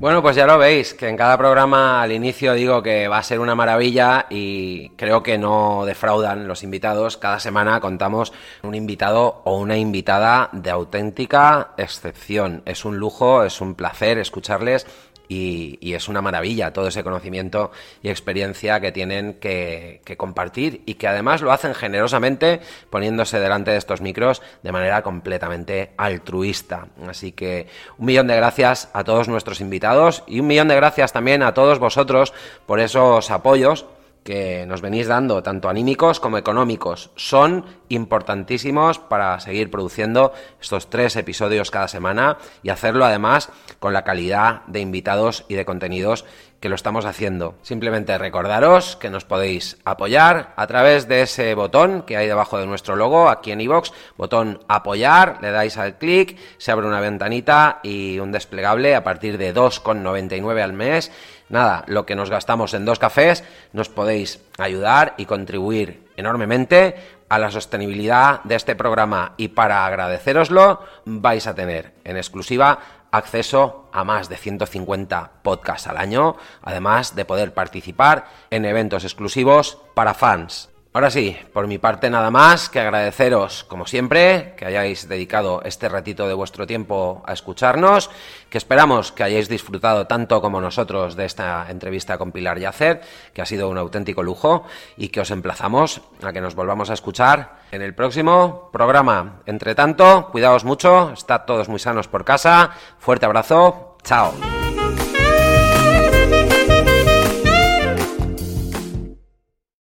Bueno, 0.00 0.22
pues 0.22 0.34
ya 0.34 0.46
lo 0.46 0.56
veis, 0.56 0.94
que 0.94 1.08
en 1.08 1.16
cada 1.18 1.36
programa 1.36 2.00
al 2.00 2.10
inicio 2.10 2.54
digo 2.54 2.82
que 2.82 3.06
va 3.06 3.18
a 3.18 3.22
ser 3.22 3.38
una 3.38 3.54
maravilla 3.54 4.24
y 4.30 4.88
creo 4.96 5.22
que 5.22 5.36
no 5.36 5.84
defraudan 5.84 6.48
los 6.48 6.62
invitados. 6.62 7.18
Cada 7.18 7.38
semana 7.38 7.80
contamos 7.80 8.32
un 8.62 8.74
invitado 8.74 9.42
o 9.44 9.58
una 9.58 9.76
invitada 9.76 10.48
de 10.52 10.70
auténtica 10.70 11.72
excepción. 11.76 12.62
Es 12.64 12.86
un 12.86 12.96
lujo, 12.96 13.44
es 13.44 13.60
un 13.60 13.74
placer 13.74 14.16
escucharles 14.16 14.86
y, 15.30 15.94
es 15.94 16.08
una 16.08 16.20
maravilla 16.20 16.72
todo 16.72 16.88
ese 16.88 17.04
conocimiento 17.04 17.70
y 18.02 18.08
experiencia 18.08 18.80
que 18.80 18.90
tienen 18.90 19.34
que, 19.34 20.00
compartir 20.16 20.82
y 20.86 20.94
que 20.94 21.06
además 21.06 21.40
lo 21.40 21.52
hacen 21.52 21.72
generosamente 21.72 22.60
poniéndose 22.90 23.38
delante 23.38 23.70
de 23.70 23.76
estos 23.76 24.00
micros 24.00 24.42
de 24.62 24.72
manera 24.72 25.02
completamente 25.02 25.92
altruista. 25.96 26.88
Así 27.08 27.30
que 27.32 27.68
un 27.96 28.06
millón 28.06 28.26
de 28.26 28.36
gracias 28.36 28.88
a 28.92 29.04
todos 29.04 29.28
nuestros 29.28 29.60
invitados 29.60 30.24
y 30.26 30.40
un 30.40 30.48
millón 30.48 30.68
de 30.68 30.74
gracias 30.74 31.12
también 31.12 31.42
a 31.42 31.54
todos 31.54 31.78
vosotros 31.78 32.34
por 32.66 32.80
esos 32.80 33.30
apoyos 33.30 33.86
que 34.24 34.66
nos 34.66 34.80
venís 34.82 35.06
dando, 35.06 35.42
tanto 35.42 35.68
anímicos 35.68 36.20
como 36.20 36.38
económicos, 36.38 37.10
son 37.16 37.64
importantísimos 37.88 38.98
para 38.98 39.40
seguir 39.40 39.70
produciendo 39.70 40.32
estos 40.60 40.90
tres 40.90 41.16
episodios 41.16 41.70
cada 41.70 41.88
semana 41.88 42.38
y 42.62 42.70
hacerlo 42.70 43.04
además 43.04 43.50
con 43.78 43.92
la 43.92 44.04
calidad 44.04 44.62
de 44.66 44.80
invitados 44.80 45.44
y 45.48 45.54
de 45.54 45.64
contenidos 45.64 46.24
que 46.60 46.68
lo 46.68 46.74
estamos 46.74 47.06
haciendo. 47.06 47.54
Simplemente 47.62 48.16
recordaros 48.18 48.96
que 48.96 49.10
nos 49.10 49.24
podéis 49.24 49.78
apoyar 49.84 50.52
a 50.56 50.66
través 50.66 51.08
de 51.08 51.22
ese 51.22 51.54
botón 51.54 52.02
que 52.02 52.16
hay 52.16 52.26
debajo 52.26 52.58
de 52.58 52.66
nuestro 52.66 52.96
logo 52.96 53.30
aquí 53.30 53.50
en 53.50 53.62
iVox, 53.62 53.92
botón 54.16 54.60
apoyar, 54.68 55.38
le 55.40 55.50
dais 55.50 55.78
al 55.78 55.96
clic, 55.96 56.36
se 56.58 56.70
abre 56.70 56.86
una 56.86 57.00
ventanita 57.00 57.80
y 57.82 58.18
un 58.18 58.30
desplegable 58.30 58.94
a 58.94 59.02
partir 59.02 59.38
de 59.38 59.54
2,99 59.54 60.62
al 60.62 60.74
mes. 60.74 61.10
Nada, 61.48 61.84
lo 61.86 62.06
que 62.06 62.14
nos 62.14 62.30
gastamos 62.30 62.74
en 62.74 62.84
dos 62.84 62.98
cafés, 62.98 63.42
nos 63.72 63.88
podéis 63.88 64.40
ayudar 64.58 65.14
y 65.16 65.24
contribuir 65.24 66.06
enormemente 66.16 66.94
a 67.30 67.38
la 67.38 67.50
sostenibilidad 67.50 68.42
de 68.42 68.56
este 68.56 68.76
programa. 68.76 69.32
Y 69.36 69.48
para 69.48 69.86
agradeceroslo 69.86 70.80
vais 71.06 71.46
a 71.46 71.54
tener 71.54 71.92
en 72.04 72.16
exclusiva 72.16 72.78
acceso 73.10 73.88
a 73.92 74.04
más 74.04 74.28
de 74.28 74.36
150 74.36 75.32
podcasts 75.42 75.86
al 75.86 75.96
año, 75.96 76.36
además 76.62 77.14
de 77.14 77.24
poder 77.24 77.54
participar 77.54 78.26
en 78.50 78.64
eventos 78.64 79.04
exclusivos 79.04 79.78
para 79.94 80.14
fans. 80.14 80.70
Ahora 80.92 81.10
sí, 81.10 81.36
por 81.52 81.68
mi 81.68 81.78
parte 81.78 82.10
nada 82.10 82.32
más 82.32 82.68
que 82.68 82.80
agradeceros, 82.80 83.62
como 83.62 83.86
siempre, 83.86 84.54
que 84.56 84.64
hayáis 84.64 85.08
dedicado 85.08 85.62
este 85.64 85.88
ratito 85.88 86.26
de 86.26 86.34
vuestro 86.34 86.66
tiempo 86.66 87.22
a 87.26 87.32
escucharnos, 87.32 88.10
que 88.48 88.58
esperamos 88.58 89.12
que 89.12 89.22
hayáis 89.22 89.48
disfrutado 89.48 90.08
tanto 90.08 90.40
como 90.40 90.60
nosotros 90.60 91.14
de 91.14 91.26
esta 91.26 91.70
entrevista 91.70 92.18
con 92.18 92.32
Pilar 92.32 92.58
Yacer, 92.58 93.02
que 93.32 93.40
ha 93.40 93.46
sido 93.46 93.68
un 93.68 93.78
auténtico 93.78 94.24
lujo, 94.24 94.64
y 94.96 95.10
que 95.10 95.20
os 95.20 95.30
emplazamos 95.30 96.00
a 96.24 96.32
que 96.32 96.40
nos 96.40 96.56
volvamos 96.56 96.90
a 96.90 96.94
escuchar 96.94 97.60
en 97.70 97.82
el 97.82 97.94
próximo 97.94 98.68
programa. 98.72 99.42
Entre 99.46 99.76
tanto, 99.76 100.28
cuidaos 100.32 100.64
mucho, 100.64 101.12
estad 101.12 101.42
todos 101.46 101.68
muy 101.68 101.78
sanos 101.78 102.08
por 102.08 102.24
casa, 102.24 102.72
fuerte 102.98 103.26
abrazo, 103.26 103.96
chao. 104.02 104.34